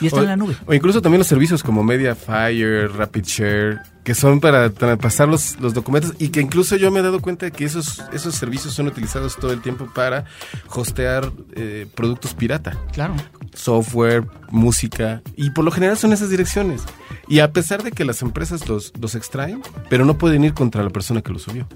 Y 0.00 0.06
está 0.06 0.18
O- 0.20 0.22
en 0.22 0.28
la 0.28 0.36
nube. 0.36 0.54
O 0.66 0.74
incluso 0.74 1.00
también 1.02 1.18
los 1.18 1.26
servicios 1.26 1.62
como 1.62 1.82
Mediafire, 1.82 2.88
RapidShare, 2.88 3.78
que 4.04 4.14
son 4.14 4.38
para 4.38 4.70
traspasar 4.70 5.28
los, 5.28 5.58
los 5.60 5.74
documentos 5.74 6.14
y 6.18 6.28
que 6.28 6.40
incluso 6.40 6.76
yo 6.76 6.90
me 6.90 7.00
he 7.00 7.02
dado 7.02 7.20
cuenta 7.20 7.46
de 7.46 7.52
que 7.52 7.64
esos, 7.64 8.02
esos 8.12 8.34
servicios 8.34 8.74
son 8.74 8.86
utilizados 8.86 9.36
todo 9.36 9.52
el 9.52 9.60
tiempo 9.60 9.88
para 9.94 10.24
hostear 10.68 11.32
eh, 11.54 11.86
productos 11.94 12.34
pirata. 12.34 12.78
Claro. 12.92 13.14
software, 13.54 14.24
música, 14.50 15.20
y 15.36 15.50
por 15.50 15.64
lo 15.64 15.70
general 15.72 15.96
son 15.96 16.12
esas 16.12 16.30
direcciones. 16.30 16.82
Y 17.28 17.40
a 17.40 17.52
pesar 17.52 17.82
de 17.82 17.92
que 17.92 18.04
las 18.04 18.22
empresas 18.22 18.68
los, 18.68 18.92
los 18.98 19.14
extraen, 19.14 19.62
pero 19.90 20.04
no 20.04 20.16
pueden 20.16 20.44
ir 20.44 20.54
contra 20.54 20.82
la 20.82 20.90
persona 20.90 21.20
que 21.20 21.32
lo 21.32 21.38
subió. 21.38 21.68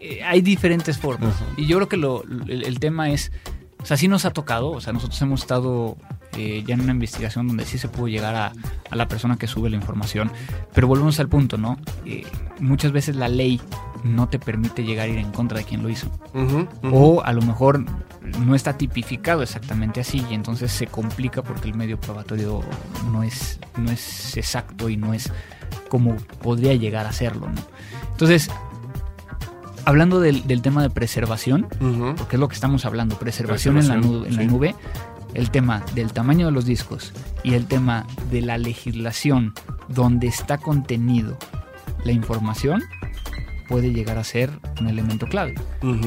Eh, 0.00 0.22
hay 0.22 0.40
diferentes 0.40 0.98
formas. 0.98 1.34
Y 1.56 1.66
yo 1.66 1.76
creo 1.76 1.88
que 1.88 1.96
lo, 1.96 2.24
el, 2.24 2.64
el 2.64 2.80
tema 2.80 3.10
es, 3.10 3.30
o 3.80 3.86
sea, 3.86 3.96
sí 3.96 4.08
nos 4.08 4.24
ha 4.24 4.30
tocado, 4.30 4.70
o 4.70 4.80
sea, 4.80 4.92
nosotros 4.92 5.20
hemos 5.22 5.42
estado 5.42 5.96
eh, 6.36 6.62
ya 6.66 6.74
en 6.74 6.80
una 6.80 6.92
investigación 6.92 7.48
donde 7.48 7.64
sí 7.64 7.78
se 7.78 7.88
pudo 7.88 8.08
llegar 8.08 8.34
a, 8.34 8.52
a 8.90 8.96
la 8.96 9.08
persona 9.08 9.36
que 9.36 9.46
sube 9.46 9.70
la 9.70 9.76
información, 9.76 10.30
pero 10.72 10.88
volvemos 10.88 11.18
al 11.20 11.28
punto, 11.28 11.58
¿no? 11.58 11.78
Eh, 12.04 12.24
muchas 12.60 12.92
veces 12.92 13.16
la 13.16 13.28
ley 13.28 13.60
no 14.04 14.28
te 14.28 14.38
permite 14.38 14.84
llegar 14.84 15.08
a 15.08 15.12
ir 15.12 15.18
en 15.18 15.32
contra 15.32 15.58
de 15.58 15.64
quien 15.64 15.82
lo 15.82 15.88
hizo. 15.88 16.10
O 16.92 17.22
a 17.24 17.32
lo 17.32 17.42
mejor 17.42 17.84
no 18.40 18.54
está 18.54 18.76
tipificado 18.76 19.42
exactamente 19.42 20.00
así 20.00 20.24
y 20.30 20.34
entonces 20.34 20.70
se 20.72 20.86
complica 20.86 21.42
porque 21.42 21.68
el 21.68 21.74
medio 21.74 21.98
probatorio 21.98 22.60
no 23.10 23.22
es, 23.22 23.58
no 23.78 23.90
es 23.90 24.36
exacto 24.36 24.88
y 24.88 24.96
no 24.96 25.14
es 25.14 25.32
como 25.88 26.16
podría 26.42 26.74
llegar 26.74 27.06
a 27.06 27.12
serlo, 27.12 27.48
¿no? 27.48 27.62
Entonces, 28.10 28.50
hablando 29.84 30.20
del, 30.20 30.46
del 30.46 30.62
tema 30.62 30.82
de 30.82 30.90
preservación, 30.90 31.66
porque 32.16 32.36
es 32.36 32.40
lo 32.40 32.48
que 32.48 32.54
estamos 32.54 32.84
hablando, 32.84 33.16
preservación, 33.18 33.78
en, 33.78 33.88
la 33.88 33.94
Preservación, 33.94 34.20
nube, 34.20 34.28
en 34.28 34.36
la 34.36 34.44
nube, 34.44 34.74
el 35.34 35.50
tema 35.50 35.84
del 35.94 36.12
tamaño 36.12 36.46
de 36.46 36.52
los 36.52 36.64
discos 36.64 37.12
y 37.42 37.54
el 37.54 37.66
tema 37.66 38.06
de 38.30 38.40
la 38.40 38.56
legislación 38.58 39.52
donde 39.88 40.26
está 40.28 40.58
contenido 40.58 41.36
la 42.04 42.12
información 42.12 42.82
puede 43.68 43.92
llegar 43.92 44.18
a 44.18 44.24
ser 44.24 44.50
un 44.80 44.88
elemento 44.88 45.26
clave. 45.26 45.54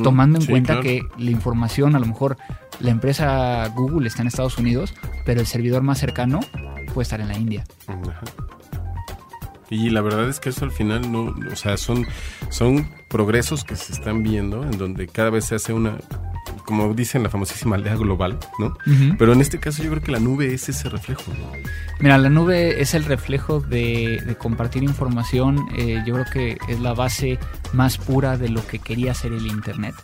Tomando 0.04 0.38
en 0.38 0.44
Sí, 0.44 0.50
cuenta 0.52 0.74
claro. 0.74 0.84
que 0.84 1.02
la 1.18 1.32
información, 1.32 1.96
a 1.96 2.00
lo 2.00 2.06
mejor 2.06 2.38
la 2.80 2.92
empresa 2.92 3.68
Google 3.76 4.08
está 4.08 4.22
en 4.22 4.28
Estados 4.28 4.58
Unidos, 4.60 4.94
pero 5.26 5.42
el 5.42 5.48
servidor 5.48 5.82
más 5.82 5.98
cercano 5.98 6.40
puede 6.94 7.04
estar 7.04 7.20
en 7.20 7.28
la 7.30 7.38
India. 7.38 7.64
Y 9.70 9.90
la 9.90 10.02
verdad 10.02 10.30
es 10.30 10.40
que 10.40 10.50
eso 10.50 10.64
al 10.64 10.72
final 10.72 11.12
no, 11.12 11.36
o 11.52 11.56
sea, 11.56 11.76
son, 11.78 12.06
son 12.50 12.90
progresos 13.10 13.64
que 13.66 13.76
se 13.76 13.92
están 13.92 14.24
viendo 14.24 14.64
en 14.64 14.78
donde 14.78 15.08
cada 15.08 15.30
vez 15.30 15.46
se 15.46 15.56
hace 15.56 15.74
una, 15.74 15.98
como 16.68 16.94
dicen 16.94 17.24
la 17.24 17.30
famosísima 17.30 17.76
aldea 17.78 17.96
global, 17.96 18.38
¿no? 18.60 18.78
Pero 19.18 19.34
en 19.34 19.42
este 19.42 19.58
caso 19.60 19.82
yo 19.82 19.90
creo 19.90 20.04
que 20.04 20.12
la 20.12 20.20
nube 20.20 20.54
es 20.54 20.70
ese 20.70 20.90
reflejo, 20.90 21.32
¿no? 21.34 21.52
Mira, 22.00 22.18
la 22.20 22.30
nube 22.30 22.80
es 22.82 22.94
el 22.94 23.06
reflejo 23.06 23.60
de, 23.62 24.22
de 24.24 24.36
compartir 24.36 24.84
información. 24.84 25.66
eh, 25.76 26.04
yo 26.06 26.14
creo 26.14 26.26
que 26.32 26.58
es 26.68 26.80
la 26.80 26.94
base 26.94 27.40
más 27.74 27.98
pura 27.98 28.38
de 28.38 28.50
lo 28.50 28.66
que 28.68 28.78
quería 28.80 29.12
hacer 29.14 29.32
el 29.34 29.48
Internet. 29.48 29.96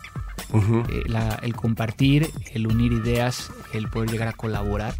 Ujú. 0.52 0.82
Eh, 0.88 1.02
la- 1.06 1.38
el 1.42 1.54
compartir, 1.54 2.30
el 2.52 2.66
unir 2.66 2.92
ideas, 2.92 3.50
el 3.72 3.88
poder 3.90 4.10
llegar 4.10 4.28
a 4.28 4.32
colaborar. 4.32 4.94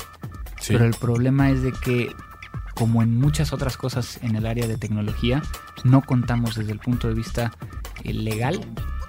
Sí. 0.61 0.75
Pero 0.75 0.85
el 0.85 0.95
problema 0.95 1.51
es 1.51 1.63
de 1.63 1.73
que, 1.73 2.13
como 2.75 3.03
en 3.03 3.19
muchas 3.19 3.53
otras 3.53 3.77
cosas 3.77 4.19
en 4.23 4.37
el 4.37 4.47
área 4.47 4.67
de 4.69 4.77
tecnología, 4.77 5.43
no 5.83 6.03
contamos 6.03 6.57
desde 6.57 6.73
el 6.73 6.79
punto 6.79 7.09
de 7.09 7.15
vista 7.15 7.53
eh, 8.05 8.13
legal 8.13 8.61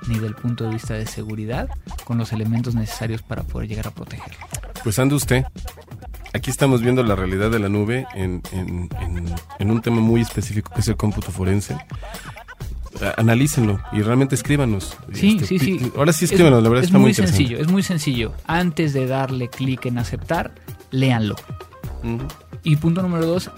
ni 0.08 0.20
del 0.20 0.36
punto 0.36 0.64
de 0.66 0.72
vista 0.72 0.94
de 0.94 1.06
seguridad 1.08 1.70
con 2.04 2.18
los 2.18 2.32
elementos 2.34 2.76
necesarios 2.76 3.22
para 3.22 3.44
poder 3.44 3.68
llegar 3.70 3.88
a 3.88 3.92
protegerlo. 3.92 4.38
Pues 4.84 5.00
ande 5.00 5.16
usted. 5.16 5.44
Aquí 6.34 6.52
estamos 6.52 6.82
viendo 6.82 7.02
la 7.04 7.16
realidad 7.16 7.50
de 7.50 7.60
la 7.60 7.70
nube 7.70 8.06
en, 8.14 8.42
en- 8.52 8.90
en- 9.02 9.34
en 9.60 9.72
un 9.72 9.82
tema 9.82 10.02
muy 10.02 10.22
específico 10.22 10.72
que 10.74 10.82
es 10.82 10.88
el 10.90 10.98
cómputo 10.98 11.32
forense. 11.32 11.78
Analícenlo 13.18 13.82
y 13.92 14.02
realmente 14.02 14.36
escríbanos. 14.36 14.96
Sí, 15.14 15.36
Este, 15.42 15.46
sí, 15.48 15.60
sí. 15.60 15.92
Ahora 15.98 16.14
sí 16.14 16.26
escríbanos, 16.26 16.64
la 16.64 16.70
verdad 16.70 16.84
es 16.84 16.88
está 16.90 16.98
muy, 16.98 17.04
muy 17.06 17.12
interesante. 17.12 17.38
sencillo, 17.44 17.62
es 17.62 17.68
muy 17.70 17.84
sencillo. 17.84 18.34
Antes 18.48 18.94
de 18.94 19.06
darle 19.06 19.50
clic 19.50 19.86
en 19.86 19.98
aceptar, 19.98 20.54
léanlo. 20.92 21.36
Y 22.64 22.78
punto 22.78 23.02
número 23.02 23.26
dos, 23.26 23.52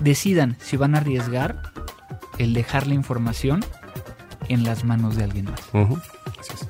decidan 0.00 0.56
si 0.60 0.76
van 0.76 0.94
a 0.94 0.98
arriesgar 0.98 1.62
el 2.38 2.52
dejar 2.52 2.86
la 2.86 2.94
información 2.94 3.64
en 4.48 4.64
las 4.64 4.84
manos 4.84 5.16
de 5.16 5.24
alguien 5.24 5.46
más. 5.46 5.70
Así 6.38 6.54
es. 6.54 6.68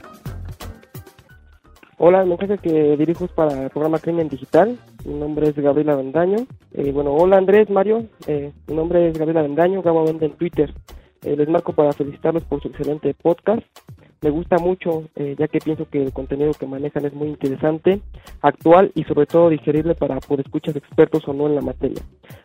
Hola, 1.96 2.22
el 2.22 2.28
mensaje 2.28 2.58
que 2.58 2.96
dirijo 2.96 3.24
es 3.24 3.30
para 3.30 3.64
el 3.64 3.70
programa 3.70 3.98
Crimen 3.98 4.28
Digital. 4.28 4.78
Mi 5.04 5.14
nombre 5.14 5.48
es 5.48 5.56
Gabriela 5.56 5.94
Vendaño. 5.94 6.38
Eh, 6.72 6.90
bueno, 6.92 7.14
hola 7.14 7.38
Andrés, 7.38 7.70
Mario. 7.70 8.06
Eh, 8.26 8.52
mi 8.66 8.74
nombre 8.74 9.08
es 9.08 9.18
Gabriela 9.18 9.42
Vendaño, 9.42 9.80
Gabo 9.80 10.04
Vende 10.04 10.26
en 10.26 10.32
Twitter. 10.32 10.74
Eh, 11.22 11.36
les 11.36 11.48
marco 11.48 11.72
para 11.72 11.92
felicitarlos 11.92 12.44
por 12.44 12.60
su 12.60 12.68
excelente 12.68 13.14
podcast. 13.14 13.62
Me 14.24 14.30
gusta 14.30 14.56
mucho, 14.56 15.04
eh, 15.16 15.36
ya 15.38 15.48
que 15.48 15.58
pienso 15.58 15.86
que 15.86 16.02
el 16.02 16.10
contenido 16.10 16.52
que 16.54 16.66
manejan 16.66 17.04
es 17.04 17.12
muy 17.12 17.28
interesante, 17.28 18.00
actual 18.40 18.90
y 18.94 19.04
sobre 19.04 19.26
todo 19.26 19.50
digerible 19.50 19.94
para 19.94 20.18
por 20.18 20.40
escuchas 20.40 20.74
expertos 20.74 21.28
o 21.28 21.34
no 21.34 21.46
en 21.46 21.56
la 21.56 21.60
materia. 21.60 22.00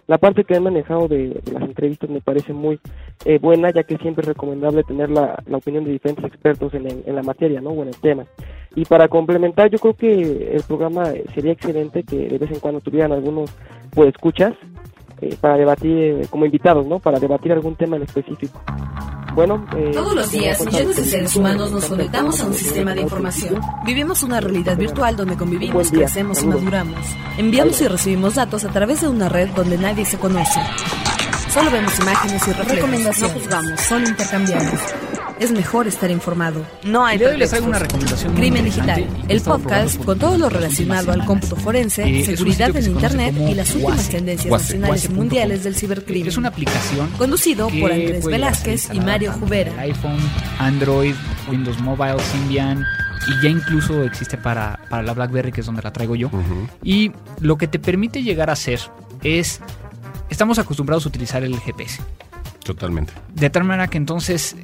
La 0.06 0.18
parte 0.18 0.44
que 0.44 0.58
han 0.58 0.64
manejado 0.64 1.08
de, 1.08 1.42
las 1.54 1.64
entrevistas 1.64 2.10
me 2.10 2.20
parece 2.20 2.52
muy 2.52 2.82
eh, 3.24 3.40
buena, 3.40 3.72
ya 3.72 3.84
que 3.84 3.96
siempre 3.96 4.24
es 4.24 4.28
recomendable 4.28 4.84
tener 4.84 5.10
la, 5.10 5.42
la 5.48 5.56
opinión 5.56 5.86
de 5.86 5.94
diferentes 5.94 6.26
expertos 6.26 6.74
en, 6.74 6.86
en 6.86 7.16
la 7.16 7.24
materia, 7.24 7.62
¿no? 7.62 7.70
O 7.70 7.82
en 7.82 7.88
el 7.88 8.02
tema. 8.02 8.26
Y 8.76 8.84
para 8.84 9.08
complementar, 9.08 9.70
yo 9.70 9.80
creo 9.80 9.94
que 9.94 10.56
el 10.56 10.64
programa 10.64 11.12
eh, 11.12 11.24
sería 11.34 11.54
excelente 11.54 12.04
que 12.04 12.28
de 12.28 12.38
vez 12.38 12.52
en 12.52 12.60
cuando 12.60 12.82
tuvieran 12.82 13.14
algunos 13.14 13.56
pues 13.92 14.10
escuchas 14.10 14.54
eh, 15.22 15.38
para 15.40 15.56
debatir 15.56 15.98
eh, 15.98 16.28
como 16.30 16.46
invitados, 16.46 16.86
¿no? 16.86 17.00
Para 17.00 17.20
debatir 17.20 17.54
algún 17.54 17.78
tema 17.78 17.96
en 17.96 18.04
específico. 18.04 18.60
Bueno, 19.34 19.66
eh, 19.76 19.92
Todos 19.94 20.16
los 20.16 20.32
días, 20.32 20.66
millones 20.66 20.96
de 20.96 21.06
seres 21.06 21.36
humanos 21.36 21.72
nos 21.72 21.86
conectamos 21.86 22.40
a 22.42 22.46
un 22.46 22.54
sistema 22.54 22.94
de 22.94 23.02
información. 23.02 23.62
Vivimos 23.86 24.24
una 24.24 24.40
realidad 24.42 24.78
virtual 24.78 25.16
donde 25.16 25.38
convivimos, 25.38 25.92
crecemos 25.92 26.42
y 26.44 26.48
maduramos. 26.48 27.00
Enviamos 27.38 27.80
y 27.82 27.88
recibimos 27.88 28.36
datos 28.36 28.66
a 28.66 28.70
través 28.70 29.02
de 29.02 29.08
una 29.08 29.30
red 29.30 29.50
donde 29.50 29.78
nadie 29.78 30.06
se 30.06 30.18
conoce. 30.18 30.60
Solo 31.54 31.72
vemos 31.72 31.98
imágenes 32.00 32.48
y 32.48 32.52
reflejos. 32.52 32.76
Recomendaciones. 32.76 33.22
No 33.36 33.40
juzgamos, 33.40 33.82
solo 33.82 34.08
intercambiamos. 34.10 34.80
Es 35.40 35.52
mejor 35.54 35.88
estar 35.88 36.12
informado. 36.12 36.66
No 36.84 37.06
hay 37.06 37.18
hoy 37.24 37.38
les 37.38 37.50
traigo 37.50 37.68
una 37.68 37.80
recomendación 37.80 38.34
Crimen 38.36 38.66
Digital, 38.66 39.08
el 39.30 39.40
podcast 39.40 40.04
con 40.04 40.20
todo 40.20 40.38
lo 40.38 40.50
relacionado 40.50 41.14
al 41.14 41.24
cómputo 41.24 41.56
forense, 41.56 42.04
Eh, 42.04 42.26
seguridad 42.26 42.76
en 42.76 42.86
Internet 42.86 43.36
y 43.50 43.56
las 43.56 43.70
últimas 43.74 43.96
Guase. 43.96 44.12
tendencias 44.12 44.50
Guase. 44.50 44.66
nacionales 44.78 45.06
y 45.06 45.10
mundiales 45.10 45.64
del 45.64 45.76
cibercrimen. 45.76 46.28
Es 46.28 46.36
una 46.36 46.50
aplicación 46.50 47.10
Conducido 47.18 47.70
por 47.70 47.90
Andrés 47.92 48.26
Velázquez 48.26 48.90
y 48.94 49.00
Mario 49.00 49.32
Jubera. 49.32 49.72
iPhone, 49.80 50.20
Android, 50.60 51.16
Windows 51.50 51.80
Mobile, 51.80 52.20
Symbian 52.34 52.84
y 53.30 53.42
ya 53.44 53.50
incluso 53.50 54.04
existe 54.04 54.38
para, 54.38 54.78
para 54.90 55.04
la 55.04 55.14
BlackBerry, 55.14 55.54
que 55.54 55.62
es 55.62 55.66
donde 55.66 55.82
la 55.82 55.94
traigo 55.94 56.16
yo. 56.18 56.30
Y 56.84 57.12
lo 57.40 57.58
que 57.58 57.68
te 57.70 57.80
permite 57.80 58.24
llegar 58.24 58.50
a 58.50 58.54
hacer 58.54 58.82
es, 59.24 59.62
estamos 60.30 60.60
acostumbrados 60.60 61.06
a 61.06 61.10
utilizar 61.10 61.44
el 61.46 61.58
GPS. 61.62 62.02
Totalmente. 62.66 63.14
De 63.34 63.50
tal 63.50 63.64
manera 63.64 63.88
que 63.88 63.98
entonces 63.98 64.56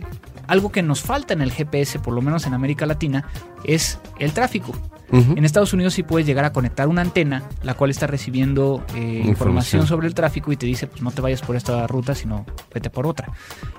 algo 0.48 0.72
que 0.72 0.82
nos 0.84 1.02
falta 1.02 1.34
en 1.34 1.42
el 1.42 1.52
GPS, 1.52 2.00
por 2.00 2.14
lo 2.14 2.22
menos 2.22 2.46
en 2.48 2.54
América 2.54 2.86
Latina, 2.86 3.26
es 3.64 4.00
el 4.20 4.32
tráfico. 4.34 4.74
En 5.12 5.46
Estados 5.46 5.72
Unidos 5.72 5.94
sí 5.94 6.04
puedes 6.04 6.28
llegar 6.28 6.44
a 6.46 6.52
conectar 6.52 6.88
una 6.90 7.02
antena, 7.02 7.44
la 7.64 7.76
cual 7.76 7.90
está 7.92 8.06
recibiendo 8.06 8.84
eh, 8.96 9.00
información. 9.00 9.30
Información. 9.30 9.88
sobre 9.88 10.08
el 10.08 10.14
tráfico 10.14 10.52
y 10.52 10.58
te 10.58 10.66
dice, 10.66 10.88
pues 10.88 11.02
no 11.04 11.12
te 11.12 11.22
vayas 11.22 11.42
por 11.42 11.56
esta 11.56 11.88
ruta, 11.88 12.16
sino 12.16 12.46
vete 12.74 12.90
por 12.90 13.08
otra. 13.08 13.32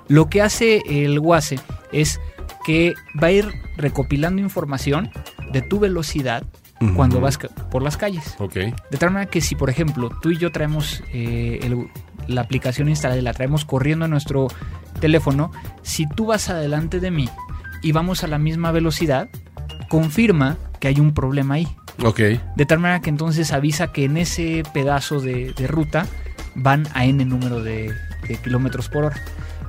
Lo 0.07 0.29
que 0.29 0.41
hace 0.41 0.81
el 0.87 1.19
WASE 1.19 1.59
es 1.91 2.19
que 2.65 2.95
va 3.21 3.27
a 3.27 3.31
ir 3.31 3.51
recopilando 3.75 4.41
información 4.41 5.11
de 5.51 5.61
tu 5.61 5.79
velocidad 5.79 6.43
cuando 6.95 7.19
vas 7.19 7.37
por 7.69 7.83
las 7.83 7.97
calles. 7.97 8.35
De 8.89 8.97
tal 8.97 9.11
manera 9.11 9.29
que 9.29 9.41
si, 9.41 9.53
por 9.55 9.69
ejemplo, 9.69 10.09
tú 10.21 10.31
y 10.31 10.37
yo 10.37 10.51
traemos 10.51 11.03
eh, 11.13 11.59
el- 11.61 11.87
la 12.27 12.41
aplicación 12.41 12.89
instalada 12.89 13.19
y 13.19 13.23
la 13.23 13.33
traemos 13.33 13.65
corriendo 13.65 14.05
en 14.05 14.11
nuestro 14.11 14.47
teléfono, 14.99 15.51
si 15.83 16.07
tú 16.07 16.27
vas 16.27 16.49
adelante 16.49 16.99
de 16.99 17.11
mí 17.11 17.29
y 17.81 17.91
vamos 17.91 18.23
a 18.23 18.27
la 18.27 18.37
misma 18.37 18.71
velocidad, 18.71 19.29
confirma 19.89 20.57
que 20.79 20.87
hay 20.87 20.99
un 20.99 21.13
problema 21.13 21.55
ahí. 21.55 21.67
Ok. 22.03 22.19
De 22.55 22.65
tal 22.65 22.79
manera 22.79 23.01
que 23.01 23.09
entonces 23.09 23.51
avisa 23.53 23.91
que 23.91 24.05
en 24.05 24.17
ese 24.17 24.63
pedazo 24.73 25.19
de, 25.19 25.53
de 25.53 25.67
ruta 25.67 26.05
van 26.55 26.87
a 26.93 27.05
n 27.05 27.23
número 27.25 27.61
de, 27.61 27.91
de 28.27 28.35
kilómetros 28.37 28.89
por 28.89 29.05
hora. 29.05 29.17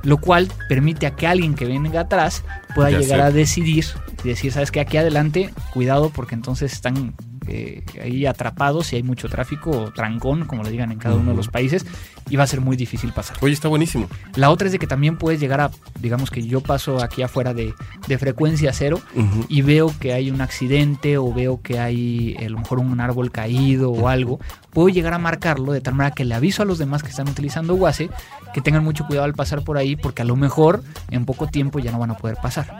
Lo 0.02 0.18
cual 0.18 0.48
permite 0.68 1.06
a 1.06 1.16
que 1.16 1.26
alguien 1.26 1.54
que 1.54 1.64
venga 1.64 2.00
atrás 2.00 2.44
pueda 2.74 2.90
Ya 2.90 2.98
llegar 3.00 3.18
sé. 3.20 3.24
a 3.26 3.30
decidir 3.30 3.84
y 4.24 4.28
decir, 4.28 4.52
sabes 4.52 4.70
que 4.70 4.80
aquí 4.80 4.96
adelante, 4.96 5.50
cuidado 5.72 6.10
porque 6.10 6.34
entonces 6.34 6.72
están 6.72 7.14
eh, 7.48 7.82
ahí 8.02 8.26
atrapados 8.26 8.92
y 8.92 8.96
hay 8.96 9.02
mucho 9.02 9.28
tráfico 9.28 9.70
o 9.70 9.92
trancón, 9.92 10.44
como 10.44 10.62
le 10.62 10.70
digan 10.70 10.92
en 10.92 10.98
cada 10.98 11.16
uno 11.16 11.30
de 11.30 11.36
los 11.36 11.48
países, 11.48 11.86
y 12.30 12.36
va 12.36 12.44
a 12.44 12.46
ser 12.46 12.60
muy 12.60 12.76
difícil 12.76 13.12
pasar. 13.12 13.36
Oye, 13.40 13.52
está 13.52 13.68
buenísimo. 13.68 14.08
La 14.34 14.50
otra 14.50 14.66
es 14.66 14.72
de 14.72 14.78
que 14.78 14.86
también 14.86 15.16
puedes 15.16 15.40
llegar 15.40 15.60
a, 15.60 15.70
digamos 16.00 16.30
que 16.30 16.46
yo 16.46 16.60
paso 16.60 17.02
aquí 17.02 17.22
afuera 17.22 17.54
de, 17.54 17.74
de 18.06 18.18
frecuencia 18.18 18.72
cero 18.72 19.00
y 19.48 19.62
veo 19.62 19.92
que 19.98 20.12
hay 20.12 20.30
un 20.30 20.40
accidente 20.40 21.18
o 21.18 21.32
veo 21.32 21.60
que 21.62 21.78
hay 21.78 22.36
eh, 22.38 22.46
a 22.46 22.48
lo 22.50 22.58
mejor 22.58 22.78
un 22.78 23.00
árbol 23.00 23.30
caído 23.30 23.90
o 23.90 24.08
algo, 24.08 24.40
puedo 24.70 24.88
llegar 24.88 25.14
a 25.14 25.18
marcarlo 25.18 25.72
de 25.72 25.80
tal 25.80 25.94
manera 25.94 26.14
que 26.14 26.24
le 26.24 26.34
aviso 26.34 26.62
a 26.62 26.64
los 26.64 26.78
demás 26.78 27.02
que 27.02 27.10
están 27.10 27.28
utilizando 27.28 27.74
WASE 27.74 28.10
que 28.52 28.60
tengan 28.60 28.84
mucho 28.84 29.06
cuidado 29.06 29.24
al 29.24 29.34
pasar 29.34 29.62
por 29.64 29.78
ahí 29.78 29.96
porque 29.96 30.22
a 30.22 30.24
lo 30.24 30.36
mejor 30.36 30.82
en 31.10 31.24
poco 31.24 31.46
tiempo 31.46 31.78
ya 31.78 31.92
no 31.92 31.98
van 31.98 32.10
a 32.10 32.16
poder 32.16 32.36
pasar. 32.42 32.78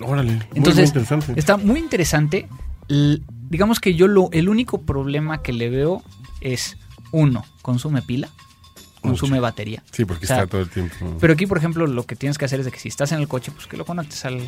Órale. 0.00 0.32
Muy, 0.32 0.42
Entonces, 0.54 0.94
muy 0.94 1.00
interesante. 1.00 1.32
Está 1.36 1.56
muy 1.56 1.80
interesante. 1.80 2.48
Digamos 3.50 3.80
que 3.80 3.94
yo 3.94 4.08
lo, 4.08 4.28
el 4.32 4.48
único 4.48 4.82
problema 4.82 5.42
que 5.42 5.52
le 5.52 5.70
veo 5.70 6.02
es, 6.40 6.76
uno, 7.12 7.44
consume 7.62 8.02
pila, 8.02 8.28
consume 9.00 9.32
Mucho. 9.32 9.42
batería. 9.42 9.82
Sí, 9.92 10.04
porque 10.04 10.24
o 10.26 10.28
sea, 10.28 10.36
está 10.38 10.46
todo 10.48 10.62
el 10.62 10.70
tiempo. 10.70 11.16
Pero 11.20 11.32
aquí, 11.34 11.46
por 11.46 11.58
ejemplo, 11.58 11.86
lo 11.86 12.04
que 12.04 12.16
tienes 12.16 12.38
que 12.38 12.46
hacer 12.46 12.60
es 12.60 12.66
de 12.66 12.72
que 12.72 12.78
si 12.78 12.88
estás 12.88 13.12
en 13.12 13.20
el 13.20 13.28
coche, 13.28 13.52
pues 13.52 13.66
que 13.66 13.76
lo 13.76 13.84
conectes 13.84 14.24
al, 14.24 14.40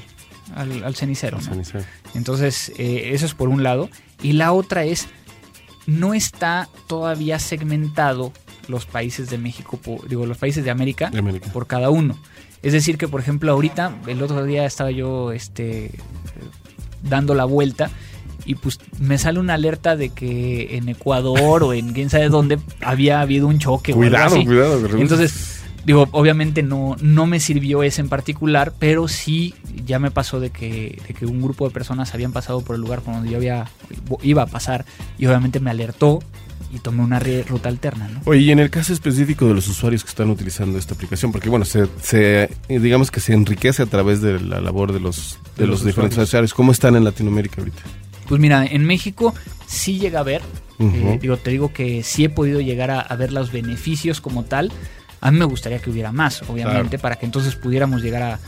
al, 0.55 0.82
al 0.84 0.94
cenicero. 0.97 1.36
¿no? 1.38 1.44
Sanizar. 1.44 1.84
Entonces, 2.14 2.72
eh, 2.78 3.11
eso 3.12 3.26
es 3.26 3.34
por 3.34 3.49
un 3.49 3.62
lado. 3.62 3.88
Y 4.22 4.32
la 4.32 4.53
otra 4.53 4.84
es, 4.84 5.09
no 5.86 6.14
está 6.14 6.68
todavía 6.88 7.38
segmentado 7.38 8.32
los 8.68 8.86
países 8.86 9.30
de 9.30 9.38
México, 9.38 9.78
digo, 10.09 10.26
los 10.26 10.38
países 10.38 10.64
de 10.64 10.70
América 10.72 11.11
De 11.11 11.18
América. 11.20 11.53
por 11.53 11.66
cada 11.66 11.90
uno. 11.90 12.18
Es 12.62 12.72
decir, 12.72 12.99
que 12.99 13.07
por 13.07 13.20
ejemplo 13.20 13.53
ahorita, 13.53 13.94
el 14.09 14.20
otro 14.22 14.42
día 14.44 14.64
estaba 14.66 14.90
yo 14.90 15.30
este, 15.30 15.92
dando 17.03 17.34
la 17.34 17.44
vuelta 17.44 17.90
y 18.47 18.55
pues 18.55 18.78
me 19.01 19.18
sale 19.18 19.38
una 19.40 19.55
alerta 19.55 19.97
de 19.97 20.11
que 20.11 20.76
en 20.76 20.88
Ecuador 20.88 21.62
o 21.64 21.72
en 21.74 21.92
quién 21.92 22.09
sabe 22.11 22.28
dónde 22.28 22.59
había 22.80 23.20
habido 23.20 23.49
un 23.49 23.59
choque. 23.59 23.92
o 23.92 23.97
algo 23.97 24.09
Cuidado, 24.09 24.36
así. 24.36 24.44
cuidado. 24.47 24.99
Entonces, 24.99 25.62
digo, 25.84 26.09
obviamente 26.12 26.62
no, 26.62 26.97
no 27.01 27.26
me 27.26 27.40
sirvió 27.40 27.82
ese 27.82 28.01
en 28.01 28.09
particular, 28.09 28.72
pero 28.78 29.09
sí 29.09 29.55
ya 29.84 29.99
me 29.99 30.11
pasó 30.11 30.40
de 30.40 30.51
que, 30.51 31.01
de 31.07 31.14
que 31.14 31.26
un 31.26 31.42
grupo 31.42 31.66
de 31.68 31.74
personas 31.74 32.14
habían 32.14 32.32
pasado 32.32 32.61
por 32.62 32.76
el 32.76 32.82
lugar 32.82 33.01
por 33.03 33.14
donde 33.14 33.30
yo 33.30 33.36
había, 33.36 33.66
iba 34.22 34.42
a 34.42 34.47
pasar 34.47 34.84
y 35.18 35.26
obviamente 35.26 35.61
me 35.61 35.70
alertó 35.70 36.20
y 36.72 36.80
tomé 36.80 37.03
una 37.05 37.20
ruta 37.20 37.68
alterna, 37.68 38.09
¿no? 38.09 38.20
Oye, 38.24 38.40
y 38.40 38.51
en 38.51 38.59
el 38.59 38.70
caso 38.70 38.92
específico 38.92 39.47
de 39.47 39.55
los 39.55 39.68
usuarios 39.68 40.03
que 40.03 40.11
están 40.11 40.30
utilizando 40.30 40.78
esta 40.78 40.94
aplicación, 40.94 41.30
porque 41.30 41.49
bueno, 41.49 41.64
se, 41.64 41.86
se 42.03 42.51
eh, 42.68 42.78
digamos 42.80 43.11
que 43.12 43.20
se 43.20 43.32
enriquece 43.34 43.82
a 43.82 43.86
través 43.86 44.20
de 44.20 44.40
la 44.40 44.61
labor 44.61 44.92
de 44.92 44.99
los 45.01 45.38
de, 45.57 45.62
De 45.62 45.66
los, 45.68 45.78
los 45.80 45.86
diferentes 45.86 46.14
usuarios. 46.14 46.28
usuarios. 46.28 46.55
¿Cómo 46.55 46.72
están 46.72 46.97
en 46.97 47.05
Latinoamérica 47.05 47.61
ahorita? 47.61 47.82
Pues 48.28 48.40
mira, 48.40 48.64
en 48.66 48.84
México 48.84 49.34
sí 49.66 49.98
llega 49.98 50.20
a 50.20 50.24
ver, 50.24 50.42
eh, 50.78 51.18
digo, 51.20 51.36
te 51.36 51.50
digo 51.50 51.72
que 51.72 52.02
sí 52.02 52.24
he 52.24 52.28
podido 52.28 52.60
llegar 52.60 52.90
a, 52.90 53.00
a 53.00 53.16
ver 53.16 53.32
los 53.32 53.52
beneficios 53.52 54.20
como 54.20 54.44
tal. 54.44 54.72
A 55.20 55.30
mí 55.30 55.38
me 55.38 55.44
gustaría 55.44 55.78
que 55.78 55.90
hubiera 55.90 56.12
más, 56.12 56.42
obviamente, 56.48 56.90
Claro. 56.98 57.02
para 57.02 57.16
que 57.16 57.26
entonces 57.26 57.54
pudiéramos 57.56 58.02
llegar 58.02 58.22
a, 58.22 58.38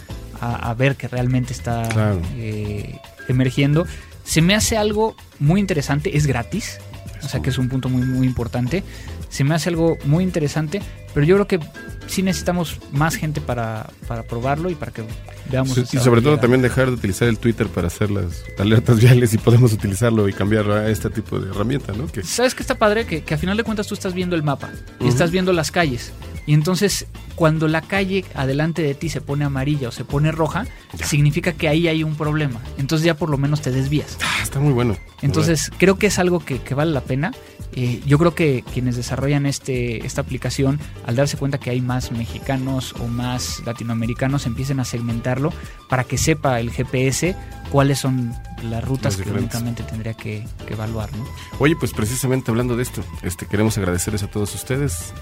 a- 0.41 0.71
a 0.71 0.75
ver 0.75 0.97
que 0.97 1.09
realmente 1.09 1.53
está 1.53 1.89
Claro. 1.89 2.21
eh, 2.37 2.99
emergiendo. 3.29 3.87
Se 4.25 4.43
me 4.43 4.55
hace 4.55 4.77
algo 4.77 5.17
muy 5.39 5.59
interesante, 5.61 6.17
es 6.17 6.27
gratis, 6.27 6.79
o 7.25 7.29
sea 7.29 7.41
que 7.41 7.51
es 7.51 7.59
un 7.59 7.69
punto 7.69 7.89
muy, 7.89 8.03
muy 8.07 8.27
importante. 8.27 8.83
Se 9.31 9.43
me 9.45 9.55
hace 9.55 9.71
algo 9.71 9.97
muy 10.05 10.23
interesante, 10.25 10.81
pero 11.15 11.25
yo 11.27 11.35
creo 11.37 11.47
que 11.49 11.61
sí 12.09 12.23
necesitamos 12.23 12.79
más 12.93 13.15
gente 13.17 13.41
para, 13.41 13.89
para 14.09 14.25
probarlo 14.25 14.69
y 14.71 14.75
para 14.75 14.93
que 14.93 15.03
veamos. 15.51 15.75
Sí, 15.75 15.85
y 15.93 15.99
sobre 15.99 16.21
todo 16.23 16.39
también 16.39 16.61
dejar 16.63 16.87
de 16.89 16.93
utilizar 16.95 17.29
el 17.29 17.39
Twitter 17.39 17.69
para 17.69 17.87
hacer 17.87 18.11
las 18.11 18.43
alertas 18.59 18.99
viales 19.01 19.33
y 19.35 19.39
podemos 19.39 19.73
utilizarlo 19.73 20.29
y 20.29 20.33
cambiar 20.33 20.71
a 20.71 20.91
este 20.91 21.11
tipo 21.11 21.39
de 21.39 21.51
herramienta, 21.51 21.93
¿no? 21.93 22.07
Que 22.07 22.23
¿Sabes 22.25 22.55
qué 22.55 22.63
está 22.63 22.75
padre? 22.77 23.07
Que, 23.07 23.23
que 23.23 23.35
a 23.35 23.39
final 23.39 23.57
de 23.57 23.63
cuentas 23.65 23.87
tú 23.87 23.95
estás 23.95 24.15
viendo 24.15 24.35
el 24.37 24.43
mapa 24.43 24.71
y 24.99 25.05
Ujú. 25.05 25.09
estás 25.13 25.31
viendo 25.31 25.53
las 25.53 25.71
calles. 25.71 26.13
Y 26.47 26.55
entonces, 26.55 27.07
cuando 27.35 27.69
la 27.69 27.83
calle 27.83 28.25
adelante 28.35 28.81
de 28.81 28.95
ti 28.95 29.11
se 29.11 29.21
pone 29.21 29.45
amarilla 29.45 29.89
o 29.89 29.93
se 29.93 30.05
pone 30.05 30.33
roja, 30.33 30.67
significa 31.05 31.53
que 31.53 31.69
ahí 31.69 31.89
hay 31.89 32.03
un 32.03 32.15
problema. 32.17 32.61
Entonces 32.79 33.05
ya 33.05 33.15
por 33.15 33.29
lo 33.29 33.37
menos 33.37 33.61
te 33.61 33.71
desvías. 33.71 34.17
ah, 34.25 34.39
está 34.43 34.59
muy 34.59 34.73
bueno. 34.73 34.97
Entonces, 35.21 35.71
creo 35.77 35.99
que 35.99 36.07
es 36.07 36.19
algo 36.19 36.41
que, 36.41 36.61
que 36.63 36.75
vale 36.75 36.93
la 36.93 37.03
pena. 37.03 37.33
Eh, 37.73 38.01
yo 38.07 38.19
creo 38.19 38.35
que 38.35 38.65
quienes 38.73 38.97
desarrollan 38.97 39.47
este, 39.47 40.05
esta 40.07 40.21
aplicación, 40.21 40.81
al 41.07 41.17
darse 41.17 41.37
cuenta 41.37 41.59
que 41.59 41.71
hay 41.71 41.81
más 41.81 42.11
mexicanos 42.13 42.95
o 43.01 43.07
más 43.07 43.63
latinoamericanos, 43.65 44.47
empiecen 44.47 44.81
a 44.81 44.85
segmentarlo 44.85 45.53
para 45.89 46.05
que 46.05 46.19
sepa 46.19 46.61
el 46.61 46.71
GPS 46.71 47.37
cuáles 47.71 47.99
son 47.99 48.35
las 48.63 48.85
rutas 48.85 49.17
que 49.17 49.31
únicamente 49.31 49.83
tendría 49.83 50.15
que, 50.15 50.47
que 50.67 50.75
evaluar. 50.75 51.15
¿no? 51.17 51.25
Oye, 51.59 51.77
pues 51.77 51.93
precisamente 51.93 52.51
hablando 52.51 52.77
de 52.77 52.83
esto, 52.83 53.05
este 53.23 53.47
queremos 53.47 53.77
agradecerles 53.79 54.23
a 54.23 54.31
todos 54.31 54.55
ustedes. 54.55 55.13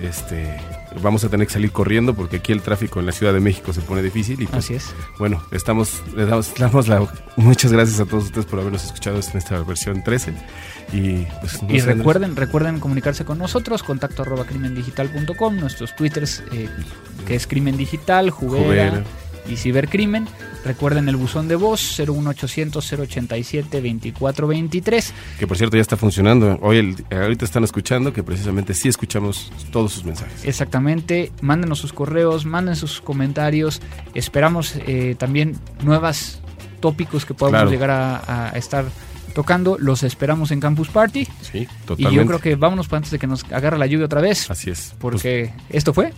Este, 0.00 0.60
vamos 1.00 1.24
a 1.24 1.28
tener 1.28 1.46
que 1.46 1.52
salir 1.52 1.70
corriendo 1.70 2.14
porque 2.14 2.36
aquí 2.36 2.52
el 2.52 2.62
tráfico 2.62 3.00
en 3.00 3.06
la 3.06 3.12
Ciudad 3.12 3.32
de 3.32 3.40
México 3.40 3.72
se 3.72 3.80
pone 3.80 4.02
difícil 4.02 4.42
y 4.42 4.46
pues, 4.46 4.64
Así 4.64 4.74
es. 4.74 4.94
bueno, 5.18 5.42
estamos 5.52 6.02
le 6.16 6.26
damos, 6.26 6.52
damos 6.58 6.88
la 6.88 7.06
muchas 7.36 7.72
gracias 7.72 8.00
a 8.00 8.04
todos 8.04 8.24
ustedes 8.24 8.46
por 8.46 8.60
habernos 8.60 8.84
escuchado 8.84 9.18
en 9.18 9.38
esta 9.38 9.58
versión 9.62 10.02
13 10.02 10.34
y 10.92 11.26
pues 11.40 11.62
no 11.62 11.74
Y 11.74 11.80
recuerden, 11.80 12.36
recuerden 12.36 12.80
comunicarse 12.80 13.24
con 13.24 13.38
nosotros, 13.38 13.82
contacto 13.82 14.22
arroba 14.22 14.44
crimendigital.com, 14.44 15.56
nuestros 15.56 15.94
twitters 15.94 16.42
eh, 16.52 16.68
que 17.26 17.36
es 17.36 17.46
Crimen 17.46 17.76
Digital, 17.76 18.30
Jubera, 18.30 18.64
Jubera. 18.64 19.04
Y 19.48 19.56
Cibercrimen. 19.56 20.26
Recuerden 20.64 21.08
el 21.08 21.16
buzón 21.16 21.46
de 21.48 21.56
voz 21.56 21.98
01800 21.98 22.92
087 22.92 23.80
2423. 23.80 25.12
que 25.38 25.46
por 25.46 25.56
cierto 25.58 25.76
ya 25.76 25.82
está 25.82 25.96
funcionando. 25.96 26.58
Hoy 26.62 26.78
el- 26.78 27.04
ahorita 27.14 27.44
están 27.44 27.64
escuchando 27.64 28.12
que 28.12 28.22
precisamente 28.22 28.74
sí 28.74 28.88
escuchamos 28.88 29.52
todos 29.70 29.92
sus 29.92 30.04
mensajes. 30.04 30.44
Exactamente, 30.44 31.32
mándenos 31.42 31.78
sus 31.78 31.92
correos, 31.92 32.46
manden 32.46 32.76
sus 32.76 33.00
comentarios. 33.00 33.80
Esperamos 34.14 34.74
eh, 34.86 35.16
también 35.18 35.56
nuevas 35.82 36.40
tópicos 36.80 37.24
que 37.24 37.34
podamos 37.34 37.60
Claro. 37.60 37.70
llegar 37.70 37.90
a, 37.90 38.50
a 38.50 38.58
estar 38.58 38.84
tocando. 39.34 39.76
Los 39.78 40.02
esperamos 40.02 40.50
en 40.50 40.60
Campus 40.60 40.88
Party. 40.88 41.26
Sí, 41.42 41.58
Y 41.58 41.66
totalmente. 41.86 42.16
yo 42.16 42.26
creo 42.26 42.38
que 42.40 42.54
vámonos 42.56 42.90
antes 42.92 43.10
de 43.10 43.18
que 43.18 43.26
nos 43.26 43.44
agarre 43.44 43.78
la 43.78 43.86
lluvia 43.86 44.06
otra 44.06 44.20
vez. 44.20 44.50
Así 44.50 44.70
es. 44.70 44.94
Porque 44.98 45.52
esto 45.70 45.92
fue 45.92 46.12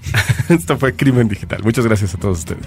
Pues, 0.47 0.61
esto 0.61 0.77
fue 0.79 0.95
Crimen 0.95 1.27
Digital. 1.29 1.63
Muchas 1.65 1.85
gracias 1.87 2.15
a 2.15 2.19
todos 2.19 2.39
ustedes. 2.41 2.67